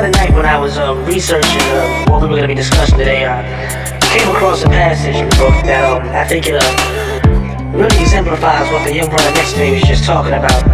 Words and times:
the 0.00 0.08
other 0.08 0.18
night 0.18 0.34
when 0.34 0.46
I 0.46 0.58
was 0.58 0.78
uh, 0.78 0.94
researching 1.06 1.60
uh, 1.76 2.06
what 2.08 2.22
we 2.22 2.28
were 2.28 2.36
going 2.36 2.48
to 2.48 2.48
be 2.48 2.54
discussing 2.54 2.96
today, 2.96 3.26
I 3.26 3.44
came 4.16 4.28
across 4.34 4.62
a 4.62 4.68
passage 4.68 5.16
in 5.16 5.28
the 5.28 5.36
book 5.36 5.52
that 5.68 5.84
um, 5.84 6.08
I 6.16 6.24
think 6.24 6.46
it 6.46 6.56
uh, 6.56 6.64
really 7.76 8.00
exemplifies 8.00 8.64
what 8.72 8.80
the 8.88 8.94
young 8.94 9.10
brother 9.10 9.30
next 9.36 9.52
to 9.54 9.60
me 9.60 9.72
was 9.72 9.82
just 9.82 10.04
talking 10.04 10.32
about. 10.32 10.64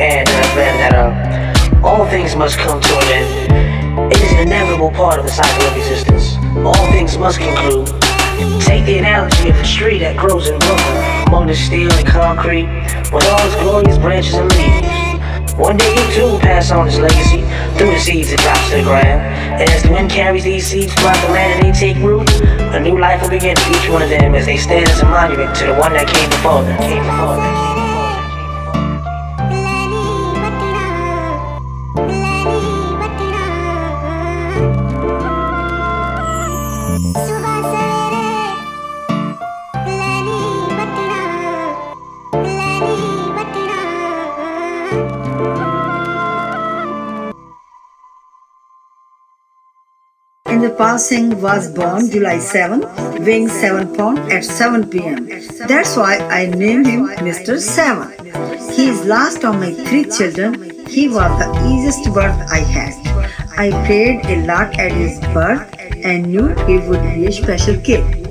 And 0.00 0.24
uh, 0.24 0.56
read 0.56 0.80
that 0.80 0.94
uh, 0.96 1.86
all 1.86 2.08
things 2.08 2.36
must 2.36 2.56
come 2.56 2.80
to 2.80 2.94
an 2.96 3.08
end. 3.20 4.12
It 4.12 4.20
is 4.22 4.32
an 4.32 4.48
inevitable 4.48 4.92
part 4.92 5.18
of 5.18 5.26
the 5.26 5.32
cycle 5.32 5.68
of 5.68 5.76
existence. 5.76 6.40
All 6.64 6.88
things 6.88 7.18
must 7.18 7.40
conclude. 7.40 7.88
Take 8.64 8.86
the 8.86 8.96
analogy 8.96 9.50
of 9.50 9.56
a 9.60 9.64
tree 9.64 9.98
that 9.98 10.16
grows 10.16 10.48
in 10.48 10.58
Brooklyn 10.60 11.28
among 11.28 11.48
the 11.48 11.54
steel 11.54 11.92
and 11.92 12.06
concrete 12.06 12.70
with 13.12 13.28
all 13.28 13.44
its 13.44 13.56
glorious 13.60 13.98
branches 13.98 14.40
and 14.40 14.48
leaves. 14.56 15.52
One 15.58 15.76
day 15.76 15.90
you 15.90 16.14
too 16.14 16.26
will 16.32 16.40
pass 16.40 16.70
on 16.70 16.86
its 16.88 16.96
legacy 16.96 17.47
through 17.78 17.92
the 17.92 18.00
seeds 18.00 18.32
it 18.32 18.40
drops 18.40 18.70
to 18.70 18.76
the 18.76 18.82
ground. 18.82 19.22
And 19.60 19.70
as 19.70 19.82
the 19.84 19.92
wind 19.92 20.10
carries 20.10 20.44
these 20.44 20.66
seeds 20.66 20.92
throughout 20.94 21.16
the 21.26 21.32
land 21.32 21.64
and 21.64 21.74
they 21.74 21.78
take 21.78 21.96
root, 22.02 22.28
a 22.74 22.80
new 22.80 22.98
life 22.98 23.22
will 23.22 23.30
begin 23.30 23.56
for 23.56 23.70
each 23.70 23.88
one 23.88 24.02
of 24.02 24.10
them 24.10 24.34
as 24.34 24.46
they 24.46 24.56
stand 24.56 24.88
as 24.88 25.00
a 25.00 25.04
monument 25.04 25.54
to 25.56 25.66
the 25.66 25.74
one 25.74 25.92
that 25.92 26.08
came 26.08 26.28
before 26.28 26.62
them. 26.62 26.76
Came 26.78 27.04
before 27.04 27.36
them. 27.36 27.77
Singh 50.98 51.40
was 51.40 51.70
born 51.70 52.10
July 52.10 52.38
7, 52.40 52.80
weighing 53.24 53.48
7 53.48 53.94
pounds 53.94 54.20
at 54.32 54.44
7 54.44 54.90
pm. 54.90 55.26
That's 55.68 55.96
why 55.96 56.18
I 56.18 56.46
named 56.46 56.86
him 56.86 57.06
Mr. 57.18 57.60
7. 57.60 58.12
He 58.74 58.88
is 58.88 59.04
last 59.04 59.44
of 59.44 59.54
my 59.56 59.72
three 59.72 60.04
children. 60.04 60.86
He 60.86 61.08
was 61.08 61.30
the 61.38 61.48
easiest 61.70 62.12
birth 62.12 62.36
I 62.50 62.58
had. 62.58 62.94
I 63.56 63.70
prayed 63.86 64.26
a 64.26 64.46
lot 64.46 64.78
at 64.78 64.92
his 64.92 65.20
birth 65.32 65.72
and 66.04 66.26
knew 66.26 66.48
he 66.66 66.78
would 66.78 67.02
be 67.14 67.26
a 67.26 67.32
special 67.32 67.76
kid. 67.80 68.27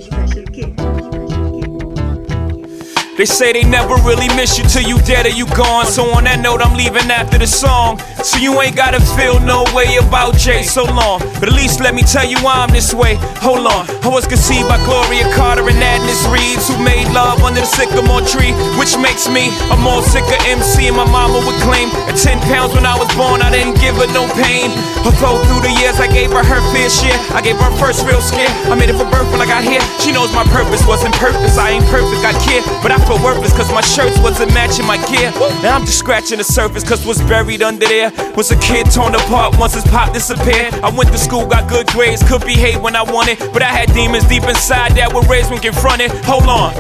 They 3.18 3.26
say 3.26 3.52
they 3.52 3.66
never 3.66 3.96
really 4.06 4.30
miss 4.38 4.62
you 4.62 4.64
till 4.70 4.86
you 4.86 5.02
dead 5.02 5.26
or 5.26 5.34
you 5.34 5.50
gone. 5.58 5.90
So 5.90 6.06
on 6.14 6.30
that 6.30 6.38
note, 6.38 6.62
I'm 6.62 6.78
leaving 6.78 7.10
after 7.10 7.42
the 7.42 7.50
song. 7.50 7.98
So 8.22 8.38
you 8.38 8.54
ain't 8.62 8.78
gotta 8.78 9.02
feel 9.18 9.42
no 9.42 9.66
way 9.74 9.98
about 9.98 10.38
Jay 10.38 10.62
so 10.62 10.86
long. 10.86 11.26
But 11.42 11.50
at 11.50 11.58
least 11.58 11.82
let 11.82 11.98
me 11.98 12.06
tell 12.06 12.30
you 12.30 12.38
why 12.46 12.62
I'm 12.62 12.70
this 12.70 12.94
way. 12.94 13.18
Hold 13.42 13.66
on, 13.66 13.90
I 14.06 14.10
was 14.14 14.30
conceived 14.30 14.70
by 14.70 14.78
Gloria 14.86 15.26
Carter 15.34 15.66
and 15.66 15.82
Adnis 15.82 16.30
Reeves, 16.30 16.70
who 16.70 16.78
made 16.86 17.10
love 17.10 17.42
under 17.42 17.62
the 17.62 17.66
sycamore 17.66 18.22
tree, 18.22 18.54
which 18.78 18.94
makes 19.02 19.26
me 19.26 19.50
a 19.74 19.78
more 19.82 20.06
sicker 20.06 20.38
MC. 20.46 20.86
And 20.86 20.98
my 20.98 21.10
mama 21.10 21.42
would 21.42 21.58
claim 21.66 21.90
at 22.06 22.22
10 22.22 22.38
pounds 22.46 22.78
when 22.78 22.86
I 22.86 22.94
was 22.94 23.10
born, 23.18 23.42
I 23.42 23.50
didn't 23.50 23.82
give 23.82 23.98
her 23.98 24.06
no 24.14 24.30
pain. 24.38 24.70
Although 25.02 25.42
through 25.50 25.66
the 25.66 25.74
years 25.82 25.98
I 25.98 26.06
gave 26.06 26.30
her 26.38 26.46
her 26.46 26.62
share, 26.86 27.18
I 27.34 27.42
gave 27.42 27.58
her 27.58 27.74
first 27.82 28.06
real 28.06 28.22
scare. 28.22 28.50
I 28.70 28.76
made 28.78 28.94
it 28.94 28.98
for 29.00 29.10
birth 29.10 29.26
when 29.34 29.42
I 29.42 29.50
got 29.50 29.66
here. 29.66 29.82
She 29.98 30.14
knows 30.14 30.30
my 30.38 30.46
purpose 30.54 30.86
wasn't 30.86 31.16
purpose. 31.18 31.58
I 31.58 31.74
ain't 31.74 31.88
perfect, 31.90 32.22
I 32.22 32.38
care, 32.46 32.62
but 32.86 32.92
I 32.92 33.00
feel 33.08 33.24
worthless 33.24 33.56
cause 33.56 33.72
my 33.72 33.82
shirts 33.82 34.20
wasn't 34.20 34.54
matching 34.54 34.86
my 34.86 34.98
gear. 35.08 35.32
Now 35.64 35.76
I'm 35.80 35.86
just 35.86 36.00
scratching 36.00 36.40
the 36.40 36.44
surface 36.44 36.84
cause 36.84 37.06
what's 37.06 37.22
buried 37.22 37.64
under 37.64 37.88
there 37.88 38.12
was 38.36 38.52
a 38.52 38.60
kid 38.60 38.92
torn 38.92 39.16
apart 39.16 39.58
once 39.58 39.74
his 39.74 39.86
pop 39.86 40.14
disappeared. 40.14 40.74
I 40.84 40.90
went 40.92 41.12
to 41.12 41.18
school, 41.18 41.48
got 41.48 41.70
good 41.70 41.88
grades, 41.88 42.22
could 42.28 42.42
behave 42.42 42.82
when 42.82 42.96
I 42.96 43.04
wanted, 43.04 43.40
but 43.54 43.62
I 43.62 43.72
had 43.72 43.94
demons 43.94 44.26
deep 44.28 44.44
inside 44.44 44.92
that 45.00 45.14
were 45.14 45.22
raised 45.22 45.50
when 45.50 45.62
confronted. 45.62 46.12
Hold 46.28 46.52
on. 46.52 46.74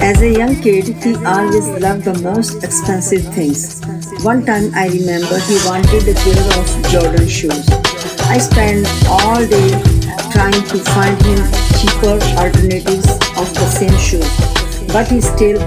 As 0.00 0.20
a 0.20 0.30
young 0.30 0.60
kid, 0.60 0.84
he 1.02 1.16
always 1.24 1.66
loved 1.80 2.04
the 2.04 2.18
most 2.20 2.62
expensive 2.62 3.24
things. 3.32 3.80
One 4.22 4.44
time 4.44 4.68
I 4.74 4.88
remember 4.88 5.38
he 5.48 5.56
wanted 5.64 6.04
a 6.04 6.14
pair 6.14 6.44
of 6.60 6.66
Jordan 6.92 7.26
shoes. 7.26 7.64
I 8.28 8.36
spent 8.36 8.84
all 9.08 9.40
day 9.40 9.70
trying 10.28 10.60
to 10.68 10.76
find 10.92 11.16
him 11.24 11.40
cheaper 11.80 12.20
alternatives 12.36 13.08
of 13.40 13.48
the 13.56 13.66
same 13.66 13.96
shoes 13.96 14.63
but 14.88 15.08
he 15.08 15.20
still 15.20 15.60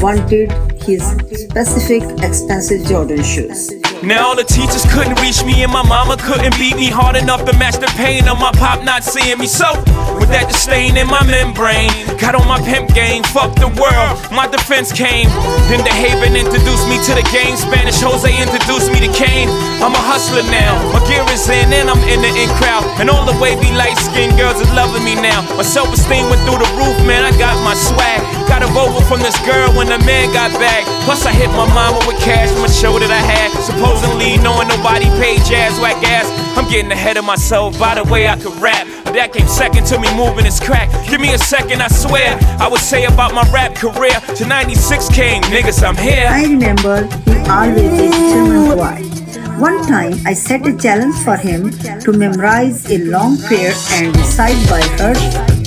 wanted 0.00 0.52
his 0.82 1.02
specific 1.32 2.02
expensive 2.22 2.86
Jordan 2.86 3.22
shoes. 3.22 3.83
Now 4.04 4.28
all 4.28 4.36
the 4.36 4.44
teachers 4.44 4.84
couldn't 4.92 5.16
reach 5.24 5.40
me 5.48 5.64
and 5.64 5.72
my 5.72 5.80
mama 5.80 6.20
couldn't 6.20 6.52
beat 6.60 6.76
me 6.76 6.92
hard 6.92 7.16
enough 7.16 7.48
to 7.48 7.56
match 7.56 7.80
the 7.80 7.88
pain 7.96 8.28
of 8.28 8.36
my 8.36 8.52
pop 8.52 8.84
not 8.84 9.00
seeing 9.00 9.40
me. 9.40 9.48
So 9.48 9.72
with 10.20 10.28
that 10.28 10.52
disdain 10.52 11.00
in 11.00 11.08
my 11.08 11.24
membrane, 11.24 11.88
got 12.20 12.36
on 12.36 12.44
my 12.44 12.60
pimp 12.68 12.92
game, 12.92 13.24
fuck 13.32 13.56
the 13.56 13.72
world. 13.80 14.14
My 14.28 14.44
defense 14.44 14.92
came. 14.92 15.32
Then 15.72 15.80
DeHaven 15.80 16.36
introduced 16.36 16.84
me 16.92 17.00
to 17.08 17.16
the 17.16 17.24
game. 17.32 17.56
Spanish 17.56 17.96
Jose 18.04 18.28
introduced 18.28 18.92
me 18.92 19.00
to 19.08 19.10
Kane. 19.16 19.48
I'm 19.80 19.96
a 19.96 20.04
hustler 20.04 20.44
now. 20.52 20.76
My 20.92 21.00
gear 21.08 21.24
is 21.32 21.48
in 21.48 21.72
and 21.72 21.88
I'm 21.88 22.00
in 22.04 22.20
the 22.20 22.28
in 22.36 22.52
crowd. 22.60 22.84
And 23.00 23.08
all 23.08 23.24
the 23.24 23.36
wavy 23.40 23.72
light 23.72 23.96
skinned 23.96 24.36
girls 24.36 24.60
are 24.60 24.72
loving 24.76 25.00
me 25.00 25.16
now. 25.16 25.48
My 25.56 25.64
self 25.64 25.88
esteem 25.96 26.28
went 26.28 26.44
through 26.44 26.60
the 26.60 26.70
roof, 26.76 26.96
man. 27.08 27.24
I 27.24 27.32
got 27.40 27.56
my 27.64 27.72
swag. 27.72 28.20
Got 28.52 28.60
a 28.60 28.68
Volvo 28.76 29.00
from 29.08 29.24
this 29.24 29.36
girl 29.48 29.72
when 29.72 29.88
the 29.88 29.96
man 30.04 30.28
got 30.36 30.52
back. 30.60 30.84
Plus 31.08 31.24
I 31.24 31.32
hit 31.32 31.48
my 31.56 31.64
mama 31.72 32.04
with 32.04 32.20
cash 32.20 32.52
from 32.52 32.68
a 32.68 32.72
show 32.72 33.00
that 33.00 33.08
I 33.08 33.22
had. 33.24 33.48
Suppose 33.94 34.04
supposedly 34.04 34.42
knowing 34.42 34.68
nobody 34.68 35.06
paid 35.20 35.44
jazz 35.44 35.78
whack 35.80 36.02
ass. 36.04 36.26
I'm 36.56 36.68
getting 36.70 36.90
ahead 36.90 37.16
of 37.16 37.24
myself 37.24 37.78
by 37.78 37.94
the 37.94 38.04
way 38.04 38.28
I 38.28 38.36
could 38.36 38.56
rap. 38.60 38.86
That 39.04 39.32
came 39.32 39.46
second 39.46 39.86
to 39.86 39.98
me 39.98 40.08
moving 40.16 40.44
this 40.44 40.58
crack. 40.58 40.90
Give 41.08 41.20
me 41.20 41.34
a 41.34 41.38
second, 41.38 41.82
I 41.82 41.88
swear. 41.88 42.38
I 42.58 42.68
would 42.68 42.80
say 42.80 43.04
about 43.04 43.34
my 43.34 43.48
rap 43.52 43.74
career. 43.74 44.18
To 44.36 44.46
96 44.46 45.08
came, 45.10 45.42
niggas, 45.44 45.82
I'm 45.86 45.96
here. 45.96 46.26
I 46.28 46.42
remember 46.44 47.06
he 47.26 47.36
always 47.48 47.92
a 48.00 48.10
determined 48.10 48.68
boy. 48.74 49.14
One 49.60 49.86
time 49.86 50.14
I 50.26 50.32
set 50.34 50.66
a 50.66 50.76
challenge 50.76 51.14
for 51.22 51.36
him 51.36 51.70
to 52.00 52.12
memorize 52.12 52.90
a 52.90 52.98
long 52.98 53.38
prayer 53.38 53.72
and 53.92 54.16
recite 54.16 54.58
by 54.68 54.82
heart, 54.98 55.18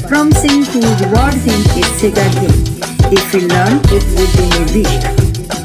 promising 0.08 0.66
to 0.66 0.80
reward 1.00 1.34
him 1.36 1.62
a 1.80 1.84
cigar 1.96 2.30
game 2.42 2.64
if 3.10 3.32
he 3.32 3.48
learned 3.48 3.86
it 3.86 4.04
within 4.20 4.52
a 4.60 4.74
week. 4.74 5.17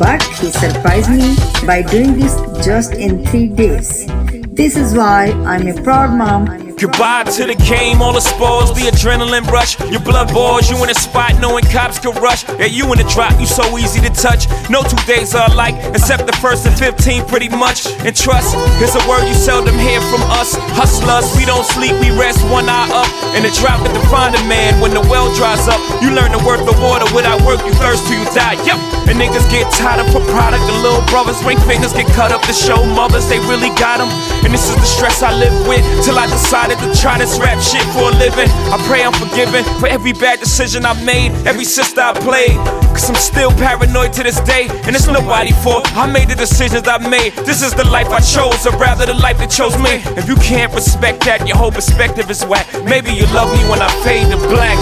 But 0.02 0.20
he 0.42 0.50
surprised 0.50 1.10
me 1.10 1.36
by 1.64 1.82
doing 1.82 2.18
this 2.18 2.34
just 2.66 2.94
in 2.94 3.24
three 3.26 3.46
days. 3.46 4.04
This 4.50 4.76
is 4.76 4.94
why 4.94 5.30
I'm 5.46 5.68
a 5.68 5.80
proud 5.80 6.18
mom 6.18 6.61
Goodbye 6.82 7.22
to 7.38 7.46
the 7.46 7.54
game, 7.54 8.02
all 8.02 8.10
the 8.10 8.18
spoils, 8.18 8.74
the 8.74 8.90
adrenaline 8.90 9.46
rush. 9.46 9.78
Your 9.86 10.02
blood 10.02 10.34
boils, 10.34 10.66
you 10.66 10.74
in 10.82 10.90
a 10.90 10.98
spot 10.98 11.38
knowing 11.38 11.62
cops 11.70 12.02
can 12.02 12.10
rush. 12.18 12.42
Yeah, 12.58 12.66
you 12.66 12.90
in 12.90 12.98
the 12.98 13.06
drop, 13.06 13.38
you 13.38 13.46
so 13.46 13.62
easy 13.78 14.02
to 14.02 14.10
touch. 14.10 14.50
No 14.66 14.82
two 14.82 14.98
days 15.06 15.30
are 15.30 15.46
alike, 15.46 15.78
except 15.94 16.26
the 16.26 16.34
first 16.42 16.66
and 16.66 16.74
15, 16.74 17.30
pretty 17.30 17.46
much. 17.54 17.86
And 18.02 18.10
trust 18.10 18.58
is 18.82 18.98
a 18.98 19.02
word 19.06 19.30
you 19.30 19.34
seldom 19.38 19.78
hear 19.78 20.02
from 20.10 20.26
us. 20.34 20.58
Hustlers, 20.74 21.30
we 21.38 21.46
don't 21.46 21.62
sleep, 21.62 21.94
we 22.02 22.10
rest 22.18 22.42
one 22.50 22.66
eye 22.66 22.90
up. 22.90 23.06
And 23.38 23.46
the 23.46 23.54
drop 23.62 23.78
at 23.78 23.94
the 23.94 24.02
find 24.10 24.34
a 24.34 24.42
man 24.50 24.74
when 24.82 24.90
the 24.90 25.06
well 25.06 25.30
dries 25.38 25.62
up. 25.70 25.78
You 26.02 26.10
learn 26.10 26.34
the 26.34 26.42
worth 26.42 26.66
of 26.66 26.74
water 26.82 27.06
without 27.14 27.38
work, 27.46 27.62
you 27.62 27.70
thirst 27.78 28.10
till 28.10 28.18
you 28.18 28.26
die. 28.34 28.58
Yep. 28.66 29.06
And 29.06 29.22
niggas 29.22 29.46
get 29.54 29.70
tired 29.78 30.02
of 30.02 30.10
for 30.10 30.24
product, 30.34 30.66
and 30.66 30.82
little 30.82 31.06
brothers 31.06 31.38
ring 31.46 31.62
fingers 31.62 31.94
get 31.94 32.10
cut 32.18 32.34
up 32.34 32.42
to 32.50 32.52
show 32.52 32.82
mothers 32.82 33.30
they 33.30 33.38
really 33.46 33.70
got 33.78 34.02
them. 34.02 34.10
And 34.42 34.50
this 34.50 34.66
is 34.66 34.74
the 34.74 34.88
stress 34.88 35.22
I 35.22 35.30
live 35.30 35.54
with 35.70 35.86
till 36.02 36.18
I 36.18 36.26
decided 36.26 36.71
decided 36.72 36.94
to 36.94 37.00
try 37.00 37.18
this 37.18 37.38
rap 37.38 37.60
shit 37.60 37.82
for 37.92 38.10
a 38.10 38.14
living. 38.16 38.48
I 38.72 38.78
pray 38.86 39.02
I'm 39.02 39.12
forgiven 39.12 39.64
for 39.78 39.88
every 39.88 40.12
bad 40.12 40.40
decision 40.40 40.84
I 40.84 40.94
made, 41.04 41.32
every 41.46 41.64
sister 41.64 42.00
I 42.00 42.12
played. 42.12 42.56
Cause 42.92 43.08
I'm 43.08 43.16
still 43.16 43.50
paranoid 43.52 44.12
to 44.14 44.22
this 44.22 44.40
day, 44.40 44.68
and 44.84 44.94
it's 44.94 45.06
nobody 45.06 45.52
fault. 45.64 45.86
I 45.96 46.10
made 46.10 46.28
the 46.28 46.34
decisions 46.34 46.86
I 46.86 46.98
made. 46.98 47.32
This 47.44 47.62
is 47.62 47.74
the 47.74 47.84
life 47.84 48.08
I 48.08 48.20
chose, 48.20 48.66
or 48.66 48.76
rather 48.78 49.06
the 49.06 49.14
life 49.14 49.38
that 49.38 49.50
chose 49.50 49.76
me. 49.78 50.02
If 50.16 50.28
you 50.28 50.36
can't 50.36 50.72
respect 50.74 51.24
that, 51.24 51.46
your 51.46 51.56
whole 51.56 51.72
perspective 51.72 52.30
is 52.30 52.44
whack. 52.44 52.66
Maybe 52.84 53.12
you 53.12 53.26
love 53.32 53.50
me 53.52 53.62
when 53.68 53.80
I 53.80 53.88
fade 54.04 54.30
to 54.30 54.36
black. 54.36 54.78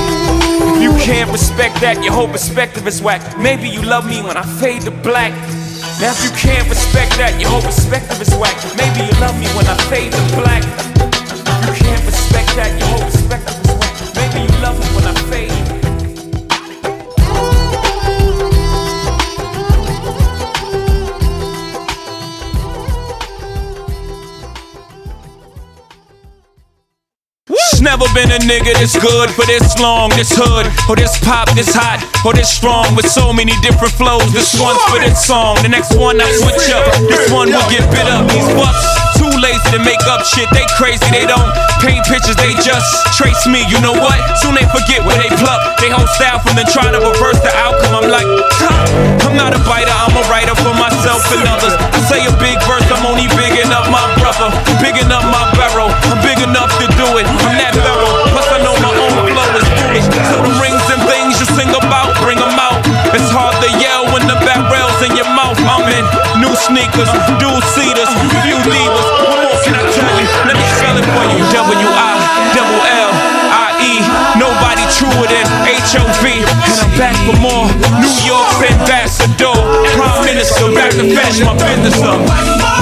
If 0.74 0.82
you 0.82 0.92
can't 0.98 1.30
respect 1.30 1.80
that, 1.80 2.02
your 2.02 2.12
whole 2.12 2.28
perspective 2.28 2.86
is 2.86 3.00
whack. 3.00 3.22
Maybe 3.38 3.68
you 3.68 3.82
love 3.82 4.06
me 4.06 4.22
when 4.22 4.36
I 4.36 4.42
fade 4.60 4.82
to 4.82 4.90
black. 4.90 5.32
Now 6.00 6.10
if 6.10 6.22
you 6.24 6.30
can't 6.36 6.68
respect 6.68 7.16
that, 7.18 7.38
your 7.40 7.50
whole 7.50 7.62
perspective 7.62 8.20
is 8.20 8.34
whack. 8.36 8.56
Maybe 8.76 9.06
you 9.06 9.14
love 9.20 9.38
me 9.38 9.46
when 9.54 9.66
I 9.66 9.76
fade 9.88 10.12
to 10.12 10.22
black 10.34 10.89
been 28.20 28.36
a 28.36 28.42
nigga 28.44 28.76
this 28.76 29.00
good 29.00 29.30
for 29.32 29.46
this 29.46 29.80
long, 29.80 30.10
this 30.12 30.28
hood, 30.36 30.68
or 30.92 30.96
this 30.96 31.16
pop, 31.24 31.48
this 31.56 31.72
hot, 31.72 32.04
or 32.20 32.36
this 32.36 32.52
strong, 32.52 32.84
with 32.92 33.08
so 33.08 33.32
many 33.32 33.56
different 33.64 33.96
flows. 33.96 34.28
This 34.36 34.52
one's 34.60 34.76
for 34.92 35.00
this 35.00 35.16
song, 35.24 35.56
the 35.64 35.72
next 35.72 35.96
one 35.96 36.20
I 36.20 36.28
switch 36.36 36.68
up. 36.68 36.84
This 37.08 37.32
one 37.32 37.48
will 37.48 37.68
get 37.72 37.80
bit 37.88 38.04
up. 38.12 38.28
These 38.28 38.44
bucks 38.52 38.84
too 39.16 39.32
lazy 39.40 39.64
to 39.72 39.80
make 39.80 40.00
up 40.04 40.20
shit. 40.24 40.48
They 40.52 40.68
crazy, 40.76 41.04
they 41.08 41.24
don't 41.24 41.48
paint 41.80 42.04
pictures, 42.04 42.36
they 42.36 42.52
just 42.60 42.88
trace 43.16 43.40
me. 43.48 43.64
You 43.72 43.80
know 43.80 43.96
what? 43.96 44.20
Soon 44.44 44.52
they 44.52 44.68
forget 44.68 45.00
where 45.00 45.16
they 45.16 45.32
pluck. 45.40 45.80
They 45.80 45.88
whole 45.88 46.08
style 46.20 46.44
from 46.44 46.60
then 46.60 46.68
try 46.68 46.92
to 46.92 47.00
reverse 47.00 47.40
the 47.40 47.52
outcome. 47.56 48.04
I'm 48.04 48.08
like, 48.12 48.28
I'm 49.24 49.32
not 49.32 49.56
a 49.56 49.60
biter, 49.64 49.92
I'm 49.92 50.12
a 50.12 50.24
writer 50.28 50.52
for 50.60 50.76
myself 50.76 51.24
and 51.32 51.48
others. 51.48 51.72
I 51.72 52.00
say 52.04 52.20
a 52.28 52.34
big 52.36 52.60
verse, 52.68 52.84
I'm 52.92 53.04
only 53.08 53.28
bigging 53.32 53.72
up 53.72 53.88
my 53.88 54.04
brother, 54.20 54.52
bigging 54.84 55.08
up 55.08 55.24
my 55.24 55.48
barrel. 55.56 55.88
I'm 55.88 56.20
big 56.20 56.40
enough 56.44 56.68
to 56.80 56.86
do 57.00 57.08
it. 57.16 57.24
I'm 57.24 57.56
that 57.56 57.72
thorough. 57.80 58.09
Foolish. 60.00 60.28
So 60.30 60.36
the 60.42 60.54
rings 60.60 60.84
and 60.88 61.00
things 61.08 61.40
you 61.40 61.46
sing 61.52 61.70
about, 61.74 62.16
bring 62.24 62.38
them 62.38 62.56
out. 62.56 62.80
It's 63.12 63.30
hard 63.32 63.56
to 63.60 63.68
yell 63.80 64.06
when 64.14 64.24
the 64.26 64.38
back 64.46 64.60
rails 64.70 64.96
in 65.04 65.16
your 65.16 65.28
mouth. 65.34 65.58
I'm 65.66 65.84
in 65.90 66.04
new 66.40 66.54
sneakers, 66.56 67.10
dual 67.40 67.60
seaters, 67.74 68.10
few 68.44 68.56
divas. 68.64 69.06
What 69.26 69.38
more 69.44 69.58
can 69.64 69.74
I 69.76 69.84
tell 69.92 70.12
you? 70.16 70.26
Let 70.46 70.56
me 70.56 70.66
spell 70.78 70.96
it 70.96 71.06
for 71.06 71.24
you. 71.28 71.42
W 71.52 71.88
I 71.90 72.12
double 72.54 72.82
L 72.86 73.10
I 73.50 73.68
E. 73.82 73.92
Nobody 74.38 74.84
truer 74.94 75.26
than 75.28 75.46
H 75.66 75.98
O 75.98 76.04
V. 76.22 76.40
And 76.40 76.76
I'm 76.80 76.92
back 76.96 77.16
for 77.26 77.36
more. 77.42 77.66
New 77.98 78.16
York's 78.24 78.58
ambassador, 78.62 79.54
prime 79.96 80.24
minister, 80.24 80.70
back 80.72 80.92
to 80.96 81.04
fashion 81.12 81.46
my 81.46 81.54
business 81.58 81.98
up. 82.02 82.79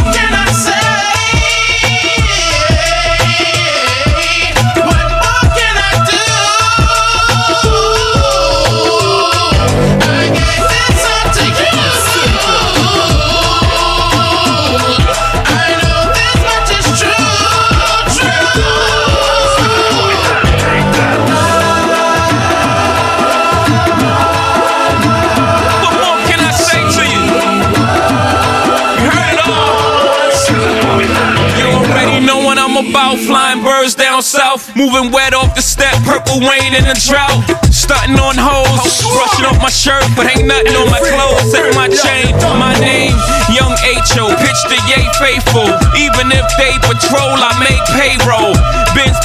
Flying 33.49 33.65
birds 33.65 33.95
down 33.95 34.21
south, 34.21 34.77
moving 34.77 35.09
wet 35.09 35.33
off 35.33 35.57
the 35.57 35.65
step. 35.65 35.97
Purple 36.05 36.37
rain 36.45 36.77
in 36.77 36.85
the 36.85 36.93
drought. 37.09 37.49
Starting 37.73 38.21
on 38.21 38.37
hoes, 38.37 39.01
brushing 39.09 39.49
off 39.49 39.57
my 39.65 39.73
shirt, 39.73 40.05
but 40.13 40.29
ain't 40.29 40.45
nothing 40.45 40.77
on 40.77 40.85
my 40.93 41.01
clothes. 41.01 41.49
Set 41.49 41.65
my 41.73 41.89
chain, 41.89 42.37
my 42.61 42.77
name, 42.77 43.17
Young 43.49 43.73
H.O. 44.05 44.29
Pitch 44.37 44.61
the 44.69 44.77
yay 44.85 45.01
faithful. 45.17 45.65
Even 45.97 46.29
if 46.29 46.45
they 46.61 46.77
patrol, 46.85 47.41
I 47.41 47.57
make 47.65 47.81
payroll. 47.97 48.53
Benz 48.93 49.17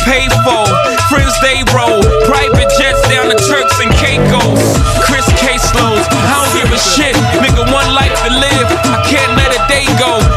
for, 0.47 0.71
friends 1.11 1.35
they 1.43 1.59
roll. 1.75 1.99
Private 2.23 2.71
jets 2.79 3.03
down 3.11 3.27
to 3.27 3.35
Turks 3.35 3.75
and 3.83 3.91
Caicos. 3.99 4.63
Chris 5.03 5.27
caseloads, 5.35 6.07
I 6.07 6.31
don't 6.31 6.51
give 6.63 6.71
a 6.71 6.79
shit. 6.79 7.11
Nigga, 7.43 7.67
one 7.67 7.91
life 7.91 8.15
to 8.23 8.31
live. 8.39 8.67
I 8.87 9.03
can't 9.03 9.35
let 9.35 9.51
a 9.51 9.59
day 9.67 9.83
go 9.99 10.32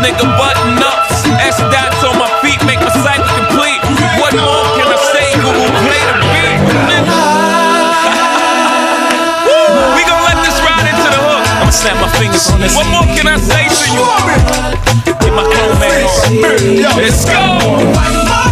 nigga, 0.00 0.24
button 0.36 0.80
ups. 0.80 1.24
S 1.44 1.60
dots 1.72 2.00
on 2.04 2.16
my 2.18 2.28
feet, 2.40 2.60
make 2.64 2.80
my 2.80 2.92
cycle 3.04 3.28
complete. 3.36 3.80
What 4.20 4.32
more 4.34 4.64
can 4.76 4.88
I 4.88 4.98
say? 5.12 5.26
Google 5.40 5.68
play 5.84 6.02
the 6.08 6.16
beat. 6.20 6.60
we 9.96 10.02
gon' 10.08 10.22
let 10.24 10.38
this 10.44 10.56
ride 10.64 10.88
into 10.88 11.08
the 11.12 11.20
hook. 11.20 11.44
I'ma 11.60 11.72
snap 11.72 11.96
my 12.00 12.10
fingers 12.18 12.48
on 12.50 12.60
this. 12.60 12.74
What 12.76 12.88
more 12.88 13.06
can 13.14 13.28
I 13.28 13.36
say 13.36 13.68
to 13.68 13.86
you? 13.92 14.04
Get 15.20 15.32
my 15.36 15.44
chrome 15.44 15.78
man 15.78 16.04
on. 16.08 16.96
Let's 16.96 17.24
go. 17.24 18.49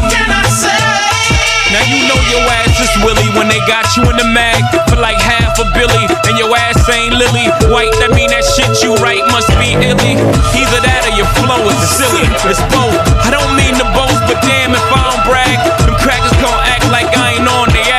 Ass 2.78 2.94
Willie 3.02 3.26
when 3.34 3.48
they 3.50 3.58
got 3.66 3.84
you 3.96 4.06
in 4.06 4.16
the 4.16 4.28
mag 4.30 4.62
for 4.88 4.96
like 4.96 5.18
half 5.18 5.58
a 5.58 5.66
billy, 5.74 6.06
and 6.30 6.38
your 6.38 6.54
ass 6.54 6.78
ain't 6.88 7.14
Lily 7.14 7.50
White. 7.74 7.90
That 7.98 8.14
mean 8.14 8.30
that 8.30 8.46
shit 8.46 8.70
you 8.82 8.94
write 9.02 9.26
must 9.34 9.50
be 9.58 9.74
illy. 9.74 10.14
Either 10.54 10.80
that 10.86 11.02
or 11.10 11.14
your 11.18 11.28
flow 11.42 11.58
is 11.66 11.78
silly. 11.90 12.26
It's 12.46 12.62
both. 12.70 12.94
I 13.26 13.34
don't 13.34 13.54
mean 13.58 13.74
to 13.82 13.86
boast, 13.98 14.22
but 14.30 14.38
damn 14.46 14.74
if 14.74 14.86
I 14.94 15.00
don't 15.10 15.22
brag, 15.26 15.58
them 15.86 15.96
crackers 15.98 16.34
gon' 16.38 16.60
act 16.70 16.86
like 16.94 17.10
I 17.18 17.38
ain't 17.38 17.48
on 17.48 17.68
the 17.74 17.82
ass. 17.82 17.97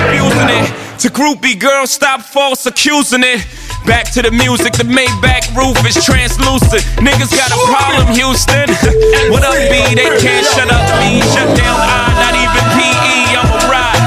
Abusing 0.00 0.50
it. 0.50 0.66
To 1.02 1.08
groupie 1.08 1.58
girls, 1.58 1.90
stop 1.90 2.22
false 2.22 2.66
accusing 2.66 3.22
it. 3.22 3.46
Back 3.86 4.10
to 4.12 4.22
the 4.22 4.30
music, 4.30 4.74
the 4.74 4.84
Maybach 4.84 5.48
roof 5.54 5.78
is 5.86 5.96
translucent. 6.04 6.82
Niggas 6.98 7.30
got 7.30 7.48
a 7.54 7.58
problem, 7.70 8.10
Houston. 8.12 8.68
what 9.32 9.46
up, 9.46 9.56
B? 9.70 9.78
They 9.94 10.10
can't 10.18 10.44
shut 10.44 10.68
up 10.68 10.84
me. 11.00 11.22
Shut 11.32 11.48
down 11.56 11.78
I, 11.78 12.12
not 12.18 12.34
even 12.34 12.64
PE. 12.74 13.16
I'm 13.38 13.48
a 13.48 13.60
ride. 13.70 14.04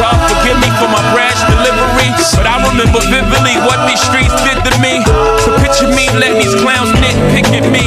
God 0.00 0.16
forgive 0.30 0.56
me 0.62 0.70
for 0.80 0.88
my 0.88 1.02
brash 1.12 1.36
delivery, 1.50 2.08
but 2.38 2.46
I 2.46 2.56
remember 2.70 3.02
vividly 3.10 3.58
what 3.68 3.84
these 3.84 4.00
streets 4.00 4.32
did 4.46 4.56
to 4.64 4.72
me. 4.80 5.04
So 5.44 5.52
picture 5.60 5.90
me 5.92 6.08
let 6.16 6.40
these 6.40 6.56
clowns 6.56 6.88
nitpick 6.96 7.50
at 7.52 7.66
me, 7.68 7.84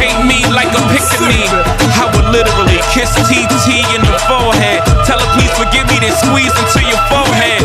paint 0.00 0.26
me 0.26 0.42
like 0.50 0.72
a 0.74 0.82
picture 0.90 1.28
me. 1.30 1.46
I 1.94 2.10
would 2.10 2.34
literally 2.34 2.82
kiss 2.90 3.14
TT 3.30 3.81
me, 6.12 6.18
squeeze 6.20 6.54
into 6.60 6.80
your 6.84 7.00
forehead. 7.08 7.62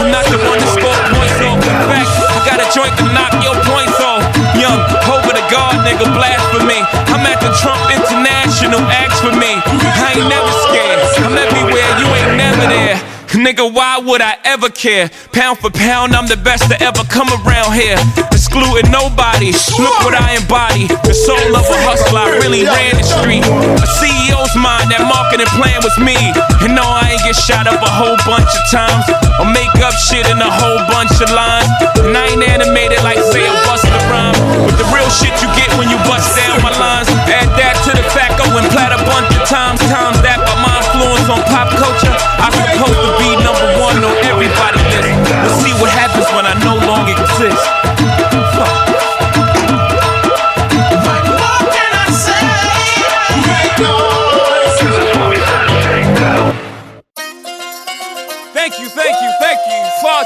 I'm 0.00 0.10
not 0.10 0.24
the 0.32 0.38
one 0.40 0.58
to 0.58 0.68
score 0.72 0.96
points 1.12 1.40
off. 1.44 1.60
In 1.60 1.78
fact, 1.88 2.08
I 2.32 2.38
got 2.48 2.58
a 2.60 2.68
joint 2.72 2.94
to 2.98 3.04
knock 3.12 3.32
your 3.44 3.56
points 3.68 4.00
off. 4.00 4.24
Young, 4.56 4.80
over 5.12 5.32
the 5.32 5.44
guard, 5.52 5.84
nigga, 5.84 6.08
blasphemy. 6.16 6.80
I'm 7.12 7.24
at 7.28 7.40
the 7.40 7.52
Trump 7.60 7.80
International, 7.92 8.80
ask 8.88 9.20
for 9.20 9.34
me. 9.36 9.60
I 9.60 10.16
ain't 10.16 10.28
never 10.28 10.52
scared. 10.68 11.00
I'm 11.24 11.36
everywhere, 11.36 11.88
you 12.00 12.06
ain't 12.16 12.36
never 12.36 12.66
there. 12.66 13.15
Nigga, 13.46 13.62
why 13.62 14.02
would 14.02 14.18
I 14.18 14.34
ever 14.42 14.66
care? 14.66 15.06
Pound 15.30 15.62
for 15.62 15.70
pound, 15.70 16.18
I'm 16.18 16.26
the 16.26 16.34
best 16.34 16.66
to 16.66 16.74
ever 16.82 17.06
come 17.06 17.30
around 17.30 17.78
here. 17.78 17.94
Excluding 18.34 18.90
nobody. 18.90 19.54
Look 19.78 20.02
what 20.02 20.18
I 20.18 20.34
embody. 20.34 20.90
The 21.06 21.14
soul 21.14 21.54
of 21.54 21.62
a 21.62 21.78
hustler, 21.86 22.26
I 22.26 22.42
really 22.42 22.66
ran 22.66 22.98
the 22.98 23.06
street. 23.06 23.46
A 23.46 23.86
CEO's 24.02 24.50
mind, 24.58 24.90
that 24.90 25.06
marketing 25.06 25.46
plan 25.54 25.78
was 25.78 25.94
me. 26.02 26.18
And 26.58 26.74
no, 26.74 26.82
I 26.82 27.14
ain't 27.14 27.22
get 27.22 27.38
shot 27.38 27.70
up 27.70 27.78
a 27.78 27.86
whole 27.86 28.18
bunch 28.26 28.50
of 28.50 28.64
times. 28.66 29.06
Or 29.38 29.46
make 29.46 29.70
up 29.78 29.94
shit 29.94 30.26
in 30.26 30.42
a 30.42 30.50
whole 30.50 30.82
bunch 30.90 31.14
of 31.22 31.30
lines. 31.30 31.70
And 32.02 32.18
I 32.18 32.34
ain't 32.34 32.42
animated 32.42 32.98
like, 33.06 33.22
say, 33.30 33.46
a 33.46 33.54
Busta 33.62 33.94
rhyme. 34.10 34.34
But 34.66 34.74
the 34.74 34.90
real 34.90 35.06
shit 35.06 35.30
you 35.38 35.46
get 35.54 35.70
when 35.78 35.86
you 35.86 36.02
bust 36.10 36.34
down 36.34 36.66
my 36.66 36.74
lines. 36.74 37.06
Add 37.30 37.54
that 37.62 37.78
to 37.86 37.94
the 37.94 38.02
fact 38.10 38.42
I 38.42 38.50
went 38.50 38.66
plat 38.74 38.90
a 38.90 38.98
bunch 39.06 39.30
of 39.38 39.46
times. 39.46 39.78
Times 39.86 40.18
that 40.26 40.42
by 40.42 40.58
my 40.58 40.76
influence 40.82 41.28
on 41.30 41.40
pop 41.46 41.70
culture. 41.78 42.16
I 42.40 42.48
supposed 42.50 43.00
to 43.00 43.12
be 43.20 43.35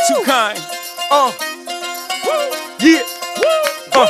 Too 0.09 0.23
kind. 0.25 0.59
Uh. 1.11 1.33
Yeah. 2.81 3.05
Uh. 3.93 4.09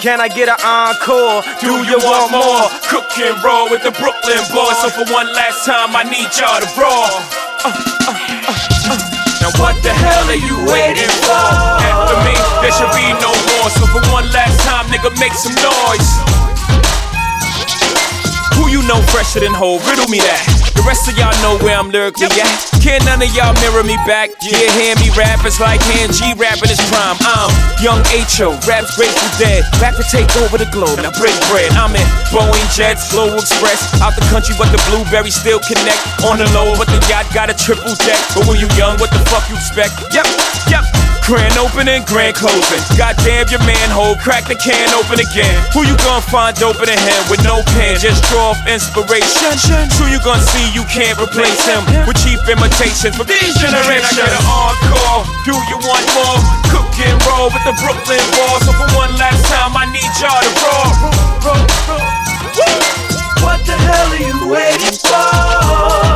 Can 0.00 0.20
I 0.20 0.28
get 0.28 0.48
an 0.48 0.60
encore? 0.62 1.42
Do 1.58 1.82
you 1.82 1.98
want 1.98 2.30
more? 2.30 2.70
Cook 2.86 3.10
and 3.18 3.34
roll 3.42 3.66
with 3.66 3.82
the 3.82 3.90
Brooklyn 3.90 4.38
boys. 4.54 4.78
So 4.78 4.88
for 4.94 5.04
one 5.10 5.26
last 5.34 5.66
time, 5.66 5.90
I 5.98 6.06
need 6.06 6.30
y'all 6.38 6.62
to 6.62 6.70
roll. 6.78 7.10
Uh, 7.66 7.74
uh, 8.06 8.14
uh, 8.14 8.94
uh. 8.94 8.98
Now 9.42 9.50
what 9.58 9.74
the 9.82 9.90
hell 9.90 10.30
are 10.30 10.38
you 10.38 10.54
waiting 10.70 11.10
for? 11.26 11.42
After 11.82 12.16
me, 12.22 12.34
there 12.62 12.70
should 12.70 12.94
be 12.94 13.10
no 13.18 13.34
more. 13.34 13.68
So 13.74 13.90
for 13.90 14.02
one 14.14 14.30
last 14.30 14.62
time, 14.62 14.86
nigga, 14.86 15.10
make 15.18 15.34
some 15.34 15.56
noise. 15.58 16.10
Who 18.54 18.70
you 18.70 18.86
know 18.86 19.02
fresher 19.10 19.40
than 19.40 19.52
whole? 19.52 19.80
Riddle 19.80 20.06
me 20.08 20.20
that. 20.22 20.70
The 20.80 20.88
rest 20.88 21.12
of 21.12 21.14
y'all 21.20 21.36
know 21.44 21.60
where 21.60 21.76
I'm 21.76 21.92
lyrically 21.92 22.32
at. 22.40 22.56
Can't 22.80 23.04
none 23.04 23.20
of 23.20 23.28
y'all 23.36 23.52
mirror 23.60 23.84
me 23.84 24.00
back. 24.08 24.32
Yeah, 24.40 24.64
hear 24.80 24.96
me 24.96 25.12
rap, 25.12 25.44
it's 25.44 25.60
like 25.60 25.76
hand 25.84 26.08
G 26.16 26.32
rapping 26.40 26.72
his 26.72 26.80
prime. 26.88 27.20
I'm 27.20 27.52
young 27.84 28.00
H.O., 28.08 28.56
raps 28.64 28.96
Grateful 28.96 29.28
Dead. 29.36 29.60
Back 29.76 30.00
to 30.00 30.04
take 30.08 30.32
over 30.40 30.56
the 30.56 30.64
globe, 30.72 30.96
now 31.04 31.12
break 31.20 31.36
bread. 31.52 31.68
I'm 31.76 31.92
in 31.92 32.08
Boeing 32.32 32.64
Jets, 32.72 33.12
Global 33.12 33.36
Express. 33.36 33.92
Out 34.00 34.16
the 34.16 34.24
country, 34.32 34.56
but 34.56 34.72
the 34.72 34.80
blueberries 34.88 35.36
still 35.36 35.60
connect. 35.60 36.00
On 36.24 36.40
the 36.40 36.48
low, 36.56 36.72
but 36.80 36.88
the 36.88 36.96
yacht 37.12 37.28
got 37.36 37.52
a 37.52 37.56
triple 37.60 37.92
deck. 38.00 38.16
But 38.32 38.48
when 38.48 38.56
you 38.56 38.68
young, 38.80 38.96
what 39.04 39.12
the 39.12 39.20
fuck 39.28 39.44
you 39.52 39.60
expect? 39.60 40.00
Yep, 40.16 40.24
yep. 40.72 40.88
Grand 41.28 41.54
opening, 41.60 42.02
grand 42.08 42.34
closing. 42.34 42.82
Goddamn 42.96 43.46
your 43.52 43.62
manhole, 43.62 44.16
crack 44.16 44.48
the 44.48 44.56
can 44.56 44.90
open 44.96 45.20
again. 45.20 45.60
Who 45.76 45.84
you 45.84 45.94
gonna 46.02 46.24
find 46.24 46.56
open 46.64 46.88
in 46.88 46.98
him 46.98 47.22
with 47.30 47.44
no 47.44 47.62
pen? 47.76 48.00
Just 48.00 48.24
draw 48.32 48.50
off 48.50 48.58
inspiration. 48.66 49.86
Who 50.00 50.10
you 50.10 50.18
gonna 50.24 50.42
see 50.42 50.69
you 50.72 50.84
can't 50.86 51.18
replace 51.18 51.66
him 51.66 51.82
with 52.06 52.16
cheap 52.22 52.38
imitations 52.46 53.16
from 53.16 53.26
this 53.26 53.54
generation? 53.58 54.06
Can 54.06 54.06
I 54.06 54.30
get 54.30 54.30
an 54.30 54.46
encore? 54.46 55.26
Do 55.44 55.54
you 55.66 55.78
want 55.82 56.06
more? 56.14 56.38
Cook 56.70 56.90
and 57.02 57.18
roll 57.26 57.50
with 57.50 57.64
the 57.66 57.74
Brooklyn 57.82 58.22
boys. 58.34 58.62
So 58.66 58.72
for 58.74 58.88
one 58.94 59.12
last 59.18 59.42
time, 59.50 59.74
I 59.74 59.86
need 59.90 60.10
y'all 60.22 60.38
to 60.38 60.52
roll. 60.62 60.90
roll, 61.42 61.58
roll, 61.58 61.64
roll. 61.90 62.30
What 63.42 63.64
the 63.66 63.72
hell 63.72 64.10
are 64.10 64.20
you 64.20 64.48
waiting 64.48 64.98
for? 65.00 66.09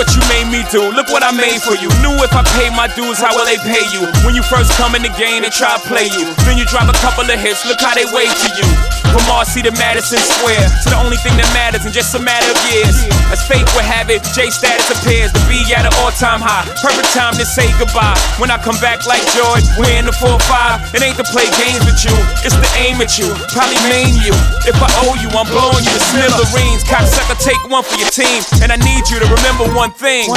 What 0.00 0.16
you 0.16 0.24
made 0.32 0.48
me 0.48 0.64
do. 0.72 0.80
Look 0.96 1.12
what 1.12 1.20
I 1.20 1.28
made 1.28 1.60
for 1.60 1.76
you. 1.76 1.92
Knew 2.00 2.16
if 2.24 2.32
I 2.32 2.40
paid 2.56 2.72
my 2.72 2.88
dues, 2.96 3.20
how 3.20 3.36
will 3.36 3.44
they 3.44 3.60
pay 3.68 3.84
you? 3.92 4.08
When 4.24 4.32
you 4.32 4.40
first 4.40 4.72
come 4.80 4.96
in 4.96 5.04
the 5.04 5.12
game, 5.20 5.44
they 5.44 5.52
try 5.52 5.76
to 5.76 5.82
play 5.84 6.08
you. 6.08 6.32
Then 6.48 6.56
you 6.56 6.64
drop 6.64 6.88
a 6.88 6.96
couple 7.04 7.28
of 7.28 7.36
hits. 7.36 7.68
Look 7.68 7.84
how 7.84 7.92
they 7.92 8.08
wait 8.08 8.32
to 8.32 8.48
you. 8.56 8.64
From 9.12 9.20
Marcy 9.26 9.60
to 9.60 9.74
Madison 9.74 10.22
Square 10.22 10.70
to 10.86 10.86
the 10.94 10.98
only 11.02 11.18
thing 11.20 11.34
that 11.36 11.50
matters 11.52 11.84
in 11.84 11.92
just 11.92 12.14
a 12.14 12.22
matter 12.22 12.48
of 12.48 12.56
years. 12.72 12.96
As 13.28 13.42
fate 13.44 13.66
would 13.74 13.84
have 13.84 14.08
it, 14.08 14.22
J 14.32 14.48
status 14.48 14.88
appears 14.88 15.34
to 15.36 15.42
be 15.50 15.60
at 15.74 15.84
an 15.84 15.92
all-time 16.00 16.40
high. 16.40 16.64
Perfect 16.80 17.10
time 17.12 17.36
to 17.36 17.44
say 17.44 17.68
goodbye. 17.76 18.16
When 18.40 18.48
I 18.48 18.56
come 18.56 18.78
back 18.80 19.04
like 19.04 19.20
George, 19.36 19.66
we're 19.76 19.98
in 20.00 20.08
the 20.08 20.16
4-5. 20.16 20.94
It 20.96 21.02
ain't 21.04 21.18
to 21.20 21.26
play 21.28 21.44
games 21.60 21.82
with 21.84 22.00
you, 22.06 22.14
it's 22.46 22.54
to 22.54 22.70
aim 22.78 23.02
at 23.02 23.18
you. 23.18 23.28
Probably 23.50 23.76
maim 23.90 24.14
you. 24.22 24.32
If 24.64 24.78
I 24.78 24.88
owe 25.04 25.18
you, 25.18 25.28
I'm 25.34 25.44
blowing 25.50 25.82
you 25.82 25.92
to 25.92 26.02
smithereens. 26.08 26.86
Cocksucker, 26.86 27.36
take 27.42 27.60
one 27.66 27.82
for 27.82 27.98
your 27.98 28.08
team. 28.14 28.46
And 28.62 28.70
I 28.70 28.78
need 28.78 29.10
you 29.10 29.18
to 29.18 29.26
remember 29.26 29.66
one 29.74 29.89
thing. 29.90 30.30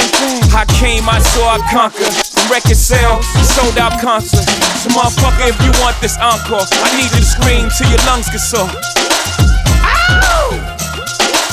I 0.54 0.64
came, 0.78 1.08
I 1.08 1.18
saw, 1.18 1.54
I 1.54 1.58
conquered. 1.70 2.10
From 2.10 2.50
record 2.50 2.76
sales, 2.76 3.26
sold 3.54 3.78
out 3.78 4.00
concert. 4.00 4.46
So 4.82 4.90
motherfucker, 4.90 5.50
if 5.50 5.58
you 5.62 5.72
want 5.80 5.98
this 6.00 6.18
encore, 6.18 6.62
I 6.62 6.88
need 6.96 7.10
you 7.14 7.22
to 7.22 7.26
scream 7.26 7.70
till 7.72 7.88
your 7.90 8.02
lungs 8.06 8.28
get 8.30 8.42
sore. 8.42 8.70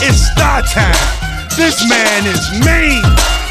It's 0.01 0.33
star 0.33 0.61
time. 0.65 0.97
This 1.55 1.85
man 1.85 2.25
is 2.25 2.41
mean. 2.65 3.03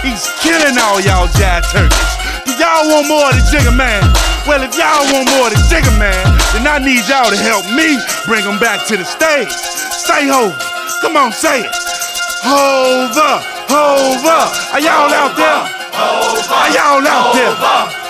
He's 0.02 0.26
killing 0.40 0.80
all 0.80 0.98
y'all 1.00 1.28
jive 1.36 1.62
turkeys. 1.70 2.10
Do 2.48 2.56
y'all 2.56 2.88
want 2.88 3.06
more 3.06 3.28
of 3.28 3.36
the 3.36 3.44
Jigga 3.52 3.76
Man? 3.76 4.02
Well, 4.48 4.64
if 4.64 4.72
y'all 4.74 5.04
want 5.12 5.28
more 5.36 5.46
of 5.46 5.52
the 5.52 5.60
Jigga 5.68 5.92
Man, 6.00 6.24
then 6.56 6.66
I 6.66 6.80
need 6.80 7.04
y'all 7.06 7.30
to 7.30 7.36
help 7.36 7.68
me 7.76 8.00
bring 8.26 8.42
him 8.42 8.58
back 8.58 8.86
to 8.88 8.96
the 8.96 9.04
stage. 9.04 9.52
Say 9.52 10.26
Hova. 10.26 10.56
Come 11.02 11.16
on, 11.16 11.32
say 11.32 11.60
it. 11.60 13.59
Hova, 13.70 14.18
Hova. 14.18 14.50
Are 14.74 14.82
y'all 14.82 15.14
out 15.14 15.38
there? 15.38 15.62
Are 15.94 16.70
y'all 16.74 17.06
out 17.06 17.30
there? 17.38 17.54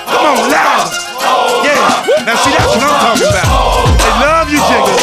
Come 0.09 0.25
on, 0.33 0.49
loud. 0.49 0.89
Yeah. 1.61 2.25
Now 2.25 2.37
see, 2.41 2.49
that's 2.57 2.73
what 2.73 2.89
I'm 2.89 3.13
talking 3.13 3.29
about. 3.29 3.85
They 4.01 4.13
love 4.25 4.49
you, 4.49 4.57
Jigga. 4.57 4.97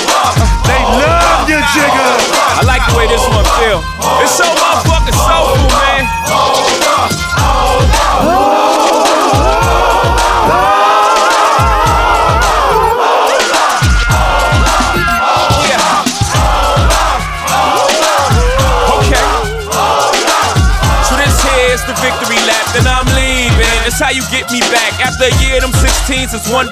They 0.65 0.81
love 0.97 1.45
you, 1.45 1.61
Jigga. 1.77 2.09
I 2.57 2.65
like 2.65 2.81
the 2.89 2.97
way 2.97 3.05
this 3.05 3.21
one 3.29 3.45
feel. 3.61 3.85
It's 4.17 4.33
so 4.33 4.45
motherfucking 4.49 5.13
soulful, 5.13 5.69
man. 5.77 7.26
That's 23.97 24.13
how 24.13 24.21
you 24.21 24.29
get 24.29 24.45
me 24.53 24.61
back. 24.69 24.93
After 25.01 25.25
a 25.25 25.33
year, 25.41 25.57
them 25.57 25.73
16s 25.73 26.29
is 26.29 26.45
1.2. 26.53 26.69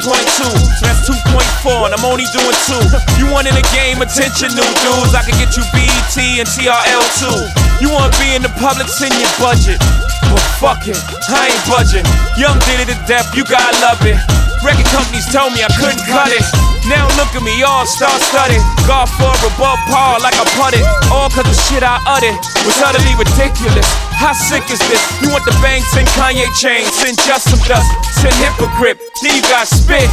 That's 0.78 1.10
2.4, 1.10 1.90
and 1.90 1.98
I'm 1.98 2.06
only 2.06 2.30
doing 2.30 2.54
two. 2.70 2.78
You 3.18 3.26
want 3.34 3.50
in 3.50 3.58
the 3.58 3.66
game, 3.74 3.98
attention, 3.98 4.54
new 4.54 4.70
dudes. 4.86 5.18
I 5.18 5.26
can 5.26 5.34
get 5.42 5.58
you 5.58 5.66
BET 5.74 6.14
and 6.14 6.46
TRL 6.46 7.06
too. 7.18 7.50
You 7.82 7.90
want 7.90 8.14
to 8.14 8.22
be 8.22 8.38
in 8.38 8.46
the 8.46 8.54
public, 8.62 8.86
send 8.94 9.18
your 9.18 9.34
budget. 9.42 9.82
But 10.30 10.46
fuck 10.62 10.86
it, 10.86 11.02
I 11.26 11.50
ain't 11.50 11.66
budging. 11.66 12.06
Young 12.38 12.62
did 12.62 12.86
it 12.86 12.94
to 12.94 12.98
death, 13.10 13.34
you 13.34 13.42
gotta 13.42 13.74
love 13.82 14.06
it. 14.06 14.22
Record 14.62 14.86
companies 14.94 15.26
told 15.26 15.50
me 15.58 15.66
I 15.66 15.72
couldn't 15.82 16.06
cut 16.06 16.30
it. 16.30 16.75
Now 16.86 17.10
look 17.18 17.34
at 17.34 17.42
me, 17.42 17.64
all 17.66 17.86
star 17.86 18.14
studded. 18.30 18.62
Golf 18.86 19.10
for 19.18 19.34
above 19.42 19.82
par 19.90 20.22
like 20.22 20.38
I 20.38 20.46
putted. 20.54 20.86
All 21.10 21.30
cause 21.34 21.50
the 21.50 21.58
shit 21.66 21.82
I 21.82 21.98
uttered 22.06 22.38
was 22.62 22.78
utterly 22.78 23.18
ridiculous. 23.18 23.90
How 24.14 24.34
sick 24.34 24.70
is 24.70 24.78
this? 24.86 25.02
You 25.22 25.34
want 25.34 25.46
the 25.46 25.58
banks 25.66 25.98
and 25.98 26.08
Kanye 26.14 26.46
chain, 26.54 26.86
send 26.86 27.18
just 27.26 27.50
some 27.50 27.62
dust, 27.66 27.90
send 28.22 28.38
hypocrite. 28.38 29.02
Then 29.22 29.34
you 29.34 29.42
got 29.50 29.66
spit. 29.66 30.10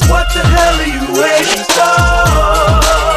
What 0.08 0.32
the 0.32 0.40
hell 0.40 0.80
are 0.80 0.88
you 0.88 1.04
waiting 1.20 1.64
for? 1.76 3.09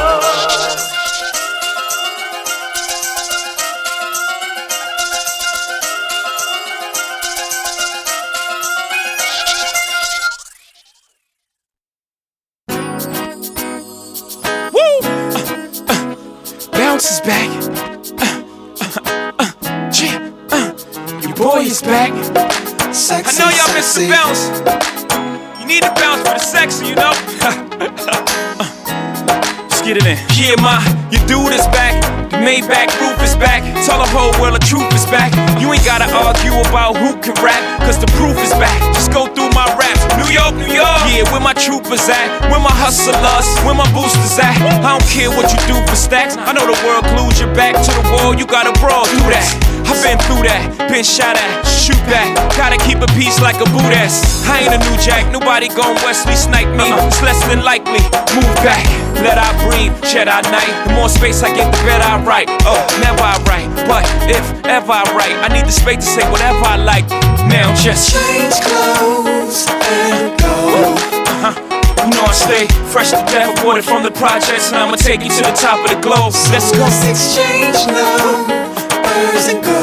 Know 46.63 46.75
the 46.75 46.87
world 46.87 47.05
glues 47.15 47.41
your 47.41 47.53
back 47.55 47.75
to 47.75 47.91
the 47.91 48.05
wall. 48.15 48.35
You 48.35 48.47
gotta 48.47 48.73
brawl 48.79 49.07
through 49.07 49.31
that. 49.35 49.47
I've 49.83 50.01
been 50.01 50.19
through 50.25 50.47
that, 50.49 50.89
been 50.89 51.05
shot 51.05 51.37
at, 51.37 51.67
shoot 51.67 51.99
back. 52.09 52.33
Gotta 52.57 52.79
keep 52.81 53.03
a 53.03 53.11
peace 53.19 53.43
like 53.43 53.59
a 53.61 53.69
Buddhist. 53.75 54.47
I 54.49 54.65
ain't 54.65 54.73
a 54.73 54.81
new 54.89 54.97
jack, 55.03 55.29
nobody 55.29 55.69
gon' 55.69 55.97
Wesley 56.07 56.37
snipe 56.37 56.71
me. 56.73 56.87
It's 57.05 57.21
less 57.21 57.37
than 57.51 57.61
likely. 57.61 58.01
Move 58.33 58.55
back, 58.65 58.87
let 59.21 59.37
I 59.37 59.51
breathe, 59.67 59.93
shed 60.07 60.29
I 60.29 60.41
night. 60.49 60.73
The 60.87 60.95
more 60.95 61.11
space 61.11 61.43
I 61.43 61.53
get, 61.53 61.69
the 61.69 61.83
better 61.85 62.05
I 62.05 62.23
write. 62.25 62.49
Oh, 62.65 62.81
never 63.03 63.21
I 63.21 63.37
write, 63.45 63.69
but 63.85 64.07
if 64.31 64.45
ever 64.65 64.93
I 64.93 65.05
write, 65.13 65.37
I 65.45 65.49
need 65.53 65.67
the 65.67 65.75
space 65.75 66.07
to 66.07 66.11
say 66.23 66.25
whatever 66.31 66.65
I 66.65 66.77
like. 66.77 67.09
Now 67.51 67.75
just 67.75 68.15
Change 68.15 68.55
clothes 68.65 69.67
and 69.69 70.41
go. 70.41 70.95
uh-huh. 71.27 71.72
Know 72.13 72.25
I 72.25 72.33
stay 72.33 72.67
fresh 72.93 73.11
to 73.11 73.25
death, 73.33 73.59
aborted 73.59 73.85
from 73.85 74.03
the 74.03 74.11
projects, 74.11 74.69
and 74.69 74.77
I'ma 74.77 74.97
take 74.97 75.23
you 75.23 75.31
to 75.31 75.43
the 75.43 75.53
top 75.53 75.81
of 75.85 75.91
the 75.91 76.01
globe. 76.01 76.33
Let's 76.53 76.71
go. 76.73 76.85
Let's 76.85 77.09
exchange 77.09 77.87
numbers 77.89 79.49
and 79.49 79.65
go. 79.65 79.79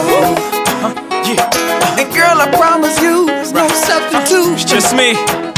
Yeah. 1.26 1.98
And 1.98 2.14
girl, 2.14 2.38
I 2.40 2.50
promise 2.54 3.02
you, 3.02 3.26
there's 3.26 3.52
no 3.52 3.68
substitute. 3.68 4.54
It's 4.54 4.66
just 4.66 4.96
me. 4.96 5.49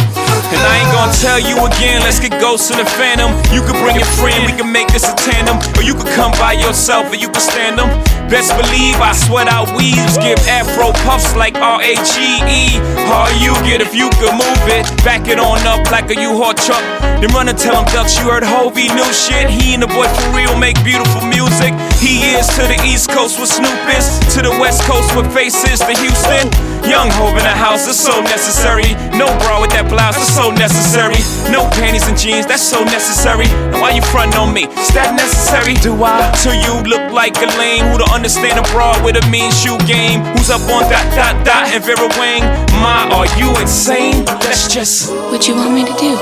And 0.51 0.59
I 0.59 0.83
ain't 0.83 0.91
gonna 0.91 1.15
tell 1.15 1.39
you 1.39 1.55
again, 1.63 2.03
let's 2.03 2.19
get 2.19 2.35
ghosts 2.43 2.71
in 2.71 2.77
the 2.77 2.85
phantom. 2.99 3.31
You 3.55 3.63
can 3.63 3.79
bring 3.79 3.95
a 3.95 4.07
friend, 4.19 4.43
we 4.43 4.51
can 4.51 4.67
make 4.71 4.91
this 4.91 5.07
a 5.07 5.15
tandem. 5.15 5.55
Or 5.79 5.83
you 5.83 5.95
can 5.95 6.07
come 6.15 6.31
by 6.35 6.53
yourself, 6.53 7.07
or 7.07 7.15
you 7.15 7.31
can 7.31 7.39
stand 7.39 7.79
them. 7.79 7.87
Best 8.27 8.51
believe 8.55 8.95
I 8.99 9.11
sweat 9.11 9.47
out 9.47 9.71
weaves, 9.75 10.15
give 10.19 10.39
afro 10.47 10.91
puffs 11.03 11.35
like 11.35 11.55
R-H-E-E. 11.55 12.79
All 13.11 13.31
you 13.39 13.51
get 13.67 13.79
if 13.79 13.95
you 13.95 14.11
could 14.19 14.35
move 14.35 14.63
it, 14.67 14.87
back 15.03 15.27
it 15.27 15.39
on 15.39 15.59
up 15.67 15.83
like 15.91 16.07
a 16.11 16.15
U-Haul 16.15 16.55
truck. 16.55 16.83
Then 17.19 17.31
run 17.35 17.47
and 17.47 17.57
tell 17.59 17.75
them 17.75 17.85
ducks 17.91 18.17
you 18.19 18.31
heard 18.31 18.43
Hovey 18.43 18.87
new 18.95 19.07
shit. 19.11 19.51
He 19.51 19.75
and 19.75 19.83
the 19.83 19.87
boy 19.87 20.07
for 20.07 20.27
real 20.35 20.55
make 20.57 20.79
beautiful 20.83 21.21
music. 21.27 21.75
He 21.99 22.33
is 22.35 22.47
to 22.55 22.63
the 22.65 22.79
East 22.87 23.11
Coast 23.11 23.39
with 23.39 23.51
Snoop 23.51 23.77
is, 23.93 24.07
to 24.35 24.41
the 24.41 24.55
West 24.63 24.83
Coast 24.87 25.15
with 25.15 25.27
faces 25.35 25.79
to 25.79 25.93
Houston. 25.99 26.47
Young 26.87 27.13
Hov 27.19 27.37
in 27.37 27.45
the 27.45 27.53
house, 27.53 27.85
it's 27.85 27.99
so 27.99 28.19
necessary. 28.25 28.97
No 29.13 29.29
bra 29.45 29.61
with 29.61 29.69
that 29.77 29.85
blouse, 29.85 30.17
so 30.33 30.40
necessary. 30.49 31.21
No 31.51 31.69
panties 31.77 32.07
and 32.07 32.17
jeans, 32.17 32.47
that's 32.47 32.63
so 32.63 32.83
necessary. 32.83 33.45
Now 33.69 33.81
why 33.81 33.91
you 33.91 34.01
frontin' 34.01 34.39
on 34.39 34.53
me? 34.53 34.65
Is 34.65 34.89
that 34.97 35.13
necessary? 35.13 35.75
Do 35.85 35.93
I? 36.01 36.31
To 36.47 36.49
you 36.55 36.81
look 36.89 37.11
like 37.11 37.37
a 37.37 37.49
lame 37.59 37.85
who 37.91 37.99
don't 37.99 38.09
understand 38.09 38.57
a 38.57 38.65
broad 38.73 38.97
with 39.05 39.21
a 39.21 39.25
mean 39.29 39.51
shoe 39.51 39.77
game. 39.85 40.25
Who's 40.33 40.49
up 40.49 40.65
on 40.71 40.89
dot 40.89 41.05
dot 41.13 41.35
dot 41.45 41.69
and 41.69 41.83
Vera 41.83 42.09
Wang? 42.17 42.41
My, 42.81 43.05
are 43.13 43.29
you 43.37 43.53
insane? 43.61 44.25
That's 44.41 44.65
just 44.71 45.11
what 45.29 45.45
you 45.45 45.53
want 45.53 45.75
me 45.75 45.85
to 45.85 45.95
do. 46.01 46.17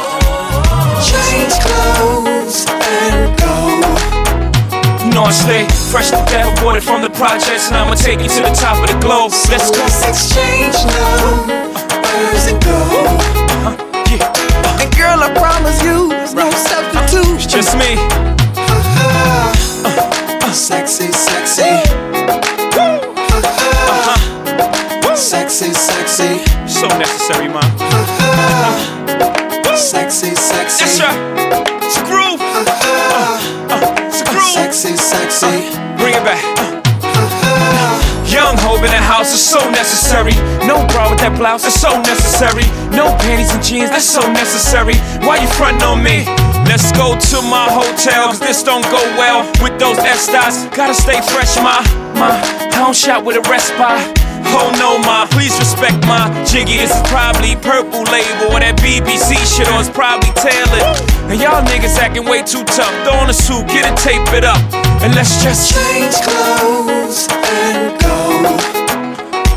Change 0.99 1.55
clothes 1.63 2.67
and 2.67 3.31
go. 3.39 3.55
You 5.05 5.15
know 5.15 5.23
I 5.23 5.31
stay 5.31 5.63
fresh 5.89 6.09
to 6.11 6.19
death, 6.27 6.59
aborted 6.59 6.83
from 6.83 7.01
the 7.01 7.09
projects, 7.09 7.69
and 7.69 7.77
I'ma 7.77 7.95
take 7.95 8.19
you 8.19 8.27
to 8.27 8.41
the 8.43 8.51
top 8.51 8.75
of 8.81 8.89
the 8.91 8.99
globe. 8.99 9.31
Let's 9.47 9.71
go. 9.71 9.79
Let's 9.79 10.03
exchange 10.03 10.75
numbers 10.91 12.45
and 12.51 12.59
go. 12.63 13.38
Uh-huh. 14.10 14.18
Yeah. 14.18 14.82
And 14.82 14.89
girl, 14.98 15.22
I 15.22 15.30
promise 15.38 15.84
you, 15.84 16.10
there's 16.10 16.34
no 16.34 16.50
substitute. 16.50 17.36
It's 17.36 17.46
just 17.46 17.78
me. 17.78 17.96
Sexy, 20.51 21.12
sexy. 21.12 21.84
Uh-huh. 23.92 25.16
Sexy, 25.16 25.74
sexy. 25.74 26.44
So 26.68 26.88
necessary, 26.98 27.50
man. 27.50 27.70
Sexy, 29.78 30.34
sexy. 30.36 30.86
That's 30.86 31.00
right. 31.01 31.20
It's 31.84 31.98
a 31.98 32.04
groove. 32.06 32.42
Uh, 32.42 32.66
uh, 33.70 33.96
it's 34.08 34.22
a 34.22 34.25
groove. 34.25 34.44
Sexy, 34.44 34.96
sexy. 34.96 35.70
Bring 35.98 36.16
it 36.16 36.24
back. 36.24 36.68
Young 38.29 38.57
Hov 38.62 38.86
in 38.86 38.93
the 38.93 39.01
house 39.01 39.33
is 39.33 39.41
so 39.41 39.57
necessary. 39.74 40.38
No 40.69 40.86
bra 40.93 41.09
with 41.09 41.17
that 41.25 41.33
blouse 41.33 41.65
is 41.65 41.74
so 41.74 41.89
necessary. 42.05 42.62
No 42.93 43.09
panties 43.25 43.50
and 43.50 43.63
jeans, 43.65 43.89
that's 43.89 44.05
so 44.05 44.21
necessary. 44.29 44.93
Why 45.25 45.41
you 45.41 45.50
frontin' 45.57 45.81
on 45.81 46.05
me? 46.05 46.29
Let's 46.69 46.93
go 46.93 47.17
to 47.17 47.38
my 47.50 47.65
hotel, 47.65 48.29
cause 48.29 48.39
this 48.39 48.62
don't 48.62 48.86
go 48.93 49.01
well 49.17 49.41
with 49.65 49.81
those 49.81 49.98
F-Styles. 49.98 50.69
Gotta 50.77 50.93
stay 50.93 51.17
fresh, 51.33 51.57
my, 51.57 51.81
my. 52.13 52.29
I 52.69 52.77
don't 52.77 52.95
shot 52.95 53.25
with 53.25 53.41
a 53.41 53.43
respite. 53.50 53.98
Oh 54.53 54.69
no, 54.77 55.01
ma, 55.03 55.25
please 55.25 55.57
respect 55.57 55.98
my 56.05 56.29
jiggy. 56.45 56.77
This 56.77 56.93
is 56.93 57.03
probably 57.09 57.57
purple 57.57 58.05
label 58.07 58.53
or 58.53 58.62
that 58.62 58.77
BBC 58.79 59.36
shit, 59.41 59.67
or 59.74 59.81
it's 59.81 59.89
probably 59.89 60.31
tailored. 60.38 60.86
And 61.27 61.38
y'all 61.41 61.62
niggas 61.65 61.98
acting 61.98 62.25
way 62.25 62.41
too 62.41 62.63
tough. 62.65 62.93
Throw 63.03 63.19
on 63.19 63.29
a 63.29 63.36
suit, 63.36 63.67
get 63.67 63.89
it, 63.89 63.98
tape 64.00 64.25
it 64.33 64.45
up, 64.45 64.62
and 65.01 65.15
let's 65.15 65.41
just 65.44 65.72
change 65.74 66.15
clothes 66.22 67.27
and 67.32 68.00
go. 68.01 68.18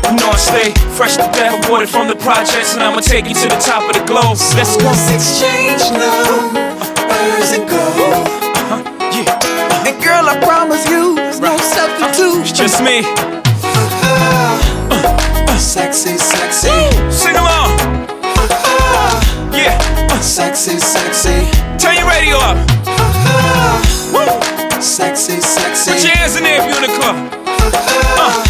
You 0.09 0.19
know 0.19 0.29
I 0.29 0.37
stay 0.37 0.73
fresh 0.95 1.15
to 1.17 1.27
death, 1.33 1.65
aborted 1.65 1.89
from 1.89 2.07
the 2.07 2.15
projects, 2.15 2.73
and 2.75 2.83
I'ma 2.83 3.01
take 3.01 3.27
you 3.27 3.35
to 3.35 3.47
the 3.49 3.59
top 3.59 3.83
of 3.89 3.95
the 3.99 4.05
globe. 4.05 4.37
Let's 4.55 4.77
go. 4.77 4.85
Let's 4.87 5.11
exchange 5.11 5.83
numbers 5.91 7.49
and 7.57 7.67
go. 7.67 7.83
Uh-huh. 8.55 8.83
Yeah. 9.11 9.87
And 9.87 9.95
girl, 10.03 10.29
I 10.29 10.39
promise 10.39 10.87
you, 10.87 11.15
there's 11.15 11.39
no 11.39 11.57
substitute. 11.57 12.41
It's 12.41 12.51
just 12.51 12.81
me. 12.81 13.01
Uh-huh. 13.01 14.95
Uh-huh. 14.95 15.57
Sexy, 15.57 16.17
sexy. 16.17 16.69
Sing 17.11 17.35
along. 17.35 17.73
Uh-huh. 18.21 19.51
Yeah. 19.51 19.77
Sexy, 20.21 20.79
sexy. 20.79 21.51
Turn 21.77 21.97
your 21.97 22.07
radio 22.07 22.37
up. 22.37 22.82
Sexy, 24.83 25.39
sexy. 25.39 25.91
Put 25.91 26.03
your 26.03 26.11
hands 26.17 26.35
in 26.35 26.43
there 26.43 26.59
if 26.59 26.67
you're 26.67 26.75
in 26.75 26.91
the 26.91 26.97
club. 26.99 27.15
Uh. 28.19 28.43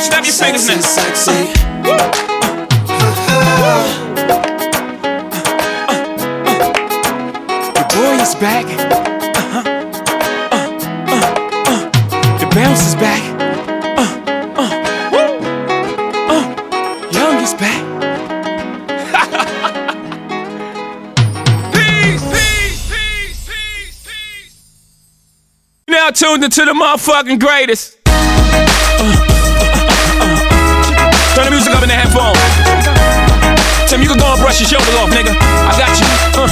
Snap 0.00 0.24
your 0.24 0.34
fingers 0.34 0.66
now. 0.66 0.80
Sexy. 0.80 1.52
Your 7.76 7.86
boy 7.88 8.20
is 8.20 8.34
back. 8.34 8.66
Uh-huh. 9.36 9.62
Uh, 10.50 10.66
uh, 11.08 11.22
uh. 11.68 12.38
The 12.38 12.46
bounce 12.54 12.84
is 12.84 12.94
back. 12.96 13.31
Tuned 26.22 26.44
into 26.44 26.62
the 26.62 26.70
motherfucking 26.70 27.40
greatest. 27.42 27.98
Turn 31.34 31.42
the 31.42 31.50
music 31.50 31.74
up 31.74 31.82
in 31.82 31.90
the 31.90 31.98
headphone. 31.98 32.38
Tim, 33.90 33.98
you 33.98 34.06
can 34.06 34.22
go 34.22 34.30
and 34.30 34.38
brush 34.38 34.62
your 34.62 34.70
shoulders 34.70 34.94
off, 35.02 35.10
nigga. 35.10 35.34
I 35.34 35.74
got 35.74 35.90
you. 35.98 36.06
Uh, 36.38 36.46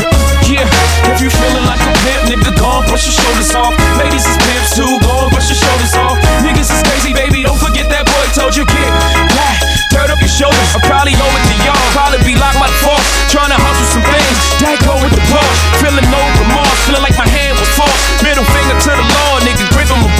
yeah. 0.50 0.66
If 1.06 1.22
you 1.22 1.30
feeling 1.30 1.62
like 1.70 1.78
a 1.86 1.94
pimp, 2.02 2.34
nigga, 2.34 2.50
go 2.58 2.82
and 2.82 2.86
brush 2.90 3.06
your 3.06 3.14
shoulders 3.14 3.54
off. 3.54 3.70
Ladies 3.94 4.26
is 4.26 4.34
pimps 4.42 4.74
too, 4.74 4.90
go 5.06 5.14
and 5.22 5.30
brush 5.30 5.46
your 5.46 5.60
shoulders 5.62 5.94
off. 6.02 6.18
Niggas 6.42 6.66
is 6.66 6.82
crazy, 6.82 7.14
baby, 7.14 7.46
don't 7.46 7.62
forget 7.62 7.86
that 7.94 8.10
boy 8.10 8.26
told 8.34 8.58
you 8.58 8.66
get 8.66 8.90
back. 9.38 9.70
Turn 9.90 10.06
up 10.06 10.22
your 10.22 10.30
shoulders. 10.30 10.70
I'll 10.70 10.86
probably 10.86 11.18
owe 11.18 11.34
it 11.34 11.44
to 11.50 11.56
y'all. 11.66 11.90
Probably 11.90 12.22
be 12.22 12.38
locked 12.38 12.62
by 12.62 12.70
the 12.70 12.78
force. 12.78 13.02
Trying 13.26 13.50
to 13.50 13.58
hustle 13.58 13.98
some 13.98 14.06
things. 14.06 14.38
That 14.62 14.78
go 14.86 14.94
with 15.02 15.10
the 15.10 15.22
boss. 15.34 15.56
Feeling 15.82 16.06
no 16.06 16.22
remorse. 16.38 16.78
Feeling 16.86 17.02
like 17.02 17.18
my 17.18 17.26
hand 17.26 17.58
was 17.58 17.66
false. 17.74 17.98
Middle 18.22 18.46
finger 18.54 18.78
to 18.78 18.90
the 18.94 19.02
law, 19.02 19.42
nigga, 19.42 19.59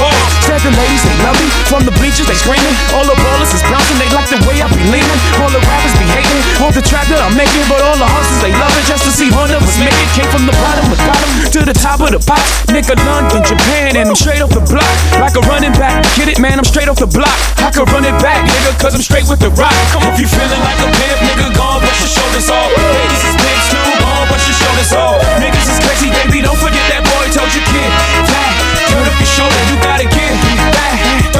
balls. 0.00 0.30
Said 0.48 0.64
the 0.64 0.72
ladies, 0.72 1.04
they 1.04 1.16
love 1.22 1.36
me. 1.36 1.46
From 1.68 1.84
the 1.84 1.92
bleachers, 2.00 2.24
they 2.24 2.34
screaming. 2.34 2.74
All 2.96 3.04
the 3.04 3.14
ballers 3.20 3.52
is 3.52 3.62
bouncing. 3.68 4.00
They 4.00 4.08
like 4.16 4.32
the 4.32 4.40
way 4.48 4.64
I 4.64 4.66
be 4.72 4.80
leaning. 4.88 5.20
All 5.44 5.52
the 5.52 5.60
rappers 5.60 5.94
be 6.00 6.08
hating. 6.08 6.42
On 6.64 6.72
the 6.72 6.82
track 6.82 7.06
that 7.12 7.20
I'm 7.20 7.36
making. 7.36 7.62
But 7.68 7.84
all 7.84 8.00
the 8.00 8.08
hustlers, 8.08 8.40
they 8.40 8.54
love 8.56 8.72
it. 8.80 8.88
Just 8.88 9.04
to 9.04 9.12
see 9.12 9.28
one 9.36 9.52
of 9.52 9.60
us 9.60 9.76
make 9.76 9.94
it. 9.94 10.08
Came 10.16 10.30
from 10.32 10.48
the 10.48 10.56
bottom 10.58 10.88
of 10.88 10.98
bottom 11.04 11.28
to 11.52 11.60
the 11.62 11.76
top 11.76 12.00
of 12.00 12.10
the 12.10 12.20
pop. 12.24 12.40
Nigga, 12.72 12.96
London, 13.04 13.44
Japan, 13.44 13.94
and 13.94 14.08
I'm 14.08 14.18
straight 14.18 14.40
off 14.40 14.50
the 14.50 14.64
block. 14.64 14.88
Like 15.20 15.36
a 15.36 15.44
running 15.46 15.76
back. 15.76 16.02
Get 16.16 16.32
it, 16.32 16.40
man, 16.40 16.56
I'm 16.56 16.64
straight 16.64 16.88
off 16.88 16.98
the 16.98 17.10
block. 17.10 17.36
I 17.60 17.70
could 17.70 17.90
run 17.90 18.06
it 18.06 18.16
back, 18.22 18.46
nigga, 18.46 18.72
cause 18.80 18.94
I'm 18.94 19.02
straight 19.02 19.26
with 19.28 19.40
the 19.42 19.50
rock. 19.58 19.74
Come 19.92 20.06
on, 20.06 20.14
if 20.14 20.20
you 20.22 20.28
feeling 20.30 20.62
like 20.62 20.78
a 20.80 20.88
pimp, 20.88 21.18
nigga, 21.26 21.52
go 21.52 21.62
on, 21.62 21.78
brush 21.82 22.00
your 22.00 22.12
shoulders 22.12 22.48
off. 22.48 22.70
Ladies 22.72 23.22
is 23.26 23.36
pigs 23.36 23.66
too, 23.68 23.82
go 23.98 24.06
on, 24.06 24.24
brush 24.30 24.46
your 24.46 24.58
shoulders 24.58 24.92
off. 24.94 25.18
Niggas 25.42 25.68
is 25.68 25.78
crazy, 25.82 26.08
baby, 26.10 26.40
don't 26.40 26.58
forget 26.58 26.82
that 26.88 27.02
boy 27.04 27.26
told 27.34 27.50
you 27.52 27.62
kid. 27.68 27.90
Flat, 28.30 28.69
turn 28.90 29.06
up 29.06 29.18
your 29.18 29.26
shoulder, 29.26 29.60
you 29.70 29.76
gotta 29.82 30.04
get 30.04 30.32
back. 30.74 31.39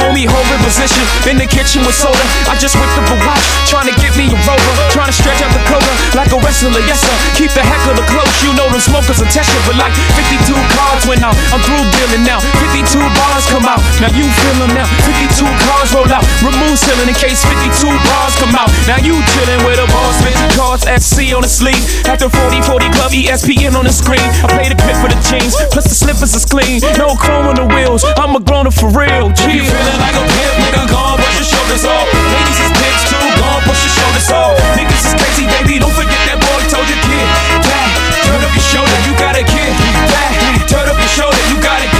Homie 0.00 0.26
hold 0.26 0.46
in 0.54 0.60
position 0.62 1.02
in 1.28 1.36
the 1.36 1.48
kitchen 1.48 1.82
with 1.84 1.94
soda. 1.94 2.22
I 2.48 2.54
just 2.58 2.78
whipped 2.78 2.96
up 2.98 3.10
a 3.10 3.16
watch, 3.26 3.44
trying 3.66 3.90
to 3.90 3.96
get 3.98 4.14
me 4.14 4.30
a 4.30 4.38
rover, 4.46 4.74
trying 4.94 5.10
to 5.10 5.16
stretch 5.16 5.42
out 5.42 5.52
the 5.52 5.62
cover 5.66 5.92
like 6.14 6.30
a 6.32 6.38
wrestler. 6.40 6.82
Yes 6.86 7.02
sir, 7.02 7.16
keep 7.34 7.50
the 7.52 7.62
heck 7.62 7.82
of 7.90 7.98
the 7.98 8.06
close. 8.08 8.30
You 8.42 8.54
know 8.54 8.66
them 8.70 8.80
smokers 8.82 9.18
will 9.18 9.30
test 9.30 9.50
you, 9.50 9.60
but 9.66 9.76
like 9.76 9.94
52 10.16 10.54
cards 10.74 11.04
went 11.06 11.22
out. 11.26 11.36
I'm 11.50 11.62
through 11.62 11.84
dealing 11.94 12.24
now. 12.24 12.40
52 12.72 12.98
bars 13.18 13.44
come 13.50 13.66
out. 13.66 13.82
Now 13.98 14.10
you 14.14 14.26
feel 14.26 14.56
them 14.62 14.72
now. 14.74 14.86
52 15.04 15.44
cars 15.66 15.90
roll 15.94 16.10
out. 16.10 16.24
Remove 16.42 16.78
ceiling 16.78 17.10
in 17.10 17.16
case 17.18 17.42
52 17.44 17.90
bars 18.06 18.34
come 18.38 18.54
out. 18.54 18.70
Now 18.86 18.98
you 19.02 19.18
chillin' 19.34 19.62
with 19.66 19.82
a 19.82 19.86
boss, 19.90 20.14
spinning 20.22 20.52
cards 20.54 20.84
SC 20.86 21.34
on 21.34 21.42
the 21.42 21.50
sleeve. 21.50 21.82
After 22.06 22.30
40 22.30 22.62
40 22.62 22.88
club 22.94 23.10
ESPN 23.12 23.74
on 23.74 23.84
the 23.84 23.92
screen. 23.92 24.22
I 24.44 24.46
play 24.52 24.68
the 24.68 24.78
clip 24.78 24.96
for 25.00 25.08
the 25.08 25.18
jeans, 25.26 25.56
plus 25.72 25.84
the 25.84 25.96
slippers 25.96 26.34
is 26.34 26.44
clean. 26.44 26.80
No 26.96 27.16
chrome 27.16 27.46
on 27.48 27.56
the 27.56 27.66
wheels. 27.66 28.04
I'm 28.16 28.36
a 28.36 28.40
grown 28.40 28.66
up 28.66 28.74
for 28.74 28.88
real. 28.90 29.30
G. 29.32 29.64
Feeling 29.88 30.04
like 30.04 30.20
a 30.20 30.26
pimp, 30.36 30.54
nigga? 30.60 30.84
Go 30.92 31.00
on, 31.00 31.16
brush 31.16 31.40
your 31.40 31.48
shoulders 31.48 31.84
off. 31.88 32.04
Ladies 32.12 32.60
is 32.60 32.72
pigs 32.76 33.08
too. 33.08 33.24
Go 33.40 33.44
on, 33.56 33.64
brush 33.64 33.88
your 33.88 33.94
shoulders 33.96 34.28
off. 34.28 34.52
Niggas 34.76 35.00
is 35.00 35.14
crazy, 35.16 35.48
baby. 35.48 35.80
Don't 35.80 35.96
forget 35.96 36.20
that 36.28 36.36
boy 36.44 36.60
told 36.68 36.84
you 36.92 36.98
kid. 37.08 37.24
Back, 37.64 37.96
turn 38.20 38.44
up 38.44 38.52
your 38.52 38.68
shoulder, 38.68 38.98
you 39.08 39.16
gotta 39.16 39.40
get 39.48 39.72
back. 40.12 40.68
Turn 40.68 40.84
up 40.92 40.98
your 41.00 41.08
shoulder, 41.08 41.40
you 41.48 41.56
gotta 41.64 41.88
get 41.88 41.92
back. 41.92 41.97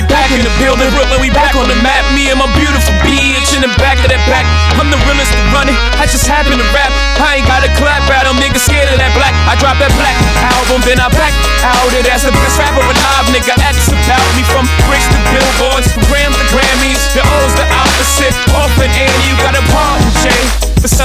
Boy 0.00 0.08
back 0.08 0.30
in 0.32 0.40
the 0.40 0.52
building. 0.56 0.88
Brooklyn, 0.92 1.20
we 1.20 1.30
back 1.30 1.54
on 1.56 1.68
the 1.68 1.76
map. 1.84 2.04
Me 2.16 2.30
and 2.30 2.38
my 2.38 2.48
beautiful 2.56 2.94
bitch 3.04 3.52
in 3.56 3.60
the 3.60 3.72
back 3.76 4.00
of 4.00 4.08
that 4.08 4.22
back. 4.28 4.46
I'm 4.80 4.88
the 4.88 5.00
realest 5.04 5.32
to 5.32 5.40
run 5.52 5.68
it. 5.68 5.76
I 6.00 6.08
just 6.08 6.24
happen 6.24 6.56
to 6.56 6.68
rap. 6.72 6.92
I 7.20 7.40
ain't 7.40 7.48
got 7.48 7.64
a 7.64 7.70
clap 7.76 8.08
at 8.08 8.24
them 8.24 8.40
niggas 8.40 8.64
scared 8.64 8.88
of 8.88 8.96
that 8.96 9.12
black. 9.12 9.34
I 9.44 9.56
drop 9.60 9.76
that 9.82 9.92
black 9.98 10.16
album, 10.40 10.80
then 10.86 10.98
I 11.00 11.08
back 11.12 11.34
out 11.64 11.92
it 11.92 12.06
as 12.08 12.24
the 12.24 12.32
best 12.32 12.56
rapper 12.56 12.80
alive. 12.80 13.26
Nigga, 13.34 13.54
X 13.60 13.92
about 13.92 14.24
me 14.36 14.42
from 14.48 14.64
bricks 14.88 15.09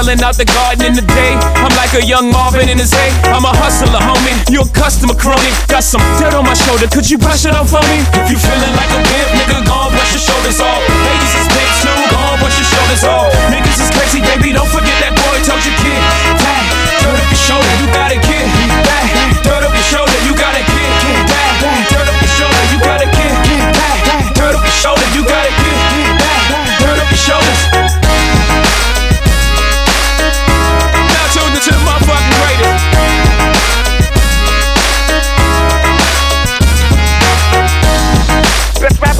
selling 0.05 0.21
out 0.21 0.37
the 0.37 0.45
garden 0.45 0.85
in 0.85 0.93
the 0.93 1.01
day. 1.01 1.33
I'm 1.65 1.73
like 1.73 1.97
a 1.97 2.03
young 2.05 2.29
Marvin 2.29 2.69
in 2.69 2.77
his 2.77 2.93
hay. 2.93 3.09
I'm 3.33 3.41
a 3.41 3.53
hustler, 3.57 3.97
homie. 3.97 4.37
You 4.53 4.61
a 4.61 4.69
customer 4.69 5.17
crony. 5.17 5.49
Got 5.65 5.81
some 5.81 6.01
dirt 6.21 6.37
on 6.37 6.45
my 6.45 6.53
shoulder. 6.53 6.85
Could 6.85 7.09
you 7.09 7.17
brush 7.17 7.49
it 7.49 7.57
off 7.57 7.73
for 7.73 7.81
me? 7.89 8.05
If 8.13 8.29
you 8.29 8.37
feeling 8.37 8.73
like 8.77 8.91
a 8.93 9.01
pimp, 9.01 9.29
nigga, 9.33 9.65
go 9.65 9.73
on, 9.73 9.89
brush 9.89 10.13
your 10.13 10.21
shoulders 10.21 10.61
off. 10.61 10.81
Ladies 10.85 11.33
is 11.33 11.47
pigs 11.49 11.77
too. 11.81 11.97
On, 12.21 12.37
brush 12.37 12.53
your 12.61 12.69
shoulders 12.69 13.03
off. 13.09 13.33
Niggas 13.49 13.81
is 13.81 13.89
crazy, 13.97 14.21
baby. 14.21 14.53
Don't 14.53 14.69
forget 14.69 14.93
that 15.01 15.17
boy 15.17 15.41
told 15.41 15.65
you 15.65 15.73
kid. 15.81 16.01
Flat, 16.37 16.63
turn 17.01 17.17
up 17.17 17.25
your 17.25 17.41
shoulder. 17.41 17.73
You 17.81 17.87
gotta 17.89 18.21
get 18.21 18.45
back. 18.85 19.09
Dirt 19.41 19.54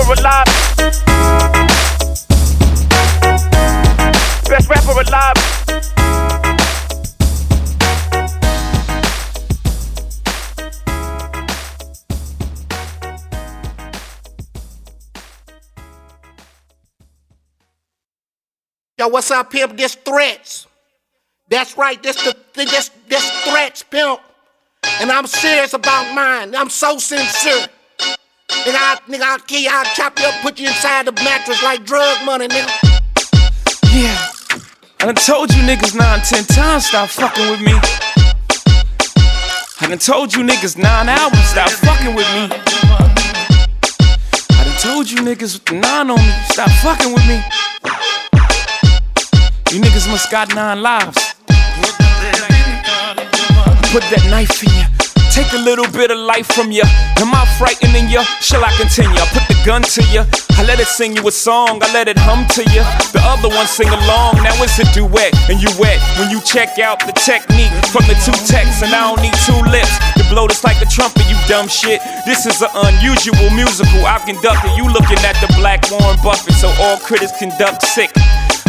rapper 0.06 0.22
alive. 0.22 0.46
Best 4.48 4.70
rapper 4.70 5.02
alive. 5.02 5.36
Yo, 18.98 19.08
what's 19.10 19.30
up, 19.32 19.52
pimp? 19.52 19.76
This 19.76 19.96
threats. 19.96 20.68
That's 21.50 21.78
right. 21.78 22.02
This 22.02 22.16
the 22.24 22.36
this 22.54 22.90
this 23.08 23.30
threats, 23.44 23.84
pimp. 23.84 24.22
And 25.02 25.12
I'm 25.12 25.26
serious 25.26 25.74
about 25.74 26.14
mine. 26.14 26.56
I'm 26.56 26.70
so 26.70 26.98
sincere. 27.00 27.68
Nigga, 28.50 28.78
I, 28.78 29.00
nigga, 29.08 29.22
I'll 29.22 29.40
kill 29.40 29.62
you, 29.62 29.70
I'll 29.72 29.86
chop 29.96 30.20
you 30.20 30.26
up, 30.26 30.42
put 30.42 30.60
you 30.60 30.68
inside 30.68 31.06
the 31.08 31.12
mattress 31.24 31.62
like 31.64 31.86
drug 31.86 32.26
money, 32.26 32.48
nigga. 32.48 32.70
Yeah. 33.94 34.18
I 35.02 35.06
done 35.06 35.16
told 35.16 35.54
you 35.54 35.62
niggas 35.64 35.96
nine, 35.96 36.22
ten 36.22 36.44
times, 36.46 36.88
stop 36.88 37.10
fucking 37.10 37.50
with 37.52 37.62
me. 37.62 37.74
I 39.82 39.88
done 39.88 40.00
told 40.00 40.34
you 40.34 40.44
niggas 40.44 40.78
nine 40.78 41.10
albums, 41.10 41.46
stop 41.46 41.70
fucking 41.70 42.16
with 42.16 42.28
me. 42.34 42.50
I 44.52 44.64
done 44.64 44.80
told 44.80 45.12
you 45.12 45.18
niggas 45.18 45.54
with 45.54 45.66
the 45.66 45.76
nine 45.76 46.10
on 46.10 46.18
me, 46.18 46.34
stop 46.50 46.70
fucking 46.82 47.14
with 47.14 47.28
me. 47.28 47.44
You 49.72 49.82
niggas 49.82 50.10
must 50.10 50.32
got 50.32 50.54
nine 50.56 50.82
lives. 50.82 51.34
Put 53.92 54.04
that 54.10 54.28
knife 54.30 54.64
in 54.64 54.74
you. 54.74 55.05
Take 55.36 55.52
a 55.52 55.60
little 55.60 55.92
bit 55.92 56.12
of 56.12 56.18
life 56.18 56.48
from 56.48 56.72
you. 56.72 56.88
Am 57.20 57.36
I 57.36 57.44
frightening 57.60 58.08
you? 58.08 58.24
Shall 58.40 58.64
I 58.64 58.72
continue? 58.80 59.20
I 59.20 59.28
put 59.36 59.44
the 59.52 59.60
gun 59.68 59.84
to 59.84 60.02
you. 60.08 60.24
I 60.56 60.64
let 60.64 60.80
it 60.80 60.88
sing 60.88 61.12
you 61.12 61.28
a 61.28 61.32
song. 61.32 61.84
I 61.84 61.92
let 61.92 62.08
it 62.08 62.16
hum 62.16 62.48
to 62.56 62.64
you. 62.72 62.80
The 63.12 63.20
other 63.20 63.52
one 63.52 63.68
sing 63.68 63.92
along. 63.92 64.40
Now 64.40 64.56
it's 64.64 64.80
a 64.80 64.88
duet, 64.96 65.36
and 65.52 65.60
you 65.60 65.68
wet 65.76 66.00
when 66.16 66.32
you 66.32 66.40
check 66.48 66.80
out 66.80 67.04
the 67.04 67.12
technique 67.12 67.76
from 67.92 68.08
the 68.08 68.16
two 68.24 68.32
texts. 68.48 68.80
And 68.80 68.96
I 68.96 69.12
don't 69.12 69.20
need 69.20 69.36
two 69.44 69.60
lips 69.68 69.92
to 70.16 70.24
blow 70.32 70.48
this 70.48 70.64
like 70.64 70.80
a 70.80 70.88
trumpet. 70.88 71.28
You 71.28 71.36
dumb 71.52 71.68
shit. 71.68 72.00
This 72.24 72.48
is 72.48 72.64
an 72.64 72.72
unusual 72.72 73.52
musical 73.52 74.08
I've 74.08 74.24
conducted. 74.24 74.72
You 74.80 74.88
looking 74.88 75.20
at 75.28 75.36
the 75.44 75.52
black 75.60 75.84
Warren 75.92 76.16
Buffett, 76.24 76.56
so 76.56 76.72
all 76.80 76.96
critics 77.04 77.36
conduct 77.36 77.84
sick. 77.84 78.16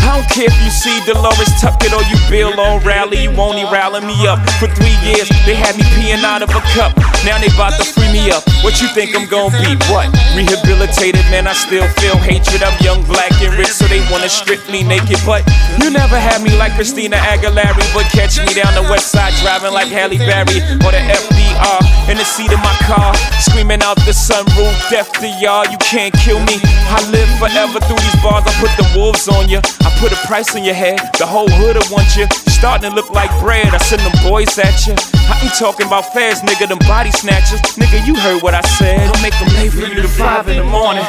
I 0.07 0.23
don't 0.23 0.31
care 0.31 0.47
if 0.47 0.55
you 0.62 0.71
see 0.71 0.95
DeLores 1.03 1.51
Tucker 1.59 1.90
or 1.90 2.05
you 2.07 2.14
Bill 2.31 2.55
O'Reilly, 2.55 3.27
you 3.27 3.35
only 3.35 3.66
rallying 3.66 4.07
me 4.07 4.14
up. 4.23 4.38
For 4.62 4.71
three 4.71 4.95
years, 5.03 5.27
they 5.42 5.59
had 5.59 5.75
me 5.75 5.83
peeing 5.99 6.23
out 6.23 6.47
of 6.47 6.51
a 6.55 6.62
cup. 6.79 6.95
Now 7.27 7.42
they 7.42 7.51
bout 7.59 7.75
to 7.75 7.83
free 7.83 8.07
me 8.14 8.31
up. 8.31 8.47
What 8.62 8.79
you 8.79 8.87
think 8.95 9.19
I'm 9.19 9.27
gonna 9.27 9.51
be? 9.59 9.75
What? 9.90 10.07
Rehabilitated, 10.38 11.27
man, 11.35 11.51
I 11.51 11.59
still 11.59 11.90
feel 11.99 12.14
hatred. 12.23 12.62
I'm 12.62 12.79
young, 12.79 13.03
black, 13.11 13.35
and 13.42 13.59
rich, 13.59 13.75
so 13.75 13.90
they 13.90 13.99
wanna 14.07 14.31
strip 14.31 14.62
me 14.71 14.87
naked. 14.87 15.19
But 15.27 15.42
you 15.83 15.90
never 15.90 16.14
had 16.14 16.38
me 16.38 16.55
like 16.55 16.79
Christina 16.79 17.16
Aguilera, 17.19 17.83
but 17.90 18.07
catch 18.14 18.38
me 18.38 18.55
down 18.55 18.79
the 18.79 18.87
west 18.87 19.11
side 19.11 19.35
driving 19.42 19.75
like 19.75 19.90
Halle 19.90 20.19
Berry 20.23 20.62
or 20.87 20.95
the 20.95 21.03
FDR 21.03 21.83
in 22.07 22.16
the 22.16 22.25
seat 22.25 22.53
of 22.53 22.61
my 22.62 22.77
car, 22.87 23.11
screaming 23.42 23.83
out 23.83 23.99
the 24.07 24.14
sunroof, 24.14 24.77
death 24.90 25.11
to 25.19 25.27
y'all. 25.42 25.66
You 25.66 25.79
can't 25.79 26.14
kill 26.23 26.38
me. 26.47 26.62
I 26.95 27.03
live 27.11 27.27
forever 27.42 27.83
through 27.83 27.99
these 27.99 28.19
bars. 28.23 28.47
I 28.47 28.55
put 28.62 28.71
the 28.79 28.87
wolves 28.95 29.27
on 29.27 29.49
you. 29.49 29.59
I 29.83 29.90
put 29.98 30.12
a 30.12 30.20
price 30.26 30.54
on 30.54 30.64
your 30.64 30.74
head. 30.74 30.98
The 31.18 31.26
whole 31.26 31.48
hood 31.48 31.76
will 31.76 31.90
want 31.90 32.16
you. 32.16 32.26
Starting 32.48 32.90
to 32.90 32.94
look 32.94 33.11
like 33.11 33.30
bread. 33.40 33.68
I 33.72 33.78
send 33.78 34.02
them 34.02 34.12
boys 34.24 34.59
at 34.59 34.87
you. 34.87 34.94
I 35.28 35.40
ain't 35.42 35.54
talking 35.59 35.87
about 35.87 36.12
fast, 36.12 36.44
nigga. 36.44 36.68
Them 36.68 36.78
body 36.88 37.11
snatchers, 37.11 37.61
nigga. 37.76 38.04
You 38.06 38.14
heard 38.16 38.42
what 38.42 38.54
I 38.54 38.62
said. 38.80 39.00
I'll 39.09 39.22
make 39.22 39.37
them 39.38 39.48
late 39.56 39.72
for 39.72 39.87
you 39.87 40.02
to 40.02 40.09
five 40.09 40.48
in 40.48 40.59
the 40.59 40.64
morning. 40.64 41.04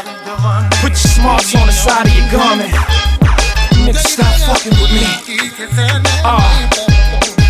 Put 0.81 0.91
your 0.95 1.11
smarts 1.15 1.55
on 1.55 1.67
the 1.67 1.73
side 1.73 2.07
of 2.07 2.13
your 2.15 2.27
garment. 2.31 2.71
Nigga, 3.83 4.01
stop 4.03 4.33
fucking 4.47 4.75
with 4.79 4.91
me. 4.91 5.03
Ah, 6.23 6.43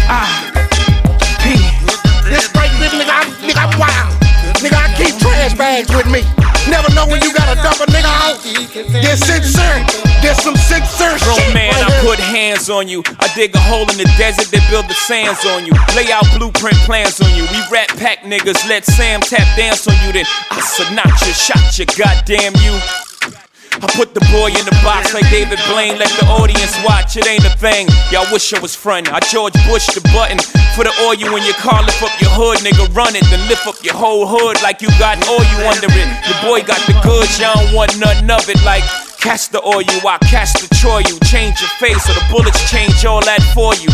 ah, 0.09 0.29
This 2.29 2.45
straight 2.45 2.71
nigga, 2.77 3.01
nigga, 3.01 3.13
I'm, 3.13 3.27
nigga, 3.41 3.61
I'm 3.63 3.79
wild. 3.79 4.16
Keep 4.97 5.17
trash 5.21 5.53
bags 5.53 5.93
with 5.93 6.09
me. 6.09 6.25
Never 6.69 6.91
know 6.93 7.07
when 7.07 7.21
you 7.21 7.31
gotta 7.33 7.55
dump 7.61 7.79
a 7.79 7.87
nigga 7.87 8.09
out. 8.09 8.41
This 8.43 9.21
sincere. 9.23 9.85
This 10.21 10.41
some 10.43 10.55
sincere 10.57 11.15
Grown 11.23 11.37
shit. 11.37 11.53
man, 11.53 11.73
right 11.73 11.93
I 11.93 12.01
put 12.01 12.19
hands 12.19 12.69
on 12.69 12.87
you. 12.87 13.03
I 13.19 13.29
dig 13.35 13.55
a 13.55 13.59
hole 13.59 13.87
in 13.89 13.97
the 13.97 14.09
desert, 14.17 14.49
they 14.51 14.59
build 14.69 14.89
the 14.89 14.93
sands 14.93 15.45
on 15.45 15.65
you. 15.65 15.71
Lay 15.95 16.11
out 16.11 16.25
blueprint 16.37 16.77
plans 16.83 17.21
on 17.21 17.29
you. 17.35 17.43
We 17.53 17.59
rat 17.71 17.89
pack 17.97 18.23
niggas, 18.23 18.67
let 18.67 18.85
Sam 18.85 19.21
tap 19.21 19.45
dance 19.55 19.87
on 19.87 19.95
you. 20.05 20.11
Then 20.11 20.25
I 20.51 20.59
Sinatra 20.59 21.33
shot 21.33 21.77
you, 21.79 21.85
goddamn 21.85 22.55
you. 22.59 23.06
I 23.77 23.85
put 23.93 24.17
the 24.17 24.25
boy 24.33 24.49
in 24.49 24.65
the 24.65 24.73
box 24.81 25.13
like 25.13 25.29
David 25.29 25.61
Blaine, 25.69 26.01
let 26.01 26.09
the 26.17 26.25
audience 26.33 26.73
watch. 26.81 27.13
It 27.13 27.29
ain't 27.29 27.45
a 27.45 27.53
thing. 27.61 27.85
Y'all 28.09 28.25
wish 28.33 28.49
I 28.49 28.57
was 28.57 28.73
frontin'. 28.73 29.13
I 29.13 29.21
George 29.29 29.53
Bush 29.69 29.85
the 29.93 30.01
button 30.09 30.41
for 30.73 30.81
the 30.81 30.93
oil 31.05 31.37
in 31.37 31.45
your 31.45 31.59
car. 31.61 31.85
Lift 31.85 32.01
up 32.01 32.13
your 32.17 32.33
hood, 32.33 32.57
nigga, 32.65 32.89
run 32.97 33.13
it. 33.13 33.21
Then 33.29 33.45
lift 33.45 33.67
up 33.69 33.77
your 33.85 33.93
whole 33.93 34.25
hood 34.25 34.57
like 34.65 34.81
you 34.81 34.89
got 34.97 35.21
oil 35.29 35.45
you 35.45 35.69
under 35.69 35.93
it. 35.93 36.09
Your 36.25 36.39
boy 36.41 36.65
got 36.65 36.81
the 36.89 36.97
goods, 37.05 37.37
y'all 37.37 37.53
don't 37.53 37.77
want 37.77 37.93
nothing 38.01 38.29
of 38.33 38.49
it. 38.49 38.57
Like 38.65 38.81
cast 39.21 39.51
the 39.51 39.61
oil, 39.61 39.85
I 39.85 40.17
cast 40.25 40.57
the 40.57 40.73
Troy 40.81 41.05
you. 41.05 41.13
Change 41.29 41.61
your 41.61 41.69
face 41.77 42.01
or 42.09 42.17
the 42.17 42.25
bullets 42.33 42.57
change 42.71 43.05
all 43.05 43.21
that 43.29 43.45
for 43.53 43.77
you. 43.77 43.93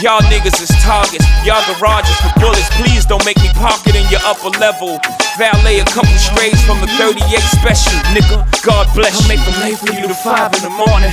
Y'all 0.00 0.20
niggas 0.28 0.58
is 0.60 0.72
targets, 0.82 1.24
y'all 1.44 1.62
garages 1.78 2.16
for 2.20 2.32
bullets. 2.40 2.68
Please 2.76 3.06
don't 3.06 3.24
make 3.24 3.38
me 3.38 3.48
park 3.54 3.80
it 3.86 3.94
in 3.94 4.04
your 4.10 4.20
upper 4.26 4.50
level. 4.58 4.98
Valet 5.38 5.80
a 5.80 5.86
couple 5.88 6.12
strays 6.18 6.58
from 6.64 6.80
the 6.80 6.88
38 6.98 7.22
special, 7.54 7.96
nigga. 8.12 8.42
God 8.66 8.88
bless 8.92 9.14
you. 9.16 9.22
I'll 9.22 9.28
make 9.28 9.44
them 9.44 9.56
late 9.62 9.78
for 9.78 9.92
you 9.92 10.08
to 10.08 10.14
5 10.14 10.58
in 10.58 10.62
the 10.66 10.74
morning. 10.74 11.12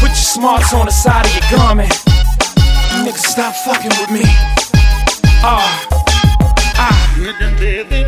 Put 0.00 0.12
your 0.12 0.28
smarts 0.28 0.72
on 0.72 0.86
the 0.86 0.92
side 0.92 1.26
of 1.26 1.32
your 1.34 1.48
garment. 1.58 1.92
Nigga, 3.04 3.18
stop 3.18 3.52
fucking 3.66 3.92
with 4.00 4.10
me. 4.14 4.24
Ah, 5.44 5.66
ah, 6.80 6.96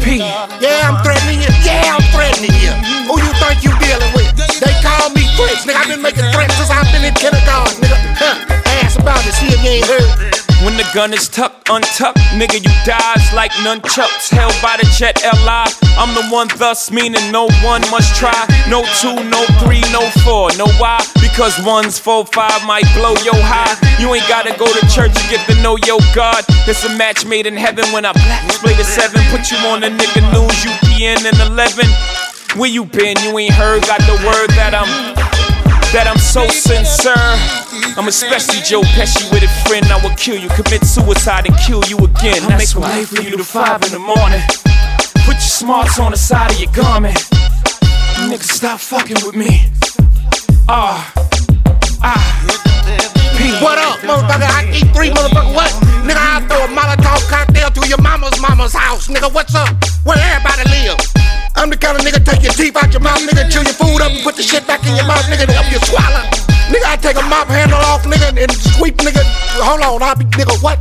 P. 0.01 0.23
Yeah, 0.63 0.89
I'm 0.89 0.97
threatening 1.05 1.41
you. 1.45 1.51
Yeah, 1.61 1.97
I'm 1.97 2.05
threatening 2.15 2.55
you. 2.61 2.73
Who 3.09 3.21
you 3.21 3.33
think 3.41 3.65
you 3.65 3.73
dealing 3.83 4.13
with? 4.15 4.33
They 4.37 4.73
call 4.81 5.11
me 5.11 5.29
threats, 5.37 5.67
nigga. 5.67 5.77
I've 5.77 5.89
been 5.89 6.03
making 6.03 6.25
threats 6.33 6.57
since 6.57 6.71
I've 6.71 6.89
been 6.93 7.05
in 7.05 7.15
kindergarten, 7.15 7.83
nigga. 7.83 7.99
Huh. 8.17 8.68
About 9.09 9.25
it, 9.25 9.33
see 9.41 9.49
if 9.49 9.65
you 9.65 9.81
ain't 9.81 9.89
heard. 9.89 10.37
When 10.69 10.77
the 10.77 10.85
gun 10.93 11.17
is 11.17 11.33
tucked, 11.33 11.71
untucked, 11.73 12.21
nigga, 12.37 12.61
you 12.61 12.69
dies 12.85 13.25
like 13.33 13.53
nunchucks 13.65 14.29
held 14.29 14.53
by 14.61 14.77
the 14.77 14.85
jet 15.01 15.17
LI. 15.25 15.65
I'm 15.97 16.13
the 16.13 16.29
one, 16.29 16.49
thus 16.61 16.91
meaning 16.91 17.33
no 17.33 17.49
one 17.65 17.81
must 17.89 18.13
try. 18.21 18.37
No 18.69 18.85
two, 19.01 19.17
no 19.33 19.49
three, 19.65 19.81
no 19.97 20.05
four. 20.29 20.53
Know 20.61 20.69
why? 20.77 21.01
Because 21.25 21.57
one's 21.65 21.99
four, 21.99 22.27
five 22.27 22.61
might 22.69 22.85
blow 22.93 23.17
yo 23.25 23.33
high. 23.33 23.73
You 23.97 24.13
ain't 24.13 24.29
gotta 24.29 24.53
go 24.61 24.69
to 24.69 24.83
church 24.93 25.17
to 25.17 25.25
get 25.33 25.41
to 25.49 25.57
know 25.63 25.81
your 25.89 26.05
God. 26.13 26.45
It's 26.69 26.85
a 26.85 26.93
match 26.93 27.25
made 27.25 27.47
in 27.47 27.57
heaven 27.57 27.89
when 27.97 28.05
I 28.05 28.13
display 28.45 28.75
the 28.75 28.85
seven. 28.85 29.25
Put 29.33 29.49
you 29.49 29.57
on 29.73 29.81
the 29.81 29.89
nigga 29.89 30.21
news, 30.37 30.53
UPN 30.69 31.25
and 31.25 31.41
11. 31.49 31.89
Where 32.61 32.69
you 32.69 32.85
been? 32.85 33.17
You 33.25 33.39
ain't 33.39 33.57
heard, 33.57 33.89
got 33.89 34.05
the 34.05 34.21
word 34.21 34.53
that 34.61 34.77
I'm 34.77 35.17
that 35.97 36.05
I'm 36.05 36.21
so 36.21 36.45
sincere. 36.49 37.58
I'm 37.99 38.07
especially 38.07 38.63
Joe 38.63 38.83
Pesci 38.95 39.27
with 39.33 39.43
a 39.43 39.51
friend. 39.67 39.85
I 39.91 39.99
will 39.99 40.15
kill 40.15 40.39
you, 40.39 40.49
commit 40.51 40.87
suicide 40.87 41.51
and 41.51 41.57
kill 41.59 41.83
you 41.91 41.99
again. 41.99 42.47
I 42.47 42.55
That's 42.55 42.77
why 42.77 42.95
I 42.95 43.05
for 43.05 43.21
you 43.21 43.37
to 43.37 43.43
five 43.43 43.83
in 43.83 43.91
the 43.91 43.99
morning. 43.99 44.39
Put 45.27 45.35
your 45.43 45.51
smarts 45.59 45.99
on 45.99 46.13
the 46.13 46.17
side 46.17 46.53
of 46.53 46.61
your 46.63 46.71
garment. 46.71 47.19
Nigga, 48.31 48.47
stop 48.47 48.79
fucking 48.79 49.19
with 49.27 49.35
me. 49.35 49.67
Ah, 50.71 51.11
ah, 51.99 52.23
What 53.59 53.83
up, 53.83 53.99
motherfucker? 54.07 54.47
I 54.47 54.71
eat 54.71 54.95
three 54.95 55.11
motherfucker. 55.11 55.51
What? 55.51 55.75
Nigga, 56.07 56.23
I 56.23 56.47
throw 56.47 56.63
a 56.63 56.69
Molotov 56.71 57.27
cocktail 57.27 57.71
to 57.83 57.89
your 57.89 58.01
mama's 58.01 58.39
mama's 58.41 58.75
house. 58.75 59.09
Nigga, 59.09 59.27
what's 59.35 59.57
up? 59.57 59.75
Where 60.07 60.17
everybody 60.17 60.71
live? 60.71 61.03
I'm 61.57 61.69
the 61.69 61.77
kind 61.77 61.99
of 61.99 62.07
nigga 62.07 62.25
take 62.25 62.45
your 62.45 62.53
teeth 62.53 62.77
out 62.77 62.93
your 62.93 63.03
mouth, 63.03 63.19
nigga, 63.27 63.51
chew 63.51 63.59
your 63.67 63.75
food 63.75 64.07
up 64.07 64.13
and 64.13 64.23
put 64.23 64.37
the 64.37 64.45
shit 64.45 64.65
back 64.69 64.87
in 64.87 64.95
your 64.95 65.07
mouth, 65.07 65.27
nigga, 65.27 65.47
to 65.47 65.53
help 65.53 65.67
you 65.73 65.81
swallow. 65.83 66.48
Nigga, 66.69 66.85
I 66.85 66.97
take 66.97 67.17
a 67.17 67.23
mop 67.23 67.49
handle 67.49 67.79
off, 67.79 68.05
nigga, 68.05 68.37
and 68.43 68.53
sweep, 68.53 68.97
nigga. 68.99 69.23
Hold 69.65 69.81
on, 69.81 70.03
I'll 70.03 70.17
be, 70.17 70.25
nigga, 70.27 70.63
what? 70.63 70.79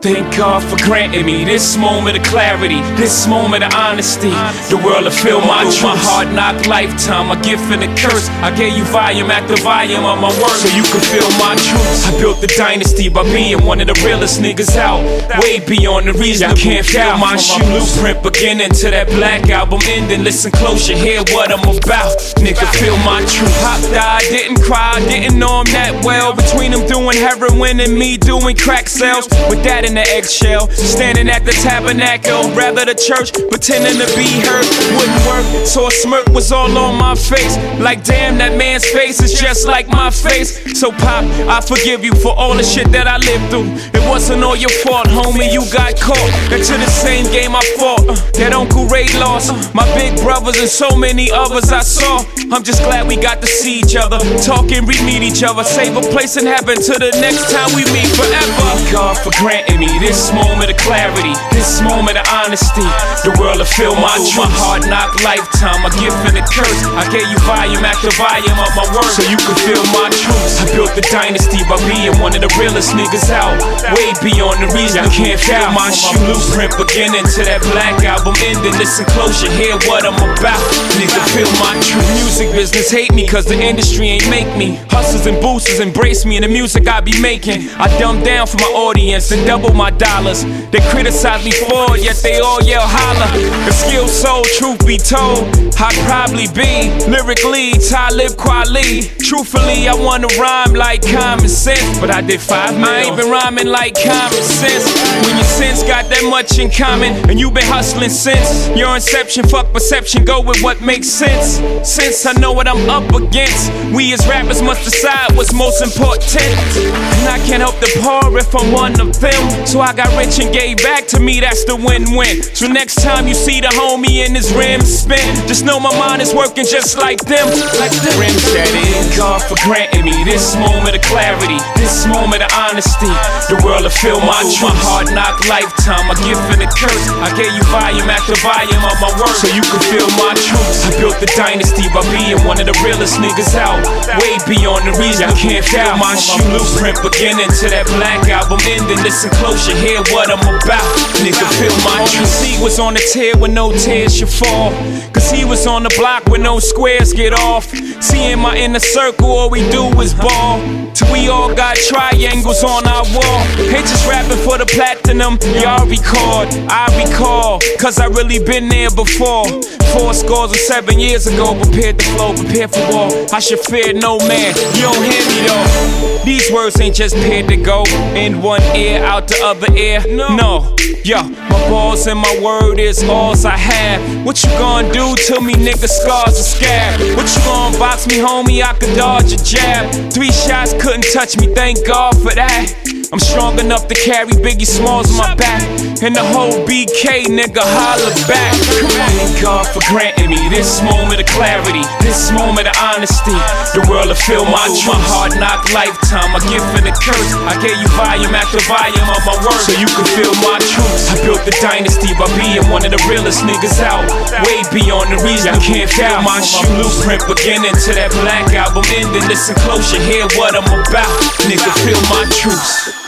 Thank 0.00 0.34
God 0.34 0.64
for 0.64 0.82
granting 0.82 1.26
me 1.26 1.44
this 1.44 1.76
moment 1.76 2.16
of 2.16 2.24
clarity, 2.24 2.80
this 2.96 3.26
moment 3.28 3.64
of 3.64 3.74
honesty. 3.74 4.32
The 4.72 4.80
world 4.80 5.04
will 5.04 5.12
feel 5.12 5.44
my 5.44 5.60
truth. 5.64 5.92
My 5.92 5.96
heart 6.00 6.28
knock 6.32 6.64
lifetime, 6.64 7.28
a 7.28 7.36
gift 7.44 7.68
and 7.68 7.84
a 7.84 7.90
curse. 8.00 8.32
I 8.40 8.48
gave 8.56 8.72
you 8.80 8.84
volume 8.88 9.30
after 9.30 9.60
volume 9.60 10.08
of 10.08 10.16
my 10.16 10.32
work 10.40 10.56
so 10.56 10.72
you 10.72 10.88
could 10.88 11.04
feel 11.04 11.28
my 11.36 11.52
truth. 11.52 12.08
I 12.08 12.16
built 12.16 12.40
the 12.40 12.48
dynasty 12.56 13.10
by 13.10 13.24
being 13.28 13.60
one 13.66 13.78
of 13.82 13.88
the 13.92 13.98
realest 14.00 14.40
niggas 14.40 14.72
out. 14.80 15.04
Way 15.44 15.60
beyond 15.68 16.08
the 16.08 16.16
reason 16.16 16.48
I 16.48 16.54
can't 16.54 16.86
feel 16.86 17.18
my 17.20 17.36
shoes. 17.36 17.68
Blueprint 17.68 18.24
beginning 18.24 18.72
to 18.80 18.88
that 18.88 19.08
black 19.12 19.50
album 19.52 19.84
ending. 19.84 20.24
Listen 20.24 20.50
close, 20.50 20.88
you 20.88 20.96
hear 20.96 21.20
what 21.28 21.52
I'm 21.52 21.60
about. 21.60 22.16
Nigga, 22.40 22.64
feel 22.80 22.96
my 23.04 23.20
truth. 23.28 23.52
Pop 23.60 23.84
died, 23.92 24.24
didn't 24.32 24.64
cry, 24.64 24.96
didn't 25.12 25.38
know 25.38 25.60
him 25.60 25.68
that 25.76 25.92
well. 26.08 26.32
Between 26.32 26.72
him 26.72 26.88
doing 26.88 27.20
heroin 27.20 27.84
and 27.84 27.92
me 27.92 28.16
doing 28.16 28.56
crack 28.56 28.88
sales. 28.88 29.28
With 29.52 29.60
that 29.68 29.89
in 29.90 29.96
the 29.96 30.06
eggshell. 30.06 30.70
Standing 30.70 31.28
at 31.28 31.44
the 31.44 31.50
tabernacle, 31.50 32.48
rather 32.54 32.86
the 32.86 32.94
church, 32.94 33.34
pretending 33.50 33.98
to 33.98 34.06
be 34.14 34.30
hurt. 34.46 34.66
Wouldn't 34.94 35.22
work, 35.26 35.66
so 35.66 35.88
a 35.88 35.90
smirk 35.90 36.26
was 36.30 36.52
all 36.52 36.70
on 36.78 36.96
my 36.96 37.14
face. 37.14 37.58
Like, 37.82 38.04
damn, 38.04 38.38
that 38.38 38.56
man's 38.56 38.86
face 38.86 39.20
is 39.20 39.34
just 39.34 39.66
like 39.66 39.88
my 39.88 40.10
face. 40.10 40.78
So, 40.78 40.92
Pop, 40.92 41.24
I 41.50 41.60
forgive 41.60 42.04
you 42.04 42.14
for 42.14 42.32
all 42.32 42.54
the 42.54 42.62
shit 42.62 42.90
that 42.92 43.08
I 43.08 43.18
lived 43.18 43.50
through. 43.50 43.68
It 43.98 44.06
wasn't 44.08 44.44
all 44.44 44.56
your 44.56 44.70
fault, 44.86 45.06
homie, 45.10 45.52
you 45.52 45.66
got 45.74 45.98
caught. 45.98 46.30
Into 46.54 46.78
the 46.78 46.90
same 46.90 47.26
game 47.34 47.56
I 47.56 47.64
fought, 47.76 48.06
uh, 48.06 48.14
that 48.38 48.52
Uncle 48.54 48.86
Ray 48.86 49.10
lost. 49.18 49.50
My 49.74 49.84
big 49.98 50.14
brothers 50.22 50.58
and 50.60 50.70
so 50.70 50.94
many 50.96 51.30
others 51.32 51.72
I 51.72 51.82
saw. 51.82 52.22
I'm 52.54 52.62
just 52.62 52.82
glad 52.82 53.08
we 53.08 53.16
got 53.16 53.40
to 53.40 53.46
see 53.46 53.80
each 53.80 53.96
other, 53.96 54.18
talk 54.38 54.70
and 54.70 54.86
re 54.86 54.98
meet 55.02 55.22
each 55.22 55.42
other. 55.42 55.64
Save 55.64 55.96
a 55.96 56.02
place 56.14 56.36
in 56.36 56.46
heaven 56.46 56.76
to 56.78 56.94
the 56.94 57.10
next 57.18 57.50
time 57.50 57.74
we 57.74 57.82
meet 57.90 58.08
forever. 58.14 58.68
God 58.92 59.18
for 59.18 59.32
granting 59.42 59.79
me 59.80 59.88
this 59.96 60.28
moment 60.36 60.68
of 60.68 60.76
clarity, 60.76 61.32
this 61.56 61.80
moment 61.80 62.20
of 62.20 62.28
honesty. 62.28 62.84
The 63.24 63.32
world 63.40 63.64
will 63.64 63.64
feel 63.64 63.96
my 63.96 64.12
oh, 64.12 64.28
truth. 64.28 64.44
My 64.44 64.52
heart 64.60 64.84
knock 64.84 65.16
lifetime, 65.24 65.80
a 65.88 65.90
gift 65.96 66.20
and 66.28 66.36
a 66.36 66.44
curse. 66.44 66.84
I 67.00 67.08
gave 67.08 67.24
you 67.24 67.40
volume 67.48 67.80
after 67.80 68.12
volume 68.20 68.60
of 68.60 68.70
my 68.76 68.84
work 68.92 69.08
so 69.08 69.24
you 69.24 69.40
could 69.40 69.56
feel 69.64 69.80
my 69.96 70.12
truth. 70.12 70.60
I 70.60 70.68
built 70.76 70.92
the 70.92 71.04
dynasty 71.08 71.64
by 71.64 71.80
being 71.88 72.12
one 72.20 72.36
of 72.36 72.44
the 72.44 72.52
realest 72.60 72.92
niggas 72.92 73.32
out. 73.32 73.56
Way 73.96 74.12
beyond 74.20 74.60
the 74.60 74.68
reason 74.76 75.00
you 75.00 75.12
can't 75.16 75.40
feel 75.40 75.72
my 75.72 75.88
shoe. 75.88 76.12
Blueprint 76.28 76.76
beginning 76.76 77.24
to 77.24 77.40
that 77.48 77.64
black 77.72 78.04
album 78.04 78.36
ending. 78.44 78.76
Listen 78.76 79.08
close, 79.16 79.40
you 79.40 79.48
hear 79.56 79.80
what 79.88 80.04
I'm 80.04 80.20
about. 80.20 80.60
Nigga, 81.00 81.24
feel 81.32 81.48
my 81.56 81.72
truth. 81.80 82.04
Music 82.20 82.52
business 82.52 82.92
hate 82.92 83.16
me 83.16 83.24
cause 83.24 83.48
the 83.48 83.56
industry 83.56 84.12
ain't 84.12 84.28
make 84.28 84.50
me. 84.60 84.76
Hustlers 84.92 85.24
and 85.24 85.40
boosters 85.40 85.80
embrace 85.80 86.28
me 86.28 86.36
in 86.36 86.44
the 86.44 86.52
music 86.52 86.84
I 86.84 87.00
be 87.00 87.16
making. 87.16 87.72
I 87.80 87.88
dumb 87.96 88.20
down 88.20 88.44
for 88.44 88.60
my 88.60 88.72
audience 88.76 89.32
and 89.32 89.40
double 89.48 89.69
my 89.74 89.90
dollars. 89.90 90.44
They 90.70 90.80
criticize 90.90 91.44
me 91.44 91.52
for 91.52 91.96
it, 91.96 92.04
yet 92.04 92.16
they 92.22 92.40
all 92.40 92.62
yell 92.62 92.84
holla. 92.84 93.28
The 93.66 93.72
skill 93.72 94.08
so 94.08 94.42
truth 94.58 94.86
be 94.86 94.96
told, 94.96 95.48
I'd 95.78 95.96
probably 96.06 96.46
be 96.54 96.90
lyrically 97.10 97.72
Talib 97.78 98.32
Kweli. 98.36 99.08
Truthfully, 99.18 99.88
I 99.88 99.94
wanna 99.94 100.28
rhyme 100.38 100.74
like 100.74 101.02
common 101.02 101.48
sense, 101.48 101.98
but 102.00 102.10
I 102.10 102.20
did 102.20 102.40
five 102.40 102.74
mil. 102.74 102.88
I 102.88 103.02
ain't 103.02 103.16
been 103.16 103.30
rhyming 103.30 103.68
like 103.68 103.94
common 103.94 104.42
sense. 104.42 104.84
When 105.26 105.36
your 105.36 105.44
sense 105.44 105.82
got 105.82 106.08
that 106.10 106.24
much 106.28 106.58
in 106.58 106.70
common, 106.70 107.12
and 107.30 107.38
you 107.38 107.50
been 107.50 107.64
hustling 107.64 108.10
since 108.10 108.68
your 108.76 108.94
inception, 108.94 109.46
fuck 109.46 109.72
perception, 109.72 110.24
go 110.24 110.40
with 110.40 110.62
what 110.62 110.80
makes 110.80 111.08
sense. 111.08 111.60
Since 111.88 112.26
I 112.26 112.32
know 112.32 112.52
what 112.52 112.68
I'm 112.68 112.88
up 112.90 113.12
against, 113.14 113.72
we 113.94 114.12
as 114.12 114.26
rappers 114.26 114.62
must 114.62 114.84
decide 114.84 115.36
what's 115.36 115.52
most 115.52 115.82
important. 115.82 116.42
And 116.42 117.28
I 117.28 117.38
can't 117.46 117.62
help 117.62 117.78
the 117.80 117.90
poor 118.02 118.38
if 118.38 118.54
I'm 118.54 118.72
one 118.72 119.00
of 119.00 119.18
them. 119.20 119.59
So 119.66 119.80
I 119.80 119.92
got 119.94 120.10
rich 120.18 120.38
and 120.38 120.52
gave 120.52 120.78
back 120.78 121.06
to 121.14 121.20
me, 121.20 121.40
that's 121.40 121.64
the 121.64 121.76
win-win. 121.76 122.42
So 122.54 122.66
next 122.66 123.02
time 123.02 123.26
you 123.26 123.34
see 123.34 123.60
the 123.60 123.72
homie 123.74 124.26
in 124.26 124.34
his 124.34 124.52
rims 124.52 124.90
spin, 125.02 125.22
just 125.48 125.64
know 125.64 125.80
my 125.80 125.92
mind 125.98 126.22
is 126.22 126.34
working 126.34 126.64
just 126.64 126.98
like 126.98 127.18
them. 127.26 127.46
Like 127.80 127.94
the 127.94 128.14
rims 128.20 128.44
that 128.54 128.70
is. 128.70 129.16
God 129.16 129.42
for 129.42 129.58
granting 129.66 130.04
me 130.06 130.14
this 130.22 130.54
moment 130.54 130.94
of 130.94 131.02
clarity, 131.02 131.58
this 131.80 132.06
moment 132.06 132.44
of 132.46 132.50
honesty. 132.54 133.10
The 133.50 133.58
world 133.66 133.82
will 133.82 133.94
feel 133.94 134.20
my 134.22 134.38
truth. 134.46 134.70
My 134.70 134.76
heart 134.86 135.08
knock 135.10 135.42
lifetime, 135.50 136.06
a 136.06 136.16
gift 136.22 136.44
and 136.54 136.62
a 136.62 136.70
curse. 136.70 137.06
I 137.18 137.34
gave 137.34 137.50
you 137.50 137.64
volume 137.74 138.06
after 138.06 138.38
volume 138.44 138.84
of 138.86 138.96
my 139.02 139.10
work 139.18 139.34
so 139.34 139.50
you 139.50 139.64
could 139.66 139.82
feel 139.90 140.06
my 140.20 140.34
truth. 140.38 140.86
I 140.86 140.94
built 141.00 141.18
the 141.18 141.30
dynasty 141.34 141.90
by 141.90 142.06
being 142.14 142.38
one 142.46 142.62
of 142.62 142.70
the 142.70 142.76
realest 142.86 143.18
niggas 143.18 143.58
out. 143.58 143.82
Way 144.22 144.38
beyond 144.46 144.86
the 144.86 144.94
reason 145.02 145.26
I 145.26 145.34
can't 145.34 145.66
feel 145.66 145.94
my 145.98 146.14
shoe. 146.14 146.42
Blueprint 146.52 147.02
beginning 147.02 147.50
to 147.62 147.66
that 147.74 147.90
black 147.98 148.28
album 148.30 148.62
ending. 148.70 149.00
Listen 149.02 149.30
close, 149.42 149.49
you 149.66 149.74
hear 149.76 150.00
what 150.12 150.30
I'm 150.30 150.40
about. 150.40 150.96
Nigga, 151.22 151.46
feel 151.58 151.76
my 151.84 152.06
truth. 152.06 152.28
See 152.28 152.62
was 152.62 152.78
on 152.78 152.94
the 152.94 153.00
tear 153.12 153.36
when 153.36 153.54
no 153.54 153.72
tears 153.72 154.16
should 154.16 154.28
fall. 154.28 154.70
Cause 155.12 155.30
he 155.30 155.44
was 155.44 155.66
on 155.66 155.82
the 155.82 155.94
block 155.98 156.26
when 156.26 156.42
no 156.42 156.58
squares 156.58 157.12
get 157.12 157.32
off. 157.32 157.66
See 158.02 158.32
in 158.32 158.38
my 158.38 158.56
inner 158.56 158.80
circle, 158.80 159.26
all 159.26 159.50
we 159.50 159.60
do 159.70 159.84
is 160.00 160.14
ball. 160.14 160.58
Till 160.94 161.12
we 161.12 161.28
all 161.28 161.54
got 161.54 161.76
triangles 161.76 162.62
on 162.64 162.86
our 162.86 163.04
wall. 163.14 163.40
Ain't 163.58 163.86
just 163.86 164.08
rapping 164.08 164.38
for 164.44 164.58
the 164.58 164.66
platinum, 164.66 165.38
y'all 165.60 165.86
record. 165.86 166.48
I 166.68 166.86
recall, 166.98 167.60
cause 167.78 167.98
I 167.98 168.06
really 168.06 168.38
been 168.38 168.68
there 168.68 168.90
before. 168.90 169.46
Four 169.92 170.14
scores 170.14 170.52
of 170.52 170.56
seven 170.56 171.00
years 171.00 171.26
ago, 171.26 171.58
prepared 171.60 171.98
to 171.98 172.04
flow, 172.14 172.32
prepared 172.32 172.70
for 172.70 172.84
war. 172.92 173.10
I 173.32 173.40
should 173.40 173.58
fear 173.60 173.92
no 173.92 174.18
man, 174.18 174.54
you 174.74 174.82
don't 174.82 175.02
hear 175.02 175.24
me 175.26 175.38
though. 175.48 176.22
These 176.24 176.52
words 176.52 176.80
ain't 176.80 176.94
just 176.94 177.16
paired 177.16 177.48
to 177.48 177.56
go 177.56 177.82
in 178.14 178.40
one 178.40 178.62
ear, 178.76 179.02
out 179.02 179.26
the 179.26 179.40
other 179.42 179.72
ear. 179.74 180.00
No, 180.08 180.76
yo, 181.02 181.22
my 181.24 181.68
balls 181.68 182.06
and 182.06 182.20
my 182.20 182.40
word 182.40 182.78
is 182.78 183.02
alls 183.02 183.44
I 183.44 183.56
have. 183.56 184.24
What 184.24 184.42
you 184.44 184.50
gonna 184.50 184.92
do 184.92 185.16
to 185.16 185.40
me, 185.40 185.54
nigga? 185.54 185.88
Scars 185.88 186.38
are 186.38 186.42
scab. 186.42 187.00
What 187.16 187.26
you 187.34 187.42
gonna 187.42 187.78
box 187.78 188.06
me, 188.06 188.18
homie? 188.18 188.62
I 188.62 188.74
could 188.74 188.96
dodge 188.96 189.32
a 189.32 189.42
jab. 189.42 189.90
Three 190.12 190.30
shots 190.30 190.72
couldn't 190.80 191.12
touch 191.12 191.38
me, 191.38 191.52
thank 191.54 191.86
God 191.86 192.14
for 192.22 192.34
that. 192.34 192.99
I'm 193.10 193.18
strong 193.18 193.58
enough 193.58 193.90
to 193.90 193.96
carry 193.98 194.30
Biggie 194.38 194.62
Smalls 194.62 195.10
on 195.10 195.18
my 195.18 195.34
back. 195.34 195.66
And 195.98 196.14
the 196.14 196.22
whole 196.30 196.62
BK 196.62 197.26
nigga 197.26 197.58
holler 197.58 198.14
back. 198.30 198.54
Thank 198.54 199.42
God 199.42 199.66
for 199.66 199.82
granting 199.90 200.30
me 200.30 200.38
this 200.46 200.78
moment 200.86 201.18
of 201.18 201.26
clarity, 201.26 201.82
this 202.06 202.30
moment 202.30 202.70
of 202.70 202.76
honesty. 202.78 203.34
The 203.74 203.82
world 203.90 204.14
will 204.14 204.14
feel 204.14 204.46
my 204.46 204.62
truth. 204.78 204.94
My 204.94 205.02
heart 205.10 205.34
knock 205.42 205.66
lifetime, 205.74 206.38
a 206.38 206.40
gift 206.46 206.70
and 206.78 206.86
a 206.86 206.94
curse. 206.94 207.34
I 207.50 207.58
gave 207.58 207.74
you 207.82 207.90
volume 207.98 208.30
after 208.30 208.62
volume 208.70 209.10
of 209.10 209.20
my 209.26 209.34
work 209.42 209.58
so 209.58 209.74
you 209.74 209.90
could 209.90 210.06
feel 210.14 210.30
my 210.46 210.62
truth. 210.70 211.10
I 211.10 211.18
built 211.26 211.42
the 211.42 211.54
dynasty 211.58 212.14
by 212.14 212.30
being 212.38 212.62
one 212.70 212.86
of 212.86 212.94
the 212.94 213.02
realest 213.10 213.42
niggas 213.42 213.82
out. 213.82 214.06
Way 214.46 214.62
beyond 214.70 215.10
the 215.10 215.18
reason 215.26 215.58
you 215.58 215.82
can't 215.82 215.90
feel 215.90 216.22
my 216.22 216.38
shoe. 216.38 216.62
Blueprint 216.78 217.26
beginning 217.26 217.74
to 217.74 217.90
that 217.98 218.14
black 218.22 218.54
album 218.54 218.86
ending. 218.94 219.26
Listen 219.26 219.58
close, 219.66 219.90
you 219.90 219.98
hear 220.06 220.30
what 220.38 220.54
I'm 220.54 220.62
about. 220.62 221.10
Nigga, 221.50 221.74
feel 221.82 221.98
my 222.06 222.22
truth. 222.30 222.99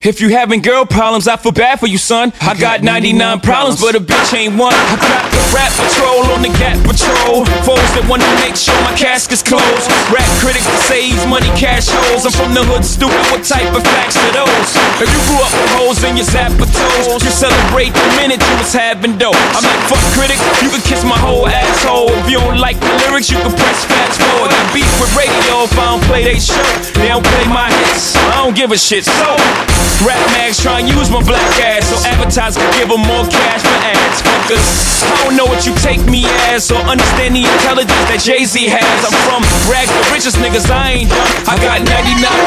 If 0.00 0.24
you 0.24 0.32
having 0.32 0.64
girl 0.64 0.88
problems, 0.88 1.28
I 1.28 1.36
feel 1.36 1.52
bad 1.52 1.76
for 1.76 1.84
you, 1.84 2.00
son. 2.00 2.32
I 2.40 2.56
got 2.56 2.80
99 2.80 3.20
problems, 3.44 3.84
but 3.84 3.92
a 3.92 4.00
bitch 4.00 4.32
ain't 4.32 4.56
one. 4.56 4.72
I 4.72 4.96
got 4.96 5.28
the 5.28 5.44
rap 5.52 5.68
patrol 5.76 6.24
on 6.32 6.40
the 6.40 6.48
Gap 6.56 6.80
patrol. 6.88 7.44
Foes 7.68 7.84
that 7.92 8.08
wanna 8.08 8.24
make 8.40 8.56
sure 8.56 8.72
my 8.80 8.96
casket's 8.96 9.44
closed. 9.44 9.84
Rap 10.08 10.24
critics 10.40 10.64
that 10.64 10.88
say 10.88 11.12
he's 11.12 11.20
money 11.28 11.52
cash 11.52 11.84
holes. 11.92 12.24
I'm 12.24 12.32
from 12.32 12.56
the 12.56 12.64
hood, 12.64 12.80
stupid. 12.80 13.12
What 13.28 13.44
type 13.44 13.68
of 13.76 13.84
facts 13.84 14.16
are 14.16 14.32
those? 14.40 14.68
If 15.04 15.12
you 15.12 15.20
grew 15.28 15.44
up 15.44 15.52
with 15.52 15.68
holes 15.76 16.00
in 16.00 16.16
your 16.16 16.24
zapatos, 16.32 17.20
you 17.20 17.28
celebrate 17.36 17.92
the 17.92 18.08
minute 18.16 18.40
you 18.40 18.56
was 18.56 18.72
having 18.72 19.20
dough. 19.20 19.36
I'm 19.36 19.60
like, 19.68 19.84
fuck 19.84 20.00
critics, 20.16 20.40
you 20.64 20.72
can 20.72 20.80
kiss 20.80 21.04
my 21.04 21.20
whole 21.20 21.44
asshole. 21.44 22.08
If 22.24 22.32
you 22.32 22.40
don't 22.40 22.56
like 22.56 22.80
the 22.80 22.88
lyrics, 23.04 23.28
you 23.28 23.36
can 23.36 23.52
press 23.52 23.84
fast 23.84 24.16
forward. 24.16 24.48
I 24.48 24.64
beef 24.72 24.88
with 24.96 25.12
radio 25.12 25.68
if 25.68 25.76
I 25.76 25.92
don't 25.92 26.04
play 26.08 26.24
they 26.24 26.40
show. 26.40 26.56
They 26.96 27.12
don't 27.12 27.20
play 27.20 27.44
my 27.52 27.68
hits. 27.68 28.16
I 28.16 28.40
don't 28.40 28.56
give 28.56 28.72
a 28.72 28.80
shit. 28.80 29.04
So. 29.04 29.89
Rap 30.00 30.16
mags 30.32 30.62
try 30.62 30.80
and 30.80 30.88
use 30.88 31.10
my 31.10 31.20
black 31.22 31.44
ass 31.60 31.90
so 31.90 31.96
advertisers 32.08 32.56
can 32.56 32.70
give 32.78 32.88
them 32.88 33.02
more 33.04 33.26
cash 33.28 33.60
for 33.60 33.78
ads. 33.84 34.22
Fuckers, 34.22 35.02
I 35.04 35.24
don't 35.24 35.36
know 35.36 35.44
what 35.44 35.66
you 35.66 35.74
take 35.82 36.00
me 36.08 36.24
as 36.48 36.70
or 36.70 36.80
understand 36.86 37.36
the 37.36 37.44
intelligence 37.44 38.04
that 38.08 38.20
Jay 38.22 38.44
Z 38.44 38.56
has. 38.70 38.98
I'm 39.04 39.12
from 39.28 39.42
rags 39.68 39.92
the 39.92 40.02
richest 40.14 40.38
niggas, 40.40 40.70
I 40.70 41.04
ain't 41.04 41.10
dumb. 41.10 41.28
I 41.50 41.58
got 41.60 41.84
99 41.84 41.92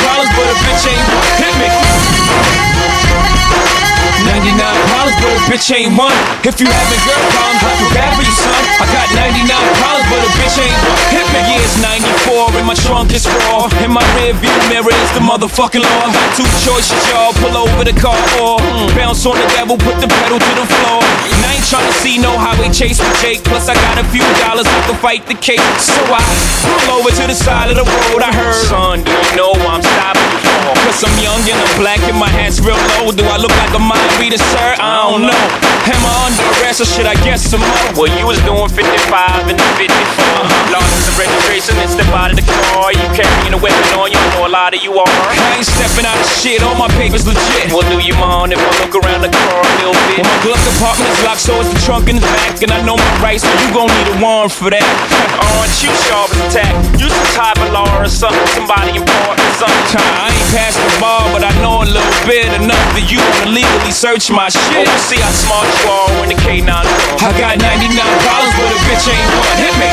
problems, 0.02 0.32
but 0.34 0.48
a 0.50 0.56
bitch 0.66 0.88
ain't 0.90 1.06
hit 1.38 1.54
me. 1.62 1.70
99 4.21 4.54
problems, 4.89 5.17
but 5.17 5.32
a 5.34 5.41
bitch 5.49 5.67
ain't 5.73 5.93
one. 5.97 6.13
If 6.45 6.62
you 6.62 6.67
having 6.69 7.02
girl 7.02 7.23
problems, 7.34 7.62
I 7.65 7.71
feel 7.82 7.91
bad 7.97 8.12
for 8.13 8.23
you, 8.23 8.36
son. 8.38 8.62
I 8.78 8.86
got 8.93 9.08
99 9.17 9.49
problems, 9.82 10.08
but 10.12 10.21
a 10.21 10.32
bitch 10.38 10.58
ain't 10.62 10.80
one. 10.86 10.99
hit 11.10 11.28
me. 11.34 11.41
Yeah, 11.49 11.65
it's 11.65 11.78
94 11.82 12.60
and 12.60 12.65
my 12.67 12.78
trunk 12.78 13.10
is 13.13 13.26
raw. 13.26 13.65
In 13.82 13.91
my 13.91 14.06
rear 14.19 14.34
view 14.38 14.54
mirror 14.69 14.93
is 14.93 15.12
the 15.17 15.23
motherfucking 15.23 15.82
law. 15.82 16.06
Two 16.38 16.47
choices, 16.62 17.02
y'all. 17.10 17.34
Pull 17.41 17.56
over 17.58 17.84
the 17.84 17.95
car 17.97 18.17
or 18.38 18.62
mm, 18.62 18.93
bounce 18.93 19.26
on 19.26 19.36
the 19.36 19.47
devil, 19.58 19.76
put 19.78 19.97
the 19.97 20.08
pedal 20.08 20.38
to 20.38 20.54
the 20.54 20.67
floor. 20.67 21.02
And 21.02 21.39
I 21.49 21.58
ain't 21.58 21.65
tryna 21.65 21.93
see 22.04 22.21
no 22.21 22.32
highway 22.38 22.69
chase 22.69 23.02
with 23.02 23.17
Jake. 23.21 23.41
Plus, 23.43 23.67
I 23.67 23.76
got 23.76 23.97
a 23.97 24.06
few 24.13 24.26
dollars, 24.45 24.69
I 24.69 24.80
can 24.86 24.97
fight 25.02 25.26
the 25.26 25.38
case. 25.38 25.63
So 25.82 25.97
I 26.12 26.21
pull 26.86 27.02
over 27.02 27.10
to 27.10 27.23
the 27.28 27.36
side 27.36 27.73
of 27.73 27.78
the 27.82 27.86
road. 27.86 28.21
I 28.21 28.32
heard, 28.32 28.65
son, 28.69 29.04
do 29.04 29.12
you 29.12 29.36
know 29.36 29.52
I'm 29.67 29.82
stopping? 29.82 30.23
Cause 30.93 31.10
I'm 31.10 31.15
young 31.23 31.41
and 31.49 31.58
I'm 31.58 31.73
black 31.80 31.99
and 32.06 32.17
my 32.19 32.30
hat's 32.30 32.60
real 32.62 32.78
low. 32.99 33.10
Do 33.10 33.23
I 33.26 33.38
look 33.38 33.56
like 33.56 33.73
a 33.73 33.82
mind 34.04 34.20
reader, 34.20 34.38
sir? 34.38 34.76
I 34.80 35.08
don't 35.08 35.24
know. 35.24 35.44
Am 35.84 36.00
I 36.00 36.32
under 36.32 36.44
arrest 36.60 36.80
or 36.80 36.88
should 36.88 37.08
I 37.08 37.16
guess 37.28 37.44
some 37.44 37.60
more? 37.60 38.08
Well, 38.08 38.12
you 38.16 38.24
was 38.24 38.39
doing 38.48 38.72
55 38.72 39.52
and 39.52 39.60
54. 39.60 39.92
Uh-huh. 39.92 40.72
Lost 40.72 40.96
the 41.08 41.13
registration 41.20 41.76
and 41.80 41.92
step 41.92 42.08
out 42.16 42.32
of 42.32 42.39
the 42.39 42.48
car. 42.48 42.96
You 42.96 43.04
carrying 43.12 43.52
a 43.52 43.60
weapon 43.60 43.84
on 44.00 44.12
you, 44.12 44.20
know 44.36 44.48
a 44.48 44.52
lot 44.52 44.72
of 44.72 44.80
you 44.80 44.96
are. 44.96 45.08
I 45.08 45.60
ain't 45.60 45.68
stepping 45.68 46.08
out 46.08 46.16
of 46.16 46.28
shit, 46.39 46.63
all 46.63 46.76
my 46.80 46.88
papers 46.96 47.28
legit. 47.28 47.72
Well, 47.76 47.84
do 47.92 48.00
you 48.00 48.16
mind 48.16 48.56
if 48.56 48.60
I 48.60 48.72
look 48.80 48.96
around 48.96 49.28
the 49.28 49.32
car 49.32 49.60
a 49.60 49.76
little 49.84 49.98
bit? 50.08 50.24
Well, 50.24 50.32
my 50.32 50.39
glove 50.44 50.63
compartment 50.63 51.12
is 51.12 51.22
locked, 51.28 51.44
so 51.44 51.60
it's 51.60 51.72
the 51.72 51.80
trunk 51.84 52.08
in 52.08 52.16
the 52.20 52.28
back. 52.32 52.63
And 52.63 52.72
I 52.72 52.80
know 52.88 52.96
my 52.96 53.12
rights, 53.20 53.44
so 53.44 53.52
you 53.60 53.68
gon' 53.76 53.92
need 53.92 54.08
a 54.08 54.18
warrant 54.24 54.56
for 54.56 54.72
that. 54.72 54.88
Aren't 55.60 55.76
you 55.84 55.92
sharp 56.08 56.32
as 56.32 56.39
a 56.39 56.50
tack? 56.63 56.74
You 56.96 57.12
some 57.12 57.32
type 57.36 57.60
of 57.60 57.76
law 57.76 57.92
or 58.00 58.08
something, 58.08 58.48
somebody 58.56 58.96
important, 58.96 59.48
something. 59.60 60.00
I 60.00 60.32
ain't 60.32 60.50
past 60.56 60.80
the 60.80 60.92
bar, 61.04 61.28
but 61.36 61.44
I 61.44 61.52
know 61.60 61.84
a 61.84 61.88
little 61.88 62.18
bit 62.24 62.48
enough 62.56 62.88
that 62.96 63.06
you 63.12 63.20
wanna 63.20 63.52
legally 63.52 63.93
search 63.94 64.34
my 64.34 64.50
shit. 64.50 64.62
Oh, 64.74 64.90
see 64.98 65.22
how 65.22 65.30
smart 65.30 65.70
you 65.70 65.86
are 65.86 66.10
when 66.18 66.30
the 66.34 66.38
K9 66.42 66.66
I 66.66 67.30
got 67.38 67.62
99 67.62 67.94
problems, 68.26 68.54
but 68.58 68.74
a 68.74 68.80
bitch 68.90 69.06
ain't 69.06 69.30
one. 69.38 69.58
Hit 69.62 69.76
me. 69.78 69.90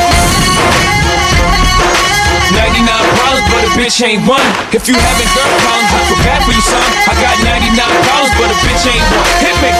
99 2.57 2.81
problems, 3.15 3.45
but 3.53 3.61
a 3.61 3.71
bitch 3.77 4.01
ain't 4.01 4.25
one. 4.25 4.41
If 4.73 4.89
you 4.89 4.97
having 4.97 5.29
girl 5.37 5.53
problems, 5.61 5.91
I 5.93 6.01
feel 6.09 6.21
bad 6.25 6.41
for 6.43 6.51
you, 6.51 6.65
son. 6.65 6.81
I 6.81 7.13
got 7.21 7.35
99 7.45 7.77
problems, 7.77 8.33
but 8.41 8.49
a 8.49 8.57
bitch 8.65 8.89
ain't 8.89 9.05
one. 9.05 9.29
Hit 9.45 9.55
me. 9.61 9.71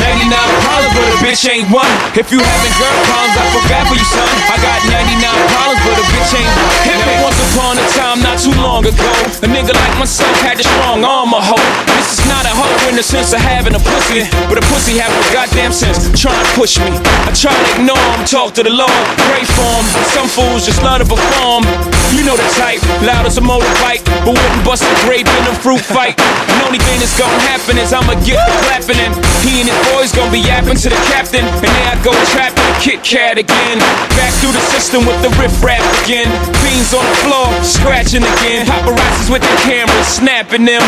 99 0.00 0.32
problems, 0.32 0.92
but 0.96 1.04
a 1.04 1.18
bitch 1.20 1.44
ain't 1.48 1.68
one. 1.68 1.88
If 2.16 2.32
you 2.32 2.40
having 2.40 2.74
girl 2.80 2.96
problems, 3.04 3.34
I 3.36 3.44
feel 3.52 3.66
bad 3.68 3.84
for 3.88 3.96
you, 3.96 4.06
son. 4.08 4.28
I 4.48 4.56
got 4.60 4.78
99 4.88 5.20
problems, 5.52 5.80
but 5.84 5.96
a 6.00 6.04
bitch 6.08 6.32
ain't 6.38 6.52
one. 6.56 6.76
Hit 6.88 6.98
me. 7.04 7.14
Once 7.20 7.40
upon 7.52 7.76
a 7.76 7.86
time, 7.92 8.18
not 8.24 8.36
too 8.40 8.56
long 8.64 8.82
ago, 8.88 9.10
a 9.44 9.48
nigga 9.48 9.76
like 9.76 9.94
myself 10.00 10.32
had 10.40 10.56
a 10.56 10.64
strong 10.64 11.04
arm, 11.04 11.36
a 11.36 11.40
hoe. 11.40 11.68
This 12.00 12.18
is 12.18 12.24
not 12.24 12.48
a 12.48 12.52
hoe 12.54 12.88
in 12.88 12.96
the 12.96 13.04
sense 13.04 13.36
of 13.36 13.40
having 13.40 13.74
a 13.76 13.82
pussy, 13.82 14.24
but 14.48 14.56
a 14.56 14.64
pussy 14.72 14.96
having 14.96 15.18
a 15.18 15.28
goddamn 15.32 15.72
sense. 15.72 16.08
Trying 16.16 16.40
to 16.40 16.48
push 16.56 16.80
me. 16.80 16.92
I 17.28 17.30
try 17.36 17.52
to 17.52 17.64
ignore 17.76 18.00
him, 18.16 18.24
talk 18.24 18.56
to 18.56 18.62
the 18.64 18.72
Lord, 18.72 19.02
pray 19.28 19.44
for 19.44 19.68
him. 19.76 19.86
Some 20.16 20.28
fools 20.28 20.64
just 20.64 20.80
love 20.82 21.04
to 21.04 21.06
perform. 21.06 21.68
You 22.16 22.24
know 22.24 22.36
the 22.36 22.48
type, 22.56 22.80
loud 23.04 23.28
as 23.28 23.36
a 23.36 23.44
motorbike, 23.44 24.04
but 24.24 24.36
wouldn't 24.36 24.64
bust 24.64 24.84
a 24.84 24.94
grape 25.04 25.28
in 25.28 25.44
a 25.48 25.54
fruit 25.60 25.80
fight. 25.80 26.16
The 26.16 26.56
only 26.64 26.80
thing 26.80 27.00
that's 27.00 27.16
gonna 27.18 27.40
happen 27.48 27.76
is 27.78 27.92
I'ma 27.92 28.16
get 28.24 28.40
the 28.40 28.52
clapping 28.66 29.00
and 29.00 29.12
he 29.44 29.64
and 29.64 29.68
his 29.68 29.81
boys 29.90 30.12
gonna 30.12 30.30
be 30.30 30.42
yapping 30.42 30.76
to 30.76 30.88
the 30.88 31.00
captain. 31.10 31.42
And 31.42 31.70
there 31.70 31.88
I 31.90 31.96
go 32.04 32.12
trapped 32.30 32.58
in 32.58 32.66
a 32.66 32.76
Kit 32.78 33.00
Kat 33.02 33.38
again. 33.38 33.78
Back 34.14 34.32
through 34.38 34.54
the 34.54 34.64
system 34.70 35.06
with 35.06 35.18
the 35.22 35.30
riff 35.40 35.54
rap 35.62 35.82
again. 36.04 36.28
Beans 36.62 36.94
on 36.94 37.02
the 37.02 37.16
floor, 37.26 37.48
scratching 37.62 38.22
again. 38.22 38.66
Paparazzis 38.66 39.30
with 39.30 39.42
the 39.42 39.56
cameras, 39.64 40.06
snapping 40.06 40.64
them. 40.64 40.82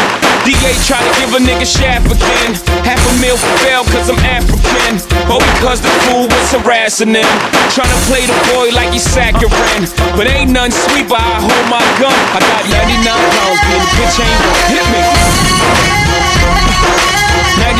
DA 0.44 0.72
try 0.86 1.00
to 1.00 1.12
give 1.18 1.32
a 1.34 1.40
nigga 1.40 1.66
shaft 1.66 2.06
again. 2.10 2.50
Half 2.84 3.00
a 3.00 3.12
meal 3.18 3.36
for 3.38 3.54
bail 3.64 3.82
cause 3.90 4.10
I'm 4.10 4.20
African. 4.22 5.00
Oh, 5.30 5.42
because 5.58 5.80
the 5.80 5.92
fool 6.06 6.26
was 6.28 6.48
harassing 6.52 7.12
them. 7.12 7.32
Trying 7.72 7.90
to 7.90 8.00
play 8.06 8.22
the 8.26 8.36
boy 8.54 8.70
like 8.76 8.92
he's 8.92 9.06
saccharine. 9.06 9.88
But 10.16 10.26
ain't 10.26 10.50
none 10.50 10.70
sweet, 10.70 11.08
but 11.08 11.20
I 11.20 11.40
hold 11.42 11.66
my 11.70 11.82
gun. 11.98 12.14
I 12.34 12.40
got 12.42 12.62
99 12.68 13.06
pounds, 13.06 13.60
but 13.64 13.78
the 13.80 13.88
bitch 13.96 14.18
ain't 14.22 14.42
hit 14.70 14.86
me. 14.92 15.02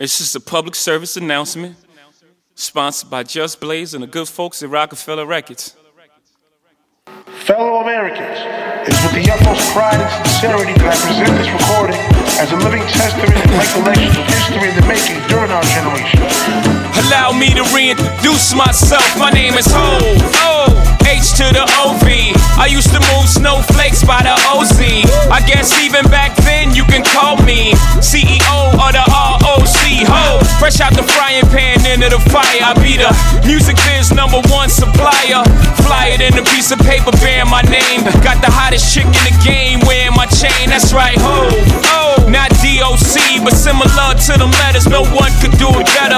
It's 0.00 0.16
just 0.16 0.34
a 0.34 0.40
public 0.40 0.74
service 0.74 1.18
announcement 1.18 1.76
sponsored 2.54 3.10
by 3.10 3.22
Just 3.22 3.60
Blaze 3.60 3.92
and 3.92 4.02
the 4.02 4.06
good 4.06 4.28
folks 4.28 4.62
at 4.62 4.70
Rockefeller 4.70 5.26
Records. 5.26 5.76
Fellow 7.44 7.82
Americans, 7.84 8.40
it 8.88 8.96
is 8.96 9.02
with 9.04 9.12
the 9.12 9.30
utmost 9.30 9.60
pride 9.76 10.00
and 10.00 10.08
sincerity 10.24 10.72
that 10.80 10.88
I 10.88 10.96
present 11.04 11.36
this 11.36 11.52
recording 11.52 12.00
as 12.40 12.48
a 12.48 12.56
living 12.64 12.80
testament 12.88 13.44
and 13.44 13.52
recollection 13.52 14.08
of 14.16 14.24
history 14.24 14.72
in 14.72 14.76
the 14.80 14.86
making 14.88 15.20
during 15.28 15.52
our 15.52 15.64
generation. 15.68 16.24
Allow 17.04 17.36
me 17.36 17.52
to 17.52 17.64
reintroduce 17.76 18.56
myself. 18.56 19.04
My 19.20 19.28
name 19.28 19.60
is 19.60 19.68
Ho. 19.68 20.00
O. 20.48 20.59
H 21.10 21.34
to 21.42 21.50
the 21.50 21.66
OV. 21.82 22.06
I 22.54 22.70
used 22.70 22.94
to 22.94 23.02
move 23.10 23.26
snowflakes 23.26 24.06
by 24.06 24.22
the 24.22 24.30
OZ. 24.54 24.78
I 25.26 25.42
guess 25.42 25.74
even 25.82 26.06
back 26.06 26.38
then 26.46 26.70
you 26.70 26.86
can 26.86 27.02
call 27.02 27.34
me 27.42 27.74
CEO 27.98 28.70
of 28.78 28.90
the 28.94 29.02
ROC. 29.10 29.82
Ho. 30.06 30.38
Fresh 30.62 30.78
out 30.78 30.94
the 30.94 31.02
frying 31.02 31.42
pan 31.50 31.82
into 31.82 32.14
the 32.14 32.22
fire. 32.30 32.62
I 32.62 32.78
be 32.78 32.94
the 32.94 33.10
music 33.42 33.74
biz 33.90 34.14
number 34.14 34.38
one 34.54 34.70
supplier. 34.70 35.42
Fly 35.82 36.14
it 36.14 36.22
in 36.22 36.38
a 36.38 36.44
piece 36.46 36.70
of 36.70 36.78
paper 36.78 37.10
bearing 37.18 37.50
my 37.50 37.62
name. 37.66 38.06
Got 38.22 38.38
the 38.38 38.50
hottest 38.50 38.94
chick 38.94 39.10
in 39.10 39.24
the 39.26 39.34
game 39.42 39.82
wearing 39.90 40.14
my 40.14 40.30
chain. 40.30 40.70
That's 40.70 40.94
right, 40.94 41.18
ho. 41.18 41.50
Oh, 41.90 41.99
DOC, 42.80 43.44
but 43.44 43.52
similar 43.52 44.16
to 44.24 44.32
them 44.40 44.48
letters. 44.64 44.88
No 44.88 45.04
one 45.12 45.28
could 45.44 45.52
do 45.60 45.68
it 45.76 45.84
better. 46.00 46.16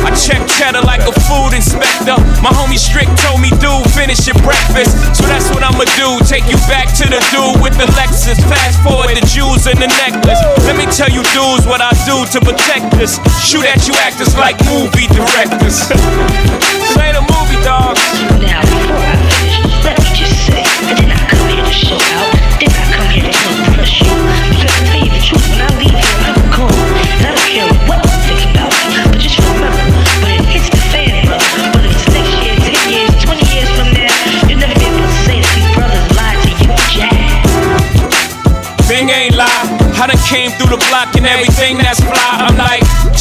I 0.00 0.08
check 0.16 0.40
cheddar 0.48 0.80
like 0.80 1.04
a 1.04 1.12
food 1.28 1.52
inspector. 1.52 2.16
My 2.40 2.48
homie 2.48 2.80
Strick 2.80 3.12
told 3.20 3.44
me, 3.44 3.52
dude, 3.60 3.84
finish 3.92 4.24
your 4.24 4.40
breakfast. 4.40 4.96
So 5.12 5.28
that's 5.28 5.52
what 5.52 5.60
I'ma 5.60 5.84
do. 6.00 6.16
Take 6.24 6.48
you 6.48 6.56
back 6.64 6.88
to 6.96 7.04
the 7.04 7.20
dude 7.28 7.60
with 7.60 7.76
the 7.76 7.84
Lexus. 7.92 8.40
Fast 8.48 8.80
forward 8.80 9.12
the 9.12 9.24
jewels 9.28 9.68
and 9.68 9.76
the 9.76 9.92
necklace. 10.00 10.40
Let 10.64 10.80
me 10.80 10.88
tell 10.88 11.12
you, 11.12 11.20
dudes, 11.36 11.68
what 11.68 11.84
I 11.84 11.92
do 12.08 12.24
to 12.24 12.38
protect 12.40 12.88
this. 12.96 13.20
Shoot 13.44 13.68
at 13.68 13.84
you 13.84 13.92
actors 14.00 14.32
like 14.40 14.56
movie 14.64 15.12
directors. 15.12 15.76
Say 16.96 17.12
the 17.12 17.20
movie, 17.20 17.60
dog. 17.60 18.00
Now, 18.40 18.64
before 18.64 18.96
I 18.96 19.12
finish, 19.44 19.76
let 19.84 20.00
me 20.00 20.08
just 20.16 20.40
say, 20.48 20.64
I 20.64 20.96
did 20.96 21.08
not 21.08 21.20
come 21.28 21.52
here 21.52 21.60
to 21.60 21.72
show 21.72 22.00
out. 22.00 22.17
The 40.68 40.76
block 40.88 41.14
and 41.16 41.26
everything 41.26 41.78
that's 41.78 42.00
fly. 42.00 42.37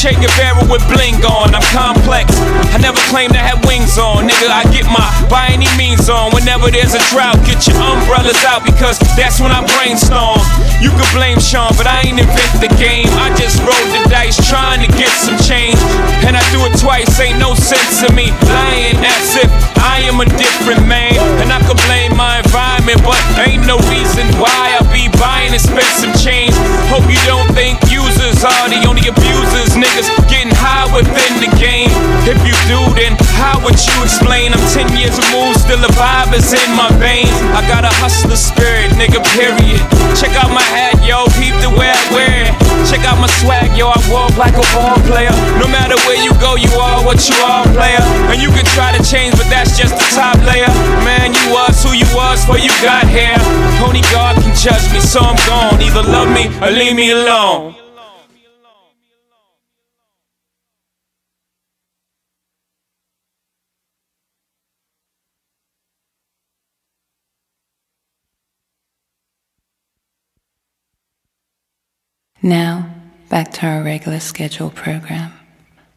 Che 0.08 0.16
Guevara 0.16 0.64
with 0.72 0.88
bling 0.88 1.20
on. 1.28 1.52
I'm 1.52 1.68
complex. 1.76 2.32
I 2.72 2.80
never 2.80 2.96
claim 3.12 3.28
to 3.36 3.42
have 3.44 3.60
wings 3.68 4.00
on. 4.00 4.24
Nigga, 4.24 4.48
I 4.48 4.64
get 4.72 4.88
my 4.88 5.04
by 5.28 5.52
any 5.52 5.68
means 5.76 6.08
on. 6.08 6.32
Whenever 6.32 6.72
there's 6.72 6.96
a 6.96 7.04
drought, 7.12 7.36
get 7.44 7.68
your 7.68 7.76
umbrellas 7.76 8.40
out 8.48 8.64
because 8.64 8.96
that's 9.20 9.44
when 9.44 9.52
I 9.52 9.68
brainstorm. 9.76 10.40
You 10.80 10.96
can 10.96 11.04
blame 11.12 11.44
Sean, 11.44 11.76
but 11.76 11.92
I 11.92 12.08
ain't 12.08 12.24
invent 12.24 12.54
the 12.64 12.72
game. 12.80 13.12
I 13.20 13.36
just 13.36 13.60
rolled 13.68 13.92
the 13.92 14.08
dice 14.08 14.40
trying 14.48 14.80
to 14.80 14.90
get 14.96 15.12
some 15.12 15.36
change. 15.44 15.76
And 16.24 16.40
I 16.40 16.44
do 16.56 16.64
it 16.64 16.80
twice, 16.80 17.12
ain't 17.20 17.44
no 17.44 17.52
sense 17.52 18.00
in 18.08 18.16
me 18.16 18.32
lying 18.48 18.96
as 19.04 19.36
if 19.44 19.52
I 19.84 20.08
am 20.08 20.24
a 20.24 20.28
different 20.40 20.88
man. 20.88 21.20
And 21.44 21.52
I 21.52 21.60
could 21.68 21.82
blame 21.84 22.16
my 22.16 22.40
environment, 22.40 23.04
but 23.04 23.20
ain't 23.44 23.68
no 23.68 23.76
reason 23.92 24.24
why 24.40 24.56
I 24.72 24.88
be 24.88 25.12
buying 25.20 25.52
expensive 25.52 26.16
change. 26.24 26.56
Hope 26.88 27.04
you 27.12 27.20
don't 27.28 27.52
think 27.52 27.87
are 28.28 28.68
the 28.68 28.84
only 28.84 29.08
abusers. 29.08 29.72
Niggas 29.80 30.12
getting 30.28 30.52
high 30.52 30.84
within 30.92 31.34
the 31.40 31.48
game. 31.56 31.88
If 32.28 32.36
you 32.44 32.52
do, 32.68 32.80
then 33.00 33.16
how 33.40 33.56
would 33.64 33.80
you 33.80 33.96
explain? 34.04 34.52
I'm 34.52 34.60
10 34.76 34.92
years 35.00 35.16
removed, 35.16 35.64
still 35.64 35.80
the 35.80 35.92
vibe 35.96 36.36
is 36.36 36.52
in 36.52 36.70
my 36.76 36.92
veins. 37.00 37.32
I 37.56 37.64
got 37.72 37.88
a 37.88 37.94
hustler 38.04 38.36
spirit, 38.36 38.92
nigga, 39.00 39.24
period. 39.40 39.80
Check 40.20 40.36
out 40.36 40.52
my 40.52 40.66
hat, 40.76 41.00
yo, 41.08 41.24
peep 41.40 41.56
the 41.64 41.72
way 41.72 41.88
I 41.88 42.04
wear 42.12 42.52
it. 42.52 42.54
Check 42.92 43.08
out 43.08 43.16
my 43.16 43.32
swag, 43.40 43.72
yo, 43.80 43.96
I 43.96 44.00
walk 44.12 44.36
like 44.36 44.60
a 44.60 44.66
ball 44.76 45.00
player. 45.08 45.32
No 45.64 45.72
matter 45.72 45.96
where 46.04 46.20
you 46.20 46.36
go, 46.44 46.60
you 46.60 46.72
are 46.76 47.00
what 47.08 47.24
you 47.32 47.38
are, 47.48 47.64
player. 47.72 48.04
And 48.28 48.44
you 48.44 48.52
can 48.52 48.68
try 48.76 48.92
to 48.92 49.02
change, 49.08 49.40
but 49.40 49.48
that's 49.48 49.80
just 49.80 49.96
the 49.96 50.08
top 50.12 50.36
layer. 50.44 50.72
Man, 51.08 51.32
you 51.32 51.46
was 51.56 51.80
who 51.80 51.96
you 51.96 52.08
was 52.12 52.44
before 52.44 52.60
you 52.60 52.76
got 52.84 53.08
here. 53.08 53.40
Only 53.80 54.04
God 54.12 54.36
can 54.44 54.52
judge 54.52 54.84
me, 54.92 55.00
so 55.00 55.24
I'm 55.24 55.40
gone. 55.48 55.80
Either 55.80 56.04
love 56.04 56.28
me 56.28 56.52
or 56.60 56.76
leave 56.76 56.96
me 56.96 57.16
alone. 57.16 57.77
Now, 72.48 72.88
back 73.28 73.52
to 73.56 73.68
our 73.68 73.84
regular 73.84 74.22
schedule 74.22 74.70
program. 74.70 75.34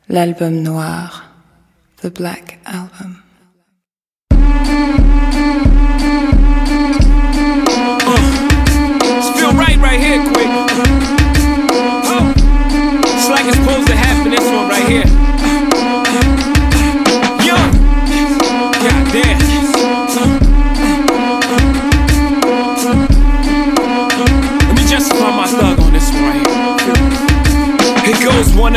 L'album 0.09 0.65
noir, 0.65 1.09
the 1.99 2.11
Black 2.11 2.59
Album. 2.67 3.23
Uh, 4.33 4.53
feel 9.37 9.53
right 9.53 9.77
right 9.77 10.01
here, 10.01 10.25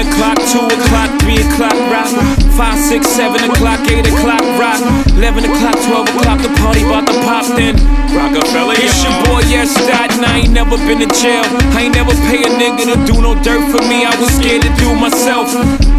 o'clock, 0.08 0.38
two 0.51 0.60
o'clock, 0.60 1.20
three 1.22 1.38
o'clock, 1.38 1.74
rock. 1.91 2.43
Five, 2.58 2.78
six, 2.78 3.08
seven 3.08 3.49
o'clock, 3.49 3.80
eight 3.89 4.06
o'clock, 4.06 4.41
rock. 4.62 4.80
Eleven 5.18 5.43
o'clock, 5.43 5.74
twelve 5.88 6.08
o'clock, 6.10 6.39
the 6.41 6.54
party 6.62 6.84
about 6.84 7.08
to 7.08 7.14
pop. 7.26 7.45
Then 7.58 7.74
Rockefeller, 8.14 8.78
it's 8.78 9.01
your 9.01 9.14
boy, 9.26 9.41
yes, 9.49 9.74
that, 9.89 10.14
and 10.14 10.22
I 10.22 10.45
ain't 10.45 10.54
never 10.54 10.78
been 10.86 11.01
to 11.01 11.10
jail. 11.18 11.41
I 11.74 11.89
ain't 11.89 11.97
never 11.97 12.14
pay 12.30 12.45
a 12.45 12.51
nigga 12.62 12.93
to 12.93 12.97
do 13.10 13.18
no 13.18 13.34
dirt 13.41 13.66
for 13.74 13.82
me. 13.89 14.06
I 14.06 14.14
was 14.22 14.30
scared 14.38 14.62
to 14.62 14.72
do 14.78 14.93
myself. 14.93 15.49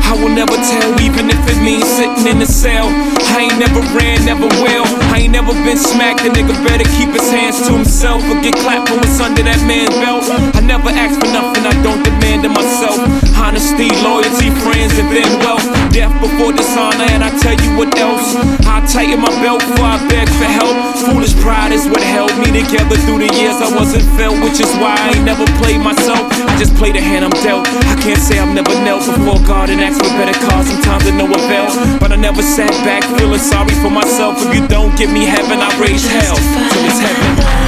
I 0.07 0.15
will 0.15 0.31
never 0.31 0.55
tell, 0.55 0.95
even 1.03 1.27
if 1.27 1.43
it 1.51 1.59
means 1.59 1.83
sitting 1.83 2.31
in 2.31 2.39
the 2.39 2.47
cell. 2.47 2.87
I 3.35 3.51
ain't 3.51 3.59
never 3.59 3.83
ran, 3.99 4.23
never 4.23 4.47
will. 4.63 4.87
I 5.11 5.27
ain't 5.27 5.35
never 5.35 5.51
been 5.67 5.79
smacked. 5.79 6.23
A 6.23 6.31
nigga 6.31 6.55
better 6.63 6.87
keep 6.95 7.11
his 7.11 7.27
hands 7.35 7.67
to 7.67 7.75
himself 7.75 8.23
or 8.31 8.39
get 8.39 8.55
clapped 8.63 8.95
for 8.95 8.97
what's 9.01 9.19
under 9.19 9.43
that 9.43 9.59
man's 9.67 9.91
belt. 9.99 10.23
I 10.55 10.63
never 10.63 10.95
ask 10.95 11.19
for 11.19 11.31
nothing, 11.35 11.67
I 11.67 11.75
don't 11.83 12.03
demand 12.07 12.47
it 12.47 12.55
myself. 12.55 13.01
Honesty, 13.35 13.91
loyalty, 14.07 14.55
friends, 14.63 14.95
and 15.03 15.11
then 15.11 15.27
wealth. 15.43 15.67
Death 15.91 16.15
before 16.23 16.44
dishonor, 16.53 17.07
and 17.15 17.23
I 17.23 17.31
tell 17.39 17.55
you 17.55 17.77
what 17.79 17.93
else. 17.99 18.37
I 18.67 18.85
tighten 18.85 19.21
my 19.21 19.33
belt 19.41 19.61
before 19.63 19.87
I 19.87 20.01
beg 20.09 20.29
for 20.29 20.49
help. 20.49 20.75
Foolish 21.09 21.35
pride 21.41 21.73
is 21.73 21.87
what 21.87 22.03
held 22.03 22.33
me 22.41 22.51
together 22.51 22.97
through 23.07 23.25
the 23.25 23.31
years 23.39 23.61
I 23.61 23.71
wasn't 23.73 24.05
felt, 24.19 24.37
which 24.43 24.61
is 24.61 24.71
why 24.77 24.97
I 24.99 25.17
ain't 25.17 25.25
never 25.25 25.47
played 25.63 25.81
myself. 25.81 26.27
I 26.49 26.57
just 26.59 26.75
play 26.77 26.93
the 26.93 27.01
hand 27.01 27.25
I'm 27.25 27.35
dealt. 27.45 27.69
I 27.89 27.97
can't 28.01 28.21
say 28.21 28.39
I've 28.39 28.53
never 28.53 28.75
knelt 28.85 29.07
before 29.07 29.41
God 29.47 29.71
and 29.71 29.81
asked 29.81 30.03
for 30.03 30.11
better 30.19 30.37
cause. 30.51 30.69
Sometimes 30.69 31.07
it 31.07 31.15
no 31.15 31.27
avail, 31.31 31.71
but 32.01 32.13
I 32.13 32.17
never 32.17 32.43
sat 32.43 32.73
back 32.85 33.05
feeling 33.17 33.41
sorry 33.41 33.75
for 33.81 33.91
myself. 33.91 34.37
If 34.45 34.55
you 34.55 34.67
don't 34.69 34.97
give 34.99 35.11
me 35.13 35.25
heaven, 35.25 35.61
I 35.61 35.71
raise 35.81 36.05
hell 36.05 36.37
till 36.37 36.85
it's 36.85 37.01
heaven. 37.01 37.64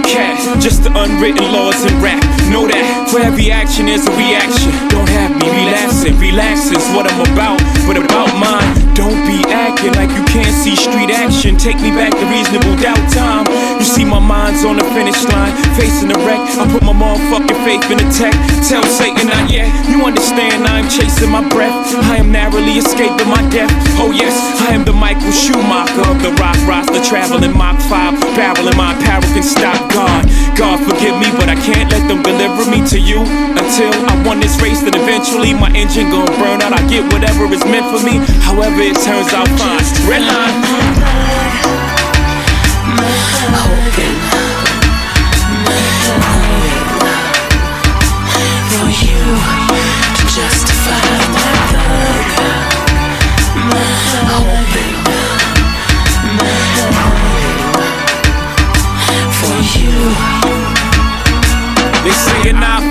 Cat. 0.00 0.38
Just 0.60 0.84
the 0.84 0.92
unwritten 0.94 1.44
laws 1.52 1.84
in 1.84 1.92
rap. 2.00 2.22
Know 2.48 2.64
that 2.68 3.10
for 3.10 3.20
every 3.20 3.50
action 3.50 3.88
is 3.88 4.06
a 4.06 4.12
reaction. 4.16 4.70
Don't 4.88 5.08
have 5.08 5.32
me 5.36 5.48
relapsing, 5.50 6.16
relaxing's 6.16 6.86
what 6.96 7.04
I'm 7.04 7.20
about. 7.32 7.60
But 7.84 8.00
about 8.00 8.32
mine, 8.40 8.72
don't 8.94 9.20
be 9.28 9.44
acting 9.52 9.92
like 9.98 10.12
you 10.14 10.24
can't 10.30 10.54
see 10.54 10.76
street 10.76 11.10
action. 11.10 11.56
Take 11.56 11.80
me 11.80 11.90
back 11.92 12.12
to 12.14 12.24
reasonable 12.30 12.76
doubt 12.80 13.02
time. 13.10 13.44
You 13.76 13.84
see 13.84 14.04
my 14.04 14.20
mind's 14.20 14.64
on 14.64 14.78
the 14.78 14.86
finish 14.96 15.18
line, 15.34 15.52
facing 15.76 16.08
the 16.08 16.18
wreck. 16.22 16.40
I 16.56 16.64
put 16.70 16.86
my 16.86 16.94
motherfucking 16.94 17.58
faith 17.66 17.84
in 17.90 17.98
the 17.98 18.08
tech. 18.14 18.34
Tell 18.68 18.84
Satan 18.86 19.28
not 19.28 19.50
yet. 19.50 19.68
You 19.90 20.04
understand 20.06 20.64
I'm 20.64 20.88
chasing 20.88 21.30
my 21.30 21.42
breath. 21.48 21.74
I 22.08 22.16
am 22.16 22.30
narrowly 22.30 22.78
escaping 22.78 23.28
my 23.28 23.42
death. 23.50 23.72
Oh 23.98 24.12
yes, 24.14 24.36
I 24.62 24.72
am 24.72 24.84
the 24.84 24.92
Michael 24.92 25.32
Schumacher 25.32 26.06
of 26.06 26.22
the 26.22 26.30
rock 26.38 26.56
roster, 26.64 27.02
traveling 27.02 27.56
Mach 27.56 27.80
5, 27.90 28.14
barreling 28.38 28.76
my 28.76 28.94
apparel 28.94 29.22
can 29.32 29.42
stop 29.42 29.81
God. 29.90 30.28
God 30.54 30.78
forgive 30.84 31.18
me, 31.18 31.28
but 31.34 31.48
I 31.48 31.56
can't 31.56 31.90
let 31.90 32.06
them 32.06 32.22
deliver 32.22 32.68
me 32.70 32.86
to 32.88 32.98
you 33.00 33.20
until 33.58 33.92
I 34.06 34.14
won 34.26 34.40
this 34.40 34.60
race. 34.62 34.80
Then 34.82 34.94
eventually 34.94 35.54
my 35.54 35.70
engine 35.74 36.10
gon' 36.10 36.26
burn 36.38 36.62
out. 36.62 36.72
I 36.72 36.82
get 36.86 37.02
whatever 37.12 37.50
is 37.50 37.64
meant 37.64 37.86
for 37.90 38.04
me, 38.04 38.22
however 38.46 38.80
it 38.80 38.96
turns 39.02 39.32
out 39.32 39.48
fine. 39.58 39.82
Red 40.06 40.22
line. 40.22 40.54
Hoping, 43.52 44.21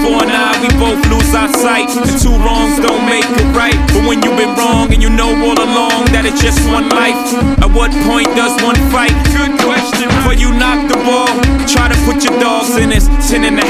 for 0.01 0.25
an 0.25 0.33
eye, 0.33 0.57
we 0.61 0.69
both 0.81 0.99
lose 1.13 1.31
our 1.37 1.47
sight. 1.53 1.87
The 1.93 2.17
two 2.17 2.33
wrongs 2.41 2.81
don't 2.81 3.05
make 3.05 3.25
it 3.25 3.49
right. 3.53 3.77
But 3.93 4.09
when 4.09 4.21
you've 4.25 4.37
been 4.37 4.53
wrong 4.57 4.91
and 4.93 5.01
you 5.01 5.09
know 5.09 5.29
all 5.29 5.57
along 5.57 6.09
that 6.11 6.25
it's 6.25 6.41
just 6.41 6.59
one 6.67 6.89
life, 6.89 7.15
at 7.61 7.69
what 7.69 7.93
point 8.09 8.27
does 8.35 8.57
one 8.65 8.77
fight? 8.89 9.13
Good 9.37 9.53
question. 9.61 10.09
Before 10.09 10.33
you 10.33 10.49
knock 10.57 10.89
the 10.89 10.97
ball, 11.05 11.29
try 11.69 11.87
to 11.87 11.97
put 12.09 12.25
your 12.25 12.37
dogs 12.41 12.75
in 12.77 12.89
this 12.89 13.05
ten 13.29 13.45
and 13.45 13.61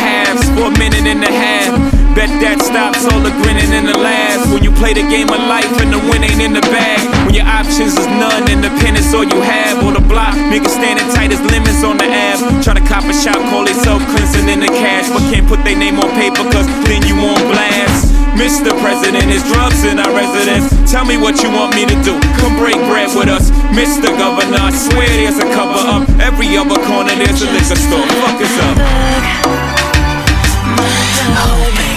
for 0.56 0.72
a 0.72 0.76
minute 0.80 1.06
and 1.06 1.24
a 1.24 1.32
half. 1.32 2.01
Bet 2.12 2.28
that 2.44 2.60
stops 2.60 3.08
all 3.08 3.24
the 3.24 3.32
grinning 3.40 3.72
and 3.72 3.88
the 3.88 3.96
laughs. 3.96 4.44
When 4.52 4.64
you 4.64 4.72
play 4.76 4.92
the 4.92 5.08
game 5.08 5.32
of 5.32 5.40
life 5.48 5.72
and 5.80 5.96
the 5.96 6.00
win 6.12 6.28
ain't 6.28 6.44
in 6.44 6.52
the 6.52 6.66
bag. 6.68 7.00
When 7.24 7.32
your 7.32 7.48
options 7.48 7.96
is 7.96 8.08
none 8.20 8.52
and 8.52 8.60
the 8.60 8.72
pen 8.84 9.00
is 9.00 9.08
all 9.16 9.24
you 9.24 9.40
have. 9.40 9.80
Or 9.80 9.96
the 9.96 10.04
block, 10.04 10.36
niggas 10.52 10.76
standing 10.76 11.08
tight 11.16 11.32
as 11.32 11.40
lemons 11.48 11.80
on 11.88 11.96
the 11.96 12.08
ab. 12.12 12.44
Try 12.60 12.76
to 12.76 12.84
cop 12.84 13.08
a 13.08 13.16
shot, 13.16 13.40
call 13.48 13.64
themselves 13.64 14.04
cleansing 14.12 14.52
in 14.52 14.60
the 14.60 14.72
cash. 14.76 15.08
But 15.08 15.24
can't 15.32 15.48
put 15.48 15.64
their 15.64 15.80
name 15.80 16.04
on 16.04 16.12
paper 16.20 16.44
cause 16.52 16.68
then 16.84 17.00
you 17.08 17.16
on 17.16 17.40
blast. 17.48 18.12
Mr. 18.36 18.72
President, 18.84 19.28
is 19.32 19.44
drugs 19.52 19.84
in 19.84 20.00
our 20.00 20.12
residence. 20.12 20.68
Tell 20.90 21.06
me 21.06 21.16
what 21.16 21.44
you 21.44 21.52
want 21.52 21.76
me 21.76 21.86
to 21.86 21.96
do. 22.04 22.16
Come 22.40 22.56
break 22.58 22.80
bread 22.92 23.12
with 23.16 23.28
us. 23.28 23.52
Mr. 23.72 24.12
Governor, 24.18 24.60
I 24.60 24.72
swear 24.72 25.08
there's 25.08 25.38
a 25.40 25.48
cover 25.56 25.80
up. 25.88 26.10
Every 26.20 26.56
other 26.58 26.80
corner 26.88 27.16
there's 27.16 27.42
a 27.42 27.48
liquor 27.52 27.80
store. 27.80 28.08
Fuck 28.20 28.42
us 28.42 28.56
up. 28.68 28.78
Hoping, 31.32 31.91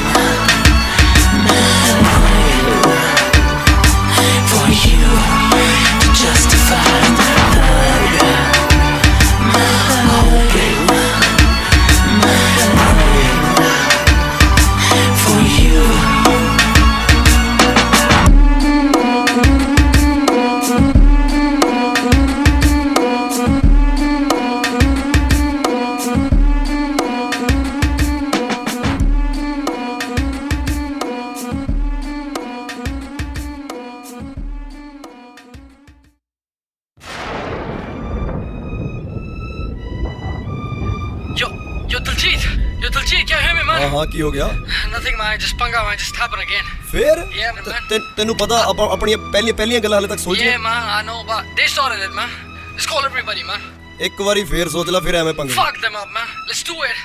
ਹਾਂ 44.03 44.03
man? 44.03 44.03
ਹਾਂ 44.03 44.05
ਕੀ 44.13 44.21
ਹੋ 44.21 44.31
ਗਿਆ 44.31 44.45
Nothing 44.93 45.17
man, 45.21 45.39
just 45.45 45.57
पंगा 45.63 45.81
man, 45.87 45.97
just 46.03 46.19
happen 46.23 46.43
again. 46.45 46.69
ਫੇਰ 46.91 47.23
Yeah 47.39 47.51
man. 47.57 47.69
ਤੈ- 47.89 47.99
ਤੈਨੂੰ 48.17 48.35
ਪਤਾ 48.37 48.61
ਆਪਾਂ 48.69 48.87
ਆਪਣੀਆਂ 48.93 49.17
ਪਹਿਲੀਆਂ 49.31 49.53
ਪਹਿਲੀਆਂ 49.61 49.81
ਗੱਲਾਂ 49.81 49.99
ਹਲੇ 49.99 50.07
ਤੱਕ 50.07 50.19
Yeah 50.19 50.23
ਸੋਚੀਆਂ 50.29 50.57
man, 50.67 50.89
I 50.95 51.01
know, 51.09 51.19
but 51.31 51.51
they 51.59 51.67
started 51.75 52.05
it 52.07 52.15
man. 52.21 52.33
Let's 52.75 52.89
call 52.93 53.07
everybody 53.11 53.45
man. 53.51 53.67
ਇੱਕ 54.07 54.21
ਵਾਰੀ 54.21 54.43
ਫੇਰ 54.51 54.69
ਸੋਚ 54.69 54.89
ਲੈ 54.89 54.99
ਫਿਰ 55.07 55.15
ਐਵੇਂ 55.15 55.33
ਪੰਗੇ 55.39 55.53
Fuck 55.61 55.79
them 55.85 55.97
up 56.01 56.13
man. 56.17 56.27
Let's 56.51 56.63
do 56.71 56.77
it. 56.89 56.99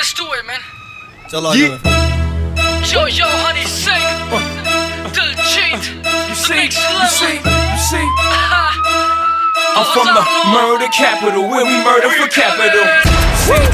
Let's 0.00 0.12
do 0.20 0.26
it 0.38 0.44
man. 0.50 0.66
ਚੱਲ 1.30 1.46
ਆ 1.46 1.54
ਜਾ 1.56 1.68
ਮੈਂ 1.68 2.04
Yo 2.88 3.00
yo 3.14 3.28
honey 3.38 3.64
sing. 3.70 4.04
Diljit, 5.16 5.86
the 6.02 6.54
next 6.58 6.78
you 6.92 7.06
see, 7.14 7.30
level. 7.30 7.56
you 7.72 7.80
see. 7.86 8.06
I'm 9.78 9.86
from 9.94 10.10
the 10.18 10.22
murder 10.52 10.88
capital, 10.98 11.48
where 11.52 11.64
we 11.70 11.76
murder 11.88 12.10
for 12.18 12.28
capital. 12.36 12.86
See, 13.46 13.64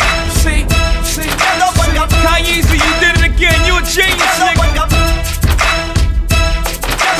see, 0.41 0.61
see. 0.65 0.76
Kanye, 2.06 2.58
you 2.58 2.94
did 3.00 3.18
it 3.18 3.26
again. 3.26 3.66
You 3.66 3.78
a 3.78 3.82
genius, 3.82 4.40
nigga. 4.40 4.77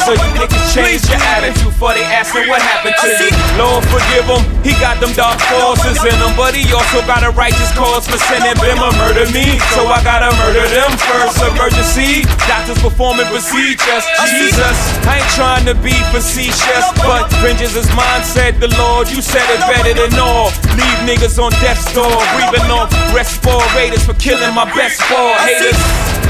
So 0.08 0.16
you 0.16 0.40
niggas 0.40 0.72
change 0.72 1.04
your 1.12 1.20
attitude, 1.36 1.68
before 1.68 1.92
they 1.92 2.08
asking 2.08 2.48
what 2.48 2.64
happened 2.64 2.96
to 2.96 3.12
you. 3.12 3.28
Lord 3.60 3.84
forgive 3.92 4.24
him, 4.24 4.40
he 4.64 4.72
got 4.80 5.04
them 5.04 5.12
dark 5.20 5.36
forces 5.52 6.00
in 6.00 6.16
him, 6.16 6.32
but 6.40 6.56
he 6.56 6.64
also 6.72 7.04
got 7.04 7.28
a 7.28 7.36
righteous 7.36 7.76
cause 7.76 8.08
for 8.08 8.16
sending 8.16 8.56
them 8.56 8.80
to 8.80 8.90
murder 9.04 9.28
me. 9.36 9.60
So 9.76 9.84
I 9.84 10.00
gotta 10.08 10.32
murder 10.40 10.64
them 10.64 10.96
first. 11.12 11.44
Emergency, 11.44 12.24
doctors 12.48 12.80
performing 12.80 13.28
procedures. 13.28 14.08
Jesus, 14.32 14.80
I 15.04 15.20
ain't 15.20 15.32
trying 15.36 15.68
to 15.68 15.76
be 15.84 15.92
facetious, 16.16 16.88
but 17.04 17.28
vengeance 17.44 17.76
is 17.76 17.92
mine, 17.92 18.24
said 18.24 18.64
the 18.64 18.72
Lord. 18.80 19.12
You 19.12 19.20
said 19.20 19.44
it 19.52 19.60
better 19.68 19.92
than 19.92 20.16
all. 20.24 20.56
Leave 20.80 21.00
niggas 21.04 21.36
on 21.36 21.52
death's 21.60 21.84
door, 21.92 22.16
breathing 22.32 22.72
off 22.72 22.88
respirators 23.12 24.08
for 24.08 24.16
killing 24.16 24.56
my 24.56 24.72
best 24.72 25.04
four 25.04 25.36
haters. 25.44 25.76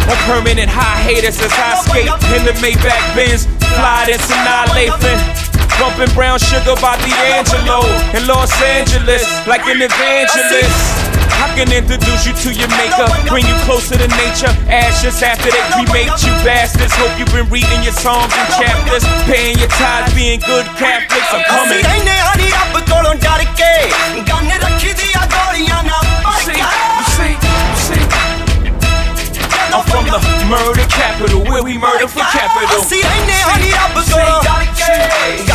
On 0.10 0.16
permanent 0.24 0.72
high 0.72 0.98
haters 1.04 1.36
as 1.44 1.52
I 1.52 1.78
skate 1.84 2.08
in 2.34 2.42
the 2.48 2.56
Maybach 2.64 3.04
Benz, 3.14 3.46
fly 3.76 4.08
into 4.08 4.32
annihilation. 4.32 5.18
Bumping 5.78 6.10
brown 6.18 6.40
sugar 6.40 6.74
by 6.82 6.98
D'Angelo 7.06 7.86
in 8.18 8.26
Los 8.26 8.50
Angeles, 8.62 9.26
like 9.46 9.62
an 9.70 9.78
evangelist. 9.78 10.74
I 11.38 11.54
can 11.54 11.70
introduce 11.70 12.26
you 12.26 12.34
to 12.34 12.50
your 12.50 12.70
maker, 12.82 13.06
bring 13.30 13.46
you 13.46 13.54
closer 13.70 13.94
to 13.94 14.10
nature. 14.18 14.50
Ashes 14.66 15.22
after 15.22 15.54
they 15.54 15.62
cremate 15.78 16.18
you 16.26 16.34
bastards. 16.42 16.94
Hope 16.98 17.14
you've 17.22 17.30
been 17.30 17.46
reading 17.54 17.84
your 17.86 17.94
psalms 17.94 18.34
and 18.34 18.50
chapters, 18.58 19.06
paying 19.30 19.58
your 19.62 19.70
tithes, 19.78 20.14
being 20.18 20.42
good 20.42 20.66
Catholics. 20.82 21.30
I'm 21.30 21.46
coming. 21.46 21.86
murder 30.48 30.88
capital, 30.88 31.44
where 31.44 31.64
we 31.64 31.78
murder 31.78 32.08
for 32.08 32.24
capital. 32.32 32.82
See, 32.82 33.04
ain't 33.04 33.28
there 33.28 33.48
on 33.52 33.60
the 33.60 33.74
opposite? 33.76 35.47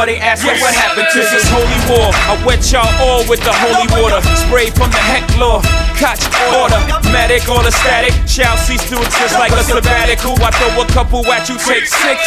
Attitude 0.00 0.06
before 0.06 0.06
they 0.06 0.18
ask 0.20 0.44
you 0.44 0.54
what 0.62 0.74
happened 0.74 1.08
to 1.10 1.18
this 1.18 1.48
holy 1.50 1.80
war. 1.90 2.10
I 2.30 2.34
wet 2.46 2.62
y'all 2.70 2.86
all 3.02 3.26
with 3.28 3.42
the 3.42 3.52
holy 3.52 3.86
water, 3.98 4.22
sprayed 4.46 4.74
from 4.74 4.90
the 4.90 5.02
heck 5.02 5.26
law. 5.38 5.62
Catch 5.98 6.22
order, 6.54 6.78
medic 7.10 7.48
or 7.50 7.62
the 7.62 7.72
static 7.72 8.14
shall 8.28 8.56
cease 8.56 8.86
to 8.90 8.96
exist 9.02 9.34
like 9.34 9.50
a 9.52 9.64
sabbatical. 9.64 10.38
I 10.38 10.50
throw 10.54 10.82
a 10.82 10.86
couple 10.86 11.26
at 11.26 11.48
you, 11.48 11.58
take 11.58 11.86
six. 11.86 12.22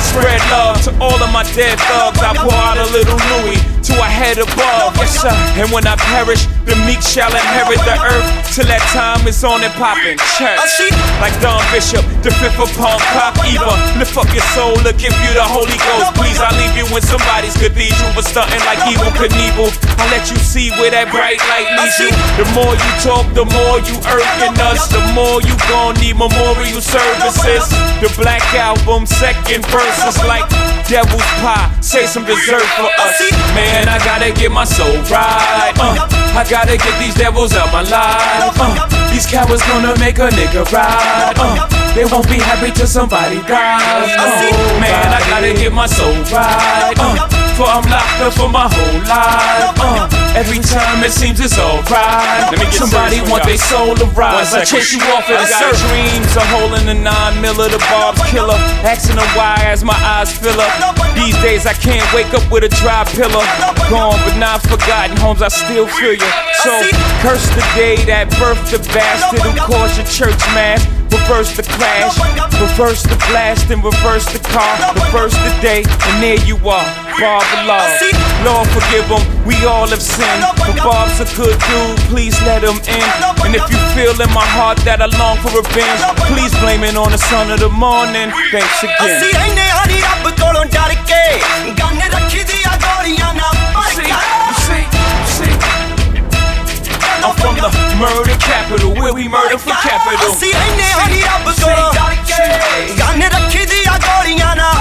Spread 0.00 0.40
love 0.50 0.80
to 0.84 0.90
all 1.00 1.20
of 1.20 1.30
my 1.32 1.44
dead 1.52 1.78
thugs. 1.78 2.20
I 2.20 2.32
pour 2.36 2.54
out 2.54 2.78
a 2.78 2.88
little 2.92 3.18
Louis 3.36 3.60
to 3.84 3.92
a 4.00 4.08
head 4.08 4.40
above. 4.40 4.96
Yes, 4.96 5.20
sir. 5.20 5.34
And 5.60 5.68
when 5.68 5.84
I 5.86 5.96
perish, 5.96 6.48
the 6.64 6.72
meek 6.88 7.04
shall 7.04 7.28
inherit 7.28 7.80
the 7.84 7.96
earth. 8.00 8.28
Till 8.56 8.64
that 8.72 8.80
time 8.96 9.28
is 9.28 9.44
on 9.44 9.60
and 9.60 9.74
poppin'. 9.76 10.16
Church. 10.40 10.88
Like 11.20 11.36
Don 11.44 11.60
Bishop, 11.68 12.00
the 12.24 12.32
fifth 12.40 12.56
upon 12.56 12.96
Cock 13.12 13.36
Eva. 13.44 13.76
Lift 14.00 14.16
up 14.16 14.28
your 14.32 14.44
soul 14.56 14.76
to 14.88 14.92
give 14.96 15.12
you 15.20 15.32
the 15.36 15.44
Holy 15.44 15.76
Ghost. 15.76 16.16
Please, 16.16 16.40
I 16.40 16.48
leave 16.56 16.72
you 16.72 16.88
in 16.96 17.02
somebody's 17.02 17.54
cathedral. 17.58 18.10
But 18.14 18.24
stunting 18.24 18.62
like 18.66 18.80
evil 18.86 19.10
Knievel. 19.14 19.70
I 19.98 20.04
let 20.10 20.30
you 20.30 20.38
see 20.38 20.70
where 20.78 20.90
that 20.90 21.10
bright 21.10 21.38
light 21.50 21.68
leads 21.78 21.98
you. 21.98 22.10
The 22.38 22.46
more 22.54 22.74
you 22.74 22.90
talk, 23.02 23.26
the 23.34 23.46
more 23.46 23.78
you 23.82 23.96
irking 24.06 24.56
us. 24.62 24.86
The 24.90 25.02
more 25.14 25.42
you 25.42 25.54
gon' 25.70 25.98
need 25.98 26.16
memorial 26.16 26.82
services. 26.82 27.66
The 27.98 28.10
Black 28.18 28.42
Album, 28.54 29.06
second 29.06 29.66
verse 29.70 30.00
is 30.06 30.18
like 30.24 30.46
devil's 30.86 31.26
pie. 31.42 31.70
Say 31.80 32.06
some 32.06 32.24
dessert 32.24 32.66
for 32.78 32.90
us. 33.02 33.16
Man, 33.54 33.88
I 33.88 33.98
gotta 34.04 34.30
get 34.32 34.50
my 34.50 34.64
soul 34.64 34.94
right. 35.10 35.74
Uh, 35.76 36.06
I 36.38 36.46
gotta 36.48 36.76
get 36.76 36.94
these 36.98 37.14
devils 37.14 37.54
out 37.54 37.72
my 37.72 37.82
life. 37.82 38.54
Uh, 38.58 39.10
these 39.10 39.26
cowards 39.26 39.62
gonna 39.66 39.98
make 39.98 40.18
a 40.18 40.28
nigga 40.30 40.64
ride. 40.72 41.34
Uh, 41.38 41.83
they 41.94 42.04
won't 42.04 42.26
be 42.26 42.38
happy 42.42 42.70
till 42.74 42.86
somebody 42.86 43.38
dies. 43.46 44.10
Oh, 44.18 44.78
man, 44.82 45.14
I 45.14 45.20
gotta 45.30 45.54
get 45.54 45.72
my 45.72 45.86
soul 45.86 46.14
right. 46.34 46.94
Uh, 46.98 47.28
for 47.54 47.70
I'm 47.70 47.86
locked 47.86 48.18
up 48.18 48.32
for 48.34 48.50
my 48.50 48.66
whole 48.66 48.98
life. 49.06 49.78
Uh, 49.78 50.10
every 50.34 50.58
time 50.58 51.06
it 51.06 51.14
seems 51.14 51.38
it's 51.38 51.54
alright. 51.54 52.50
Let 52.50 52.58
me 52.58 52.66
Somebody 52.74 53.22
want 53.30 53.46
their 53.46 53.58
soul 53.58 53.94
to 53.94 54.06
rise. 54.18 54.52
I 54.52 54.64
chase 54.64 54.92
you 54.92 54.98
off 55.14 55.30
at 55.30 55.38
I 55.38 55.46
a 55.46 55.48
got 55.48 55.70
dreams. 55.86 56.34
A 56.34 56.42
hole 56.50 56.74
in 56.74 56.86
the 56.90 56.98
nine 56.98 57.40
mill 57.40 57.54
of 57.62 57.70
the 57.70 57.78
Bob's 57.90 58.18
killer. 58.26 58.58
Asking 58.82 59.16
them 59.16 59.30
why 59.38 59.54
as 59.62 59.84
my 59.84 59.94
eyes 59.94 60.34
fill 60.34 60.58
up. 60.58 60.98
These 61.14 61.38
days 61.46 61.64
I 61.64 61.74
can't 61.74 62.04
wake 62.12 62.34
up 62.34 62.42
with 62.50 62.64
a 62.66 62.72
dry 62.82 63.06
pillow. 63.14 63.46
Gone 63.86 64.18
but 64.26 64.36
not 64.42 64.58
forgotten, 64.66 65.16
homes 65.22 65.42
I 65.42 65.48
still 65.48 65.86
feel 65.86 66.18
you. 66.18 66.30
So 66.58 66.74
curse 67.22 67.46
the 67.54 67.62
day 67.78 68.02
that 68.10 68.34
birthed 68.42 68.74
the 68.74 68.82
bastard 68.90 69.46
who 69.46 69.54
caused 69.62 69.94
your 69.94 70.10
church 70.10 70.42
mass. 70.58 70.82
Reverse 71.14 71.54
the 71.56 71.62
crash, 71.78 72.18
reverse 72.60 73.02
the 73.06 73.16
blast, 73.30 73.70
and 73.70 73.82
reverse 73.82 74.26
the 74.34 74.42
car. 74.50 74.74
Reverse 74.98 75.34
the 75.46 75.52
day, 75.62 75.86
and 75.86 76.14
there 76.22 76.40
you 76.44 76.56
are, 76.66 76.84
Bob 77.22 77.46
law. 77.70 77.86
Lord 78.44 78.66
forgive 78.74 79.06
him, 79.08 79.22
we 79.46 79.54
all 79.64 79.86
have 79.88 80.02
sinned. 80.02 80.42
But 80.58 80.74
Bob's 80.82 81.22
a 81.22 81.28
good 81.38 81.54
dude, 81.54 81.98
please 82.10 82.36
let 82.42 82.62
him 82.66 82.76
in. 82.90 83.08
And 83.46 83.54
if 83.54 83.64
you 83.70 83.78
feel 83.94 84.12
in 84.18 84.30
my 84.34 84.44
heart 84.58 84.78
that 84.84 85.00
I 85.00 85.08
long 85.16 85.38
for 85.38 85.54
revenge, 85.54 86.02
please 86.28 86.52
blame 86.60 86.82
it 86.84 86.96
on 86.98 87.12
the 87.14 87.22
son 87.30 87.48
of 87.54 87.60
the 87.62 87.70
morning. 87.70 88.28
Thanks 88.50 88.82
again. 88.82 89.22
the 97.63 97.71
murder 97.95 98.35
capital, 98.39 98.91
where 98.95 99.13
we 99.13 99.27
murder 99.27 99.57
for 99.57 99.71
capital. 99.83 100.31
ਅਸੀਂ 100.31 100.53
ਰਹਿਨੇ 100.53 100.91
ਹਰੀ 100.93 101.21
ਰੱਬ 101.21 101.49
ਕੋਲੋਂ 101.61 101.93
ਡਰ 101.93 102.15
ਕੇ 102.27 102.93
gun 102.99 103.23
ਰੱਖੀ 103.35 103.65
ਦੀਆਂ 103.65 103.97
ਗੋਲੀਆਂ 104.05 104.55
ਨਾ 104.55 104.71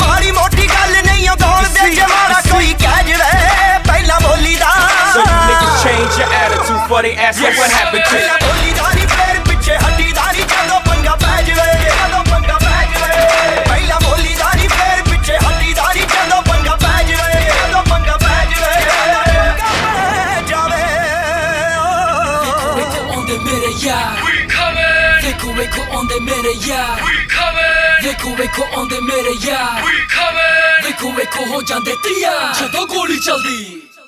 ਮਾੜੀ 0.00 0.30
ਮੋਟੀ 0.32 0.66
ਗੱਲ 0.68 0.92
ਨਹੀਂ 1.06 1.28
ਉਹ 1.30 1.36
ਗੋਲ 1.42 1.64
ਦੇ 1.74 1.90
ਜੇ 1.94 2.06
ਮਾਰਾ 2.12 2.40
ਕੋਈ 2.50 2.72
ਕਹਿ 2.82 3.02
ਜਵੇ 3.08 3.78
ਪਹਿਲਾਂ 3.88 4.20
ਬੋਲੀ 4.20 4.56
ਦਾ 4.56 4.72
So 5.16 5.20
you 5.20 5.36
niggas 5.50 5.76
change 5.82 6.16
your 6.20 6.30
attitude 6.38 6.80
before 6.80 7.02
they 7.06 7.14
ask 7.28 7.40
you 7.42 7.52
what 7.60 7.70
happened 7.78 8.04
to 8.04 8.16
ਪਹਿਲਾਂ 8.16 8.38
you. 8.38 8.99
On 28.75 28.87
the 28.89 29.01
mirror, 29.01 29.35
yeah. 29.39 29.83
We 29.85 29.93
coming. 30.09 30.83
Wake 30.83 31.15
wake 31.15 31.39
on 31.47 31.83
the 31.83 31.95
mirror, 31.95 32.17
yeah. 32.19 32.35
We 32.35 32.51
coming. 32.51 33.71
Wake 33.79 34.00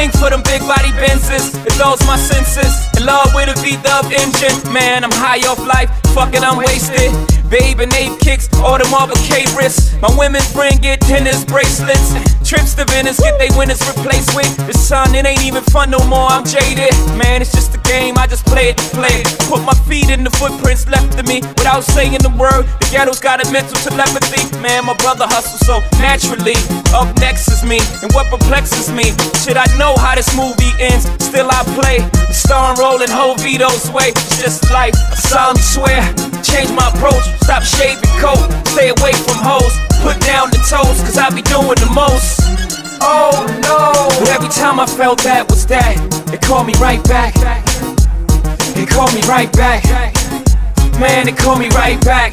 thing 0.00 0.10
for 0.18 0.30
them 0.30 0.42
big 0.42 0.62
body 0.62 0.92
Benzes. 0.96 1.54
It 1.66 1.76
dulls 1.78 2.00
my 2.06 2.16
senses. 2.16 2.72
In 2.96 3.04
love 3.04 3.32
with 3.34 3.48
a 3.54 3.56
V-dub 3.60 4.06
engine. 4.06 4.56
Man, 4.72 5.04
I'm 5.04 5.12
high 5.12 5.42
off 5.46 5.60
life. 5.66 5.90
Fucking, 6.14 6.42
I'm 6.42 6.56
wasted. 6.56 7.39
Babe 7.50 7.80
and 7.80 7.92
ape 7.94 8.20
kicks, 8.20 8.46
all 8.62 8.78
them 8.78 8.88
Marble 8.92 9.18
K 9.26 9.44
wrists. 9.58 9.90
My 10.00 10.08
women 10.16 10.40
bring 10.54 10.78
it 10.84 11.00
tennis 11.00 11.44
bracelets. 11.44 12.14
Trips 12.46 12.74
to 12.74 12.84
Venice, 12.86 13.18
get 13.18 13.38
they 13.38 13.50
winners 13.58 13.82
replaced 13.90 14.36
with. 14.36 14.46
The 14.66 14.72
sun, 14.72 15.14
it 15.16 15.26
ain't 15.26 15.42
even 15.42 15.64
fun 15.64 15.90
no 15.90 15.98
more. 16.06 16.30
I'm 16.30 16.44
jaded. 16.44 16.94
Man, 17.18 17.42
it's 17.42 17.50
just 17.50 17.74
a 17.74 17.78
game. 17.82 18.14
I 18.18 18.28
just 18.28 18.46
play 18.46 18.70
it 18.70 18.78
to 18.78 18.86
play 18.94 19.22
it. 19.22 19.26
Put 19.50 19.62
my 19.66 19.74
feet 19.90 20.10
in 20.10 20.22
the 20.22 20.30
footprints 20.30 20.86
left 20.86 21.18
of 21.18 21.26
me 21.26 21.42
without 21.42 21.82
saying 21.82 22.22
the 22.22 22.30
word. 22.38 22.70
The 22.78 22.86
ghetto's 22.94 23.18
got 23.18 23.44
a 23.44 23.50
mental 23.50 23.74
telepathy. 23.82 24.46
Man, 24.62 24.86
my 24.86 24.94
brother 25.02 25.26
hustles 25.26 25.66
so 25.66 25.82
naturally. 25.98 26.54
Up 26.94 27.10
next 27.18 27.50
is 27.50 27.64
me, 27.66 27.82
and 28.02 28.12
what 28.14 28.30
perplexes 28.30 28.94
me. 28.94 29.10
Shit, 29.42 29.58
I 29.58 29.66
know 29.74 29.98
how 29.98 30.14
this 30.14 30.30
movie 30.38 30.70
ends. 30.78 31.10
Still, 31.18 31.50
I 31.50 31.66
play. 31.74 31.98
The 32.30 32.34
star 32.34 32.70
and 32.70 32.78
rolling 32.78 33.10
whole 33.10 33.34
Vito's 33.42 33.90
way. 33.90 34.14
It's 34.14 34.38
just 34.38 34.70
life. 34.70 34.94
I 34.94 35.18
solemnly 35.18 35.66
swear. 35.66 36.02
Change 36.46 36.70
my 36.78 36.86
approach. 36.94 37.39
Stop 37.42 37.62
shaving 37.62 38.02
coat. 38.18 38.40
Stay 38.68 38.90
away 38.90 39.12
from 39.12 39.38
hoes. 39.40 39.74
Put 40.02 40.20
down 40.20 40.50
the 40.50 40.60
toes, 40.68 41.00
cause 41.04 41.18
I 41.18 41.28
be 41.30 41.42
doing 41.42 41.76
the 41.76 41.90
most. 41.92 42.40
Oh 43.02 43.44
no. 43.62 44.08
But 44.20 44.28
every 44.28 44.48
time 44.48 44.80
I 44.80 44.86
felt 44.86 45.22
that 45.22 45.48
was 45.48 45.66
that, 45.66 45.96
it 46.32 46.40
called 46.42 46.66
me 46.66 46.74
right 46.80 47.02
back. 47.04 47.34
They 48.74 48.86
call 48.86 49.10
me 49.12 49.22
right 49.28 49.52
back. 49.52 49.84
Man, 51.00 51.24
they 51.26 51.32
call 51.32 51.56
me 51.56 51.68
right 51.70 52.00
back. 52.04 52.32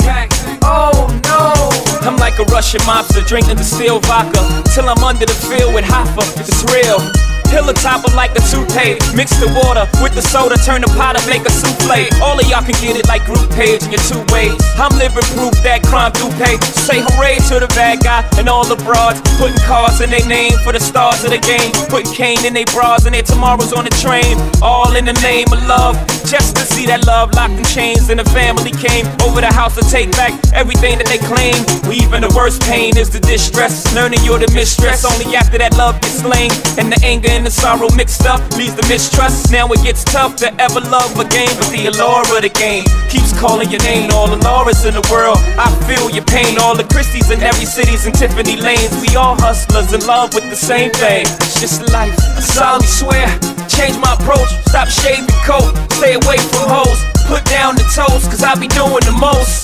Oh 0.62 1.08
no! 1.24 2.08
I'm 2.08 2.18
like 2.18 2.38
a 2.40 2.44
Russian 2.52 2.82
mobster 2.82 3.26
drinking 3.26 3.56
the 3.56 4.00
vodka 4.04 4.44
till 4.74 4.90
I'm 4.90 5.04
under 5.04 5.26
the 5.26 5.34
field 5.34 5.74
with 5.74 5.86
Hoffa. 5.86 6.24
It's 6.40 6.64
real. 6.72 7.27
Pill 7.50 7.72
top 7.80 8.04
them 8.04 8.16
like 8.16 8.36
a 8.36 8.44
toupee. 8.52 9.00
Mix 9.16 9.36
the 9.40 9.48
water 9.64 9.88
with 10.04 10.14
the 10.14 10.22
soda, 10.22 10.58
turn 10.60 10.82
the 10.82 10.92
pot 11.00 11.16
and 11.16 11.26
make 11.28 11.46
a 11.48 11.52
souffle. 11.52 12.08
All 12.22 12.36
of 12.36 12.46
y'all 12.52 12.64
can 12.64 12.76
get 12.84 13.00
it 13.00 13.08
like 13.08 13.24
group 13.24 13.48
page 13.56 13.84
in 13.84 13.92
your 13.92 14.04
two 14.04 14.20
ways. 14.36 14.56
I'm 14.76 14.92
living 15.00 15.24
proof 15.36 15.56
that 15.64 15.84
crime 15.88 16.12
do 16.14 16.28
pay. 16.36 16.60
Say 16.76 17.00
hooray 17.00 17.40
to 17.48 17.64
the 17.64 17.70
bad 17.72 18.04
guy 18.04 18.28
and 18.38 18.50
all 18.50 18.66
the 18.68 18.76
broads. 18.84 19.24
Putting 19.40 19.60
cars 19.64 20.02
in 20.02 20.10
their 20.12 20.26
name 20.28 20.54
for 20.64 20.74
the 20.74 20.80
stars 20.80 21.24
of 21.24 21.32
the 21.32 21.40
game. 21.40 21.72
Putting 21.88 22.12
cane 22.12 22.44
in 22.44 22.54
their 22.54 22.68
bras 22.76 23.06
and 23.06 23.16
their 23.16 23.24
tomorrows 23.24 23.72
on 23.72 23.86
the 23.86 23.96
train. 24.04 24.36
All 24.62 24.96
in 24.96 25.06
the 25.06 25.16
name 25.24 25.48
of 25.52 25.64
love. 25.68 25.96
Just 26.28 26.60
to 26.60 26.64
see 26.68 26.86
that 26.92 27.08
love 27.08 27.32
locked 27.34 27.56
in 27.56 27.64
chains 27.64 28.10
and 28.12 28.20
the 28.20 28.28
family 28.36 28.72
came 28.76 29.08
over 29.24 29.40
the 29.40 29.48
house 29.48 29.80
to 29.80 29.84
take 29.88 30.12
back 30.12 30.36
everything 30.52 31.00
that 31.00 31.08
they 31.08 31.22
claim. 31.24 31.56
Even 31.88 32.28
the 32.28 32.32
worst 32.36 32.62
pain 32.68 32.98
is 32.98 33.10
the 33.10 33.20
distress. 33.24 33.88
Learning 33.96 34.20
you're 34.28 34.40
the 34.40 34.52
mistress 34.52 35.08
only 35.08 35.36
after 35.36 35.58
that 35.58 35.78
love 35.80 35.96
gets 36.02 36.20
slain. 36.20 36.52
And 36.76 36.92
the 36.92 37.00
anger 37.04 37.37
and 37.38 37.46
the 37.46 37.52
sorrow 37.52 37.88
mixed 37.94 38.26
up 38.26 38.42
leads 38.58 38.74
to 38.74 38.82
mistrust. 38.90 39.52
Now 39.52 39.70
it 39.70 39.84
gets 39.84 40.04
tough 40.04 40.36
to 40.42 40.50
ever 40.60 40.82
love 40.82 41.14
again. 41.22 41.54
But 41.62 41.70
the 41.70 41.86
allure 41.86 42.26
of 42.34 42.42
the 42.42 42.50
game 42.50 42.84
keeps 43.14 43.30
calling 43.38 43.70
your 43.70 43.82
name. 43.86 44.10
All 44.12 44.28
the 44.28 44.42
Laura's 44.42 44.84
in 44.86 44.98
the 44.98 45.06
world, 45.14 45.38
I 45.54 45.70
feel 45.86 46.10
your 46.10 46.26
pain. 46.26 46.58
All 46.58 46.76
the 46.76 46.84
Christies 46.90 47.30
in 47.30 47.40
every 47.46 47.70
city's 47.70 48.10
and 48.10 48.16
Tiffany 48.18 48.58
lanes. 48.58 48.90
We 49.06 49.16
all 49.16 49.38
hustlers 49.38 49.94
in 49.94 50.02
love 50.10 50.34
with 50.34 50.50
the 50.50 50.58
same 50.58 50.90
thing. 50.98 51.30
It's 51.46 51.62
just 51.62 51.86
life. 51.94 52.18
I 52.36 52.42
solemnly 52.42 52.90
swear, 52.90 53.30
change 53.70 54.02
my 54.02 54.18
approach. 54.18 54.50
Stop 54.66 54.90
shaving 54.90 55.30
coat, 55.46 55.70
stay 55.94 56.18
away 56.18 56.42
from 56.42 56.66
hoes. 56.66 57.00
Put 57.30 57.46
down 57.46 57.78
the 57.78 57.86
toes, 57.94 58.26
cause 58.26 58.42
I 58.42 58.58
be 58.58 58.68
doing 58.74 59.06
the 59.06 59.14
most. 59.14 59.62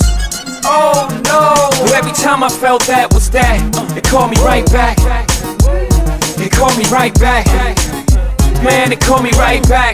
Oh 0.62 1.10
no! 1.26 1.68
Every 1.92 2.12
time 2.12 2.44
I 2.44 2.48
felt 2.48 2.86
that 2.86 3.12
was 3.12 3.28
that, 3.30 3.58
it 3.98 4.04
called 4.06 4.30
me 4.30 4.38
right 4.46 4.64
back. 4.70 4.96
They 6.36 6.48
call 6.48 6.76
me 6.76 6.84
right 6.90 7.14
back. 7.20 8.03
Man, 8.64 8.88
they 8.88 8.96
call 8.96 9.20
me 9.20 9.28
right 9.36 9.60
back. 9.68 9.92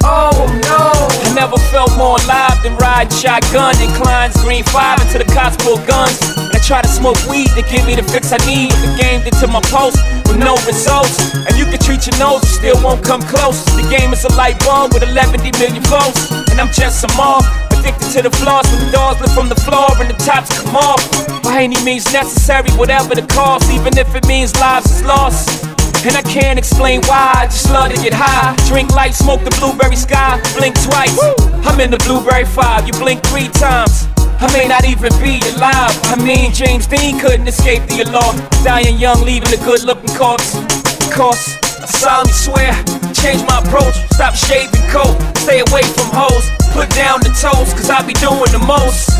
Oh 0.00 0.32
no! 0.64 0.80
I 1.28 1.28
never 1.36 1.60
felt 1.68 1.92
more 2.00 2.16
alive 2.24 2.56
than 2.64 2.72
riding 2.80 3.12
shotgun 3.12 3.76
and 3.76 3.92
Klein's 4.00 4.32
Green 4.40 4.64
5 4.64 5.04
into 5.04 5.20
the 5.20 5.28
cops 5.28 5.60
pull 5.60 5.76
guns. 5.84 6.16
And 6.40 6.48
I 6.56 6.60
try 6.64 6.80
to 6.80 6.88
smoke 6.88 7.20
weed 7.28 7.52
to 7.52 7.60
give 7.68 7.84
me 7.84 8.00
the 8.00 8.02
fix 8.02 8.32
I 8.32 8.40
need. 8.48 8.72
The 8.80 8.96
game 8.96 9.20
did 9.20 9.36
to 9.44 9.46
my 9.46 9.60
pulse 9.68 10.00
with 10.24 10.40
no 10.40 10.56
results. 10.64 11.20
And 11.36 11.52
you 11.60 11.68
can 11.68 11.76
treat 11.84 12.08
your 12.08 12.16
nose, 12.16 12.48
it 12.48 12.56
still 12.64 12.80
won't 12.80 13.04
come 13.04 13.20
close. 13.20 13.60
The 13.76 13.84
game 13.92 14.16
is 14.16 14.24
a 14.24 14.32
light 14.40 14.56
bulb 14.64 14.96
with 14.96 15.04
11 15.04 15.44
million 15.44 15.84
volts. 15.84 16.32
And 16.48 16.56
I'm 16.56 16.72
just 16.72 17.04
a 17.04 17.12
moth, 17.12 17.44
addicted 17.76 18.08
to 18.16 18.22
the 18.24 18.32
flaws 18.40 18.64
when 18.72 18.88
the 18.88 18.90
doors 18.90 19.20
lift 19.20 19.36
from 19.36 19.52
the 19.52 19.60
floor 19.68 19.92
and 20.00 20.08
the 20.08 20.16
tops 20.24 20.48
come 20.56 20.80
off. 20.80 21.04
By 21.44 21.68
any 21.68 21.76
means 21.84 22.08
necessary, 22.08 22.72
whatever 22.80 23.14
the 23.14 23.28
cost, 23.28 23.68
even 23.68 24.00
if 24.00 24.08
it 24.16 24.26
means 24.26 24.56
lives 24.56 24.88
is 24.88 25.04
lost. 25.04 25.77
And 26.06 26.14
I 26.16 26.22
can't 26.22 26.58
explain 26.58 27.02
why, 27.10 27.32
I 27.34 27.44
just 27.46 27.70
love 27.70 27.90
to 27.90 27.98
get 28.00 28.14
high. 28.14 28.54
Drink 28.68 28.94
light, 28.94 29.14
smoke 29.14 29.42
the 29.42 29.50
blueberry 29.58 29.96
sky, 29.96 30.40
blink 30.56 30.78
twice. 30.86 31.18
I'm 31.66 31.80
in 31.80 31.90
the 31.90 31.98
blueberry 31.98 32.44
five, 32.44 32.86
you 32.86 32.92
blink 32.94 33.22
three 33.26 33.48
times. 33.48 34.06
I 34.38 34.46
may 34.54 34.68
not 34.68 34.86
even 34.86 35.10
be 35.18 35.42
alive. 35.58 35.90
I 36.06 36.14
mean, 36.22 36.54
James 36.54 36.86
Dean 36.86 37.18
couldn't 37.18 37.48
escape 37.48 37.82
the 37.90 38.06
alarm. 38.06 38.38
Dying 38.62 38.96
young, 38.96 39.26
leaving 39.26 39.50
a 39.50 39.60
good 39.66 39.82
looking 39.82 40.14
corpse. 40.14 40.54
Cause 41.10 41.58
I 41.82 41.86
solemnly 41.90 42.32
swear, 42.32 42.70
change 43.12 43.42
my 43.50 43.58
approach. 43.58 43.98
Stop 44.14 44.38
shaving 44.38 44.86
coat, 44.94 45.18
stay 45.42 45.66
away 45.66 45.82
from 45.82 46.14
hoes. 46.14 46.46
Put 46.78 46.94
down 46.94 47.18
the 47.26 47.34
toes, 47.34 47.74
cause 47.74 47.90
I 47.90 48.06
be 48.06 48.14
doing 48.14 48.46
the 48.54 48.62
most. 48.62 49.10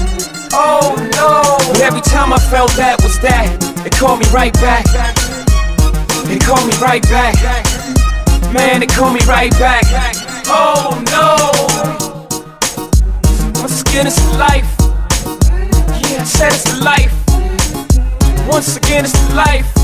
Oh 0.54 0.94
no! 1.18 1.42
But 1.74 1.82
every 1.82 2.00
time 2.00 2.32
I 2.32 2.38
felt 2.38 2.70
that 2.78 3.02
was 3.02 3.18
that, 3.20 3.50
it 3.84 3.92
called 3.98 4.20
me 4.20 4.26
right 4.30 4.54
back. 4.62 4.86
They 6.28 6.38
call 6.38 6.62
me 6.66 6.74
right 6.76 7.02
back. 7.04 7.34
Man, 8.52 8.80
they 8.80 8.86
call 8.86 9.12
me 9.12 9.20
right 9.26 9.50
back. 9.52 9.84
Oh 10.46 11.02
no! 11.08 11.36
Once 13.60 13.80
again, 13.80 14.06
it's 14.06 14.20
life. 14.36 14.68
Yeah, 16.02 16.20
I 16.20 16.24
said 16.24 16.52
it's 16.52 16.64
the 16.64 16.80
life. 16.84 17.12
Once 18.46 18.76
again, 18.76 19.04
it's 19.04 19.12
the 19.12 19.34
life. 19.34 19.77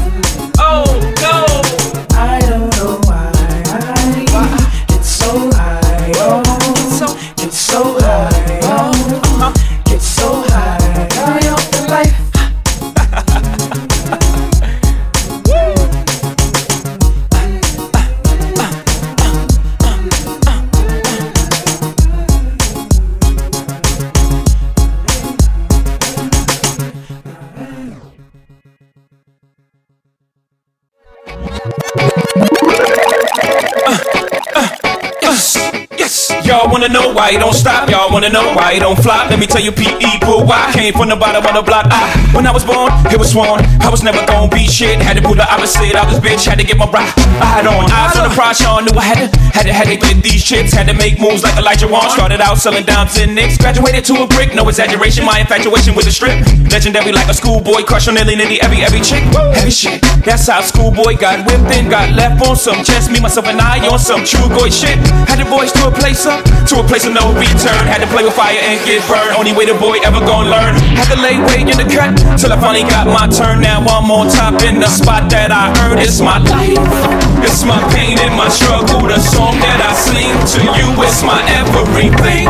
Wanna 36.84 37.00
know 37.00 37.12
why 37.14 37.30
it 37.30 37.38
don't 37.38 37.54
stop? 37.54 37.88
Y'all 37.88 38.12
wanna 38.12 38.28
know 38.28 38.52
why 38.54 38.72
it 38.72 38.80
don't 38.80 38.98
flop? 39.00 39.30
Let 39.30 39.38
me 39.38 39.46
tell 39.46 39.62
you, 39.62 39.72
P.E. 39.72 40.20
Pull 40.20 40.44
why. 40.44 40.70
Came 40.72 40.92
from 40.92 41.08
the 41.08 41.16
bottom 41.16 41.44
of 41.44 41.54
the 41.54 41.62
block. 41.62 41.86
I, 41.88 42.12
when 42.34 42.46
I 42.46 42.52
was 42.52 42.64
born, 42.64 42.92
it 43.08 43.18
was 43.18 43.32
sworn 43.32 43.64
I 43.80 43.88
was 43.88 44.02
never 44.02 44.20
gonna 44.26 44.48
be 44.48 44.66
shit. 44.66 45.00
Had 45.00 45.16
to 45.16 45.22
pull 45.22 45.34
the 45.34 45.48
opposite 45.48 45.94
out 45.94 46.08
this 46.08 46.20
bitch. 46.20 46.44
Had 46.44 46.58
to 46.58 46.64
get 46.64 46.76
my 46.76 46.84
rock. 46.90 47.08
I 47.40 47.46
had 47.56 47.66
on 47.66 47.88
eyes 47.88 48.16
on 48.16 48.28
the 48.28 48.34
prize. 48.34 48.58
Sean 48.58 48.84
knew 48.84 48.96
I 48.96 49.04
had 49.04 49.18
to, 49.24 49.38
had 49.54 49.70
to, 49.70 49.72
had 49.72 49.86
to 49.86 49.96
get 49.96 50.18
these 50.18 50.42
chips. 50.42 50.74
Had 50.74 50.90
to 50.90 50.96
make 50.98 51.22
moves 51.22 51.46
like 51.46 51.54
Elijah 51.54 51.86
Wan. 51.86 52.10
Started 52.10 52.42
out 52.42 52.58
selling 52.58 52.82
dimes 52.82 53.16
and 53.22 53.34
nicks. 53.34 53.56
Graduated 53.56 54.04
to 54.10 54.18
a 54.18 54.26
brick. 54.26 54.50
No 54.52 54.66
exaggeration. 54.66 55.24
My 55.24 55.38
infatuation 55.38 55.94
with 55.94 56.10
the 56.10 56.12
strip. 56.12 56.34
Legendary 56.74 57.14
like 57.14 57.30
a 57.30 57.34
schoolboy. 57.34 57.86
Crush 57.86 58.10
on 58.10 58.18
nearly 58.18 58.34
nitty 58.34 58.58
every 58.58 58.82
every 58.82 58.98
chick. 58.98 59.22
Heavy 59.54 59.70
shit. 59.70 60.02
That's 60.26 60.50
how 60.50 60.60
schoolboy 60.60 61.14
got 61.22 61.46
whipped 61.46 61.70
and 61.70 61.86
got 61.86 62.10
left 62.18 62.42
on 62.42 62.58
some 62.58 62.82
chest. 62.82 63.14
Me 63.14 63.22
myself 63.22 63.46
and 63.46 63.60
I 63.62 63.78
on 63.86 63.98
some 64.02 64.26
true 64.26 64.50
boy 64.50 64.74
shit. 64.74 64.98
Had 65.30 65.38
the 65.38 65.46
boys 65.46 65.70
to 65.78 65.86
a 65.86 65.92
place 65.94 66.26
up, 66.26 66.42
to 66.74 66.82
a 66.82 66.84
place 66.84 67.06
of 67.06 67.14
no 67.14 67.30
return. 67.38 67.82
Had 67.86 68.02
to 68.02 68.10
play 68.10 68.26
with 68.26 68.34
fire 68.34 68.58
and 68.58 68.82
get 68.82 69.06
burned. 69.06 69.38
Only 69.38 69.54
way 69.54 69.70
the 69.70 69.78
boy 69.78 70.02
ever 70.02 70.18
gonna 70.18 70.50
learn. 70.50 70.74
Had 70.98 71.14
to 71.14 71.18
lay 71.22 71.38
way 71.38 71.62
in 71.62 71.78
the 71.78 71.86
cut 71.86 72.18
till 72.42 72.50
I 72.50 72.58
finally 72.58 72.82
got 72.90 73.06
my 73.06 73.30
turn. 73.30 73.62
Now 73.62 73.86
I'm 73.86 74.10
on 74.10 74.26
top 74.34 74.66
in 74.66 74.82
the 74.82 74.90
spot 74.90 75.30
that 75.30 75.54
I 75.54 75.70
earned. 75.86 76.02
It's 76.02 76.18
my 76.18 76.42
life, 76.42 76.74
it's 77.46 77.62
my 77.62 77.78
pain 77.94 78.18
and 78.18 78.34
my 78.34 78.50
struggle. 78.50 79.06
The 79.06 79.20
song 79.20 79.43
that 79.52 79.80
I 79.84 79.92
sing 79.92 80.32
to 80.56 80.60
you 80.78 80.88
is 81.02 81.20
my 81.22 81.40
everything. 81.60 82.48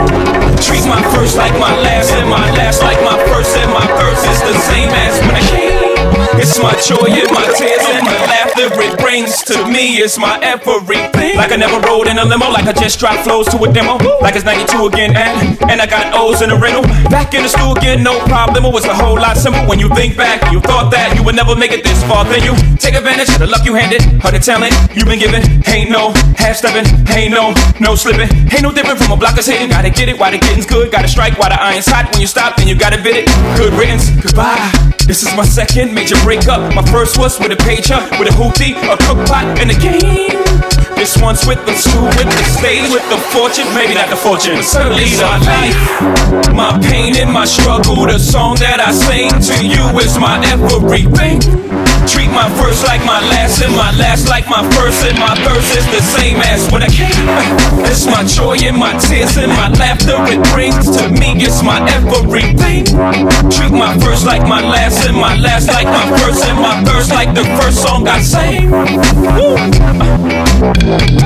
Treat 0.61 0.85
my 0.87 1.03
first 1.15 1.37
like 1.37 1.55
my 1.59 1.75
last, 1.83 2.13
and 2.15 2.29
my 2.29 2.47
last 2.55 2.83
like 2.83 3.01
my 3.03 3.19
first, 3.31 3.57
and 3.57 3.71
my 3.73 3.87
first 3.99 4.23
is 4.29 4.41
the 4.43 4.57
same 4.71 4.91
as 4.91 5.19
when 5.23 5.35
I 5.35 5.45
came. 5.51 5.95
It's 6.39 6.59
my 6.59 6.75
joy 6.83 7.09
and 7.11 7.31
my 7.33 7.47
tears 7.57 7.87
and 7.89 8.07
the 8.07 8.24
it 8.73 8.99
brings 8.99 9.43
to 9.45 9.67
me. 9.69 9.99
It's 10.01 10.19
my 10.19 10.39
everything. 10.41 11.37
Like 11.37 11.53
I 11.53 11.57
never 11.57 11.81
rode 11.81 12.09
in 12.09 12.19
a 12.19 12.25
limo, 12.25 12.49
like 12.51 12.67
I 12.67 12.73
just 12.73 12.99
dropped 12.99 13.25
flows 13.25 13.47
to 13.49 13.59
a 13.63 13.73
demo. 13.73 13.99
Like 14.21 14.37
it's 14.37 14.45
92 14.45 14.87
again, 14.87 15.17
and 15.17 15.59
and 15.71 15.81
I 15.81 15.87
got 15.87 16.15
O's 16.15 16.43
in 16.43 16.51
a 16.51 16.57
rental. 16.57 16.83
Back 17.11 17.35
in 17.35 17.43
the 17.43 17.49
school 17.49 17.77
again, 17.77 18.03
no 18.03 18.19
problem. 18.27 18.65
It 18.65 18.73
was 18.73 18.85
a 18.85 18.95
whole 18.95 19.17
lot 19.17 19.37
simple 19.37 19.67
when 19.67 19.79
you 19.79 19.89
think 19.95 20.17
back. 20.17 20.41
You 20.53 20.61
thought 20.61 20.91
that 20.93 21.17
you 21.17 21.23
would 21.25 21.35
never 21.35 21.57
make 21.57 21.73
it 21.73 21.85
this 21.85 22.03
far, 22.05 22.25
then 22.25 22.43
you 22.43 22.55
take 22.79 22.95
advantage 22.95 23.29
of 23.35 23.41
the 23.41 23.47
luck 23.47 23.65
you 23.65 23.75
handed, 23.75 24.03
or 24.25 24.31
the 24.31 24.41
talent 24.41 24.73
you've 24.95 25.09
been 25.09 25.19
given. 25.19 25.43
Ain't 25.69 25.91
no 25.91 26.13
half 26.37 26.57
stepping, 26.57 26.87
ain't 27.11 27.33
no 27.33 27.53
no 27.81 27.95
slipping, 27.95 28.31
ain't 28.53 28.63
no 28.63 28.73
different 28.73 28.99
from 28.99 29.13
a 29.13 29.17
block 29.17 29.35
that's 29.35 29.49
hitting. 29.49 29.69
Gotta 29.69 29.91
get 29.91 30.09
it 30.09 30.19
while 30.19 30.33
the 30.33 30.39
getting's 30.39 30.67
good, 30.67 30.91
gotta 30.91 31.09
strike 31.09 31.39
while 31.39 31.51
the 31.51 31.61
iron's 31.61 31.87
hot. 31.87 32.11
When 32.13 32.21
you 32.21 32.27
stop, 32.27 32.57
then 32.57 32.69
you 32.69 32.77
gotta 32.77 33.01
bid 33.03 33.17
it. 33.17 33.27
Good 33.57 33.73
riddance, 33.75 34.11
goodbye. 34.23 34.95
This 35.07 35.23
is 35.23 35.37
my 35.37 35.45
second 35.45 35.93
major 35.93 36.17
breakup. 36.25 36.75
My 36.75 36.83
first 36.89 37.19
was 37.19 37.39
with 37.39 37.53
a 37.53 37.61
pager, 37.61 38.01
with 38.19 38.27
a 38.27 38.33
hoopty, 38.55 38.73
a 38.93 38.97
cook 38.97 39.27
pot, 39.27 39.59
and 39.59 39.71
a 39.71 39.75
game. 39.75 40.54
This 40.97 41.21
one's 41.21 41.45
with 41.47 41.61
the 41.67 41.75
school, 41.75 42.09
with 42.17 42.31
the 42.33 42.45
stage, 42.57 42.89
with 42.91 43.05
the 43.11 43.19
fortune, 43.29 43.69
maybe 43.75 43.95
not 43.95 44.09
the 44.09 44.17
fortune, 44.17 44.57
but 44.57 44.65
certainly 44.65 45.05
the 45.13 45.29
life. 45.45 46.55
My 46.55 46.79
pain 46.81 47.17
and 47.17 47.31
my 47.31 47.45
struggle, 47.45 48.07
the 48.07 48.19
song 48.19 48.57
that 48.65 48.81
I 48.81 48.91
sing 48.93 49.29
to 49.29 49.57
you 49.61 49.85
is 50.01 50.17
my 50.19 50.41
everything. 50.49 51.45
Treat 52.09 52.31
my 52.31 52.49
first 52.61 52.85
like 52.85 53.05
my 53.05 53.21
last, 53.33 53.61
and 53.61 53.75
my 53.77 53.91
last 53.97 54.29
like 54.29 54.49
my 54.49 54.65
first, 54.77 55.05
and 55.05 55.19
my 55.19 55.35
verse 55.45 55.77
is 55.77 55.87
the 55.93 56.01
same 56.01 56.41
as 56.41 56.71
when 56.73 56.83
I 56.83 56.89
came. 56.89 57.11
It's 57.85 58.07
my 58.07 58.25
joy 58.25 58.57
and 58.65 58.77
my 58.77 58.97
tears 58.99 59.37
and 59.37 59.53
my 59.53 59.69
laughter 59.77 60.17
it 60.33 60.41
brings 60.53 60.89
to 60.97 61.09
me. 61.09 61.37
It's 61.43 61.63
my 61.63 61.85
everything. 61.93 62.85
Treat 63.51 63.73
my 63.73 63.93
first 64.01 64.25
like 64.25 64.43
my 64.49 64.61
last, 64.61 65.05
and 65.07 65.17
my 65.17 65.37
last 65.37 65.69
like 65.69 65.87
my 65.87 66.07
first, 66.19 66.45
and 66.45 66.59
my 66.61 66.81
verse 66.85 67.11
like 67.11 67.35
the 67.35 67.45
first 67.61 67.83
song 67.83 68.07
I 68.09 68.21
sang. 68.21 68.71
Woo. 69.37 70.54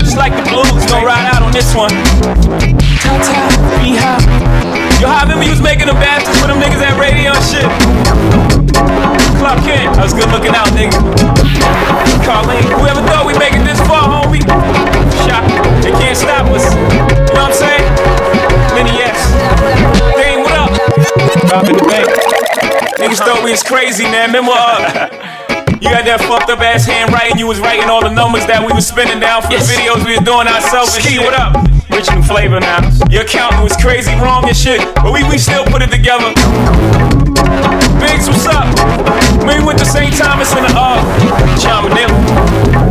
Just 0.02 0.18
like 0.18 0.34
the 0.34 0.42
blues, 0.50 0.82
gonna 0.90 1.06
ride 1.06 1.30
out 1.30 1.46
on 1.46 1.52
this 1.54 1.70
one. 1.70 1.94
Ta-ta, 2.98 3.38
B-Hop. 3.78 4.18
Yo, 4.98 5.06
I 5.06 5.22
remember 5.22 5.46
you 5.46 5.54
was 5.54 5.62
making 5.62 5.86
them 5.86 5.94
bastards 6.02 6.42
for 6.42 6.50
them 6.50 6.58
niggas 6.58 6.82
at 6.82 6.98
radio 6.98 7.30
and 7.30 7.44
shit. 7.46 7.70
Clark 9.38 9.62
Kent, 9.62 9.94
I 9.94 10.02
was 10.02 10.10
good 10.10 10.26
looking 10.34 10.58
out, 10.58 10.74
nigga. 10.74 10.98
Carlene, 12.26 12.66
whoever 12.82 12.98
thought 13.06 13.30
we 13.30 13.38
make 13.38 13.54
it 13.54 13.62
this 13.62 13.78
far, 13.86 14.10
homie? 14.10 14.42
Shot, 15.22 15.46
they 15.86 15.94
can't 15.94 16.18
stop 16.18 16.50
us. 16.50 16.66
You 16.74 17.38
know 17.38 17.46
what 17.46 17.54
I'm 17.54 17.54
saying? 17.54 17.86
Many 18.74 18.90
yes. 18.98 19.22
Dane, 20.18 20.42
what 20.42 20.58
up? 20.58 20.74
Robbing 21.46 21.78
the 21.78 21.86
bank. 21.86 22.10
Niggas 22.98 23.22
thought 23.22 23.44
we 23.44 23.52
was 23.52 23.62
crazy, 23.62 24.02
man. 24.02 24.34
Remember, 24.34 24.50
uh, 24.50 25.37
you 25.78 25.90
got 25.94 26.02
that 26.10 26.18
fucked 26.26 26.50
up 26.50 26.58
ass 26.58 26.84
handwriting. 26.86 27.38
You 27.38 27.46
was 27.46 27.62
writing 27.62 27.86
all 27.86 28.02
the 28.02 28.10
numbers 28.10 28.46
that 28.50 28.58
we 28.66 28.74
was 28.74 28.86
spinning 28.86 29.22
down 29.22 29.46
for 29.46 29.54
the 29.54 29.62
videos 29.62 30.02
we 30.02 30.18
was 30.18 30.26
doing 30.26 30.50
ourselves 30.50 30.98
and 30.98 31.04
shit. 31.06 31.22
what 31.22 31.38
up? 31.38 31.54
Rich 31.86 32.10
and 32.10 32.22
flavor 32.26 32.58
now. 32.58 32.82
Your 33.08 33.22
accountant 33.22 33.62
was 33.62 33.78
crazy 33.78 34.12
wrong 34.18 34.42
and 34.46 34.56
shit, 34.58 34.82
but 34.98 35.14
we, 35.14 35.22
we 35.30 35.38
still 35.38 35.62
put 35.70 35.80
it 35.82 35.94
together. 35.94 36.34
Biggs, 38.02 38.26
what's 38.26 38.46
up? 38.50 38.66
We 39.46 39.62
went 39.62 39.78
to 39.78 39.86
St. 39.86 40.10
Thomas 40.18 40.50
in 40.50 40.66
the 40.66 40.74
uh, 40.74 40.98
Chamanilla. 41.62 42.10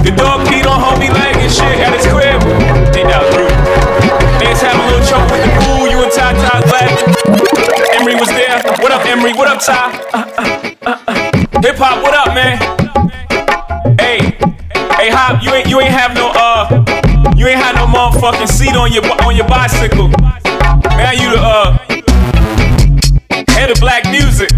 The 0.04 0.16
dog 0.16 0.48
peed 0.48 0.64
on 0.64 0.80
homie 0.80 1.12
leg 1.12 1.36
and 1.44 1.52
shit 1.52 1.84
at 1.84 1.92
his 1.92 2.08
crib. 2.08 2.40
Ain't 2.96 3.12
that 3.12 3.24
rude? 3.36 3.52
Niggas 4.40 4.64
having 4.64 4.80
a 4.80 4.88
little 4.96 5.06
trouble 5.06 5.28
with 5.36 5.44
the 5.44 5.52
pool. 5.60 5.92
You 5.92 6.00
and 6.08 6.12
Ty 6.16 6.40
Ty 6.40 6.64
laughing. 6.72 7.04
Emery 8.00 8.16
was 8.16 8.32
there. 8.32 8.64
What 8.80 8.92
up, 8.96 9.04
Emery? 9.06 9.36
What 9.36 9.48
up, 9.52 9.60
Ty? 9.60 9.92
Uh, 10.16 10.24
uh, 10.88 11.04
uh, 11.08 11.27
Hip 11.62 11.76
hop, 11.78 12.04
what 12.04 12.14
up, 12.14 12.36
man? 12.38 12.58
Hey, 13.98 14.38
hey, 14.94 15.10
Hop, 15.10 15.42
you 15.42 15.50
ain't 15.54 15.68
you 15.68 15.82
ain't 15.82 15.90
have 15.90 16.14
no 16.14 16.30
uh, 16.36 16.70
you 17.36 17.48
ain't 17.48 17.58
had 17.58 17.74
no 17.74 17.90
motherfucking 17.90 18.48
seat 18.48 18.76
on 18.78 18.94
your 18.94 19.02
on 19.26 19.36
your 19.36 19.48
bicycle. 19.48 20.08
Now 20.94 21.18
you 21.18 21.34
the 21.34 21.42
uh, 21.42 21.78
head 23.50 23.72
of 23.72 23.80
black 23.82 24.06
music. 24.06 24.54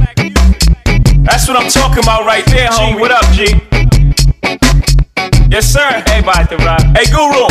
That's 1.23 1.47
what 1.47 1.55
I'm 1.55 1.71
talking 1.71 2.03
about 2.03 2.25
right 2.25 2.45
there, 2.47 2.67
homie. 2.67 2.99
What 2.99 3.11
up, 3.11 3.23
G? 3.31 3.55
Yes, 5.47 5.71
sir. 5.71 6.03
Hey, 6.03 6.19
the 6.19 6.59
rock. 6.67 6.83
Hey, 6.91 7.07
Guru. 7.07 7.47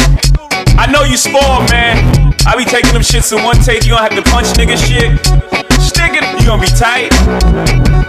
I 0.76 0.92
know 0.92 1.04
you 1.04 1.16
spoiled, 1.16 1.70
man. 1.72 1.96
I 2.44 2.54
be 2.54 2.64
taking 2.64 2.92
them 2.92 3.02
shits 3.02 3.32
in 3.32 3.42
one 3.42 3.56
take. 3.64 3.84
You 3.84 3.96
gonna 3.96 4.08
have 4.08 4.14
to 4.14 4.30
punch 4.30 4.48
nigga 4.60 4.76
shit. 4.76 5.16
Stick 5.80 6.20
it. 6.20 6.24
You 6.38 6.46
gonna 6.46 6.60
be 6.60 6.68
tight. 6.68 8.07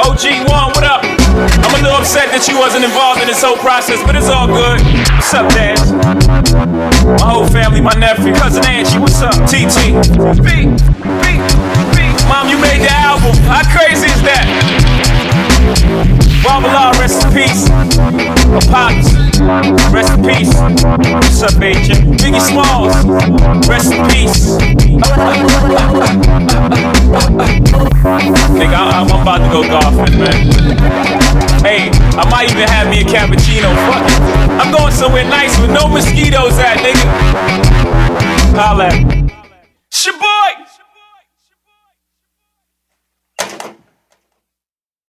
OG1, 0.00 0.72
what 0.72 0.84
up? 0.84 1.04
I'm 1.04 1.74
a 1.76 1.82
little 1.84 2.00
upset 2.00 2.32
that 2.32 2.48
you 2.48 2.56
wasn't 2.56 2.88
involved 2.88 3.20
in 3.20 3.28
this 3.28 3.44
whole 3.44 3.60
process, 3.60 4.00
but 4.08 4.16
it's 4.16 4.32
all 4.32 4.48
good. 4.48 4.80
What's 5.12 5.34
up, 5.36 5.52
Dad? 5.52 5.76
My 7.20 7.28
whole 7.28 7.46
family, 7.46 7.80
my 7.84 7.92
nephew, 8.00 8.32
cousin 8.32 8.64
Angie, 8.64 8.96
what's 8.96 9.20
up? 9.20 9.36
TT. 9.44 9.92
B, 10.40 10.72
B, 11.20 11.36
B. 11.92 12.04
Mom, 12.32 12.48
you 12.48 12.56
made 12.56 12.80
the 12.80 12.92
album. 12.96 13.36
How 13.44 13.60
crazy 13.68 14.08
is 14.08 14.22
that? 14.24 14.48
Barbala, 16.40 16.96
rest 16.96 17.20
in 17.26 17.32
peace. 17.36 17.68
A 18.52 18.60
Pops, 18.68 19.12
rest 19.92 20.12
in 20.18 20.24
peace. 20.24 20.54
What's 20.54 21.42
up, 21.42 21.62
agent? 21.62 22.18
Biggie 22.20 22.40
Smalls, 22.40 22.94
rest 23.68 23.92
in 23.92 24.04
peace. 24.08 24.56
Nigga, 28.58 28.74
I- 28.74 29.00
I'm 29.00 29.10
about 29.22 29.38
to 29.38 29.48
go 29.50 29.62
golfing, 29.62 30.18
man. 30.18 30.50
Hey, 31.62 31.90
I 32.18 32.28
might 32.30 32.50
even 32.50 32.68
have 32.68 32.88
me 32.88 33.00
a 33.00 33.04
cappuccino. 33.04 33.70
Fuck 33.86 34.06
it. 34.10 34.20
I'm 34.60 34.72
going 34.72 34.92
somewhere 34.92 35.24
nice 35.24 35.58
with 35.60 35.70
no 35.70 35.86
mosquitoes 35.86 36.58
at, 36.58 36.78
nigga. 36.78 37.06
Holla. 38.56 39.19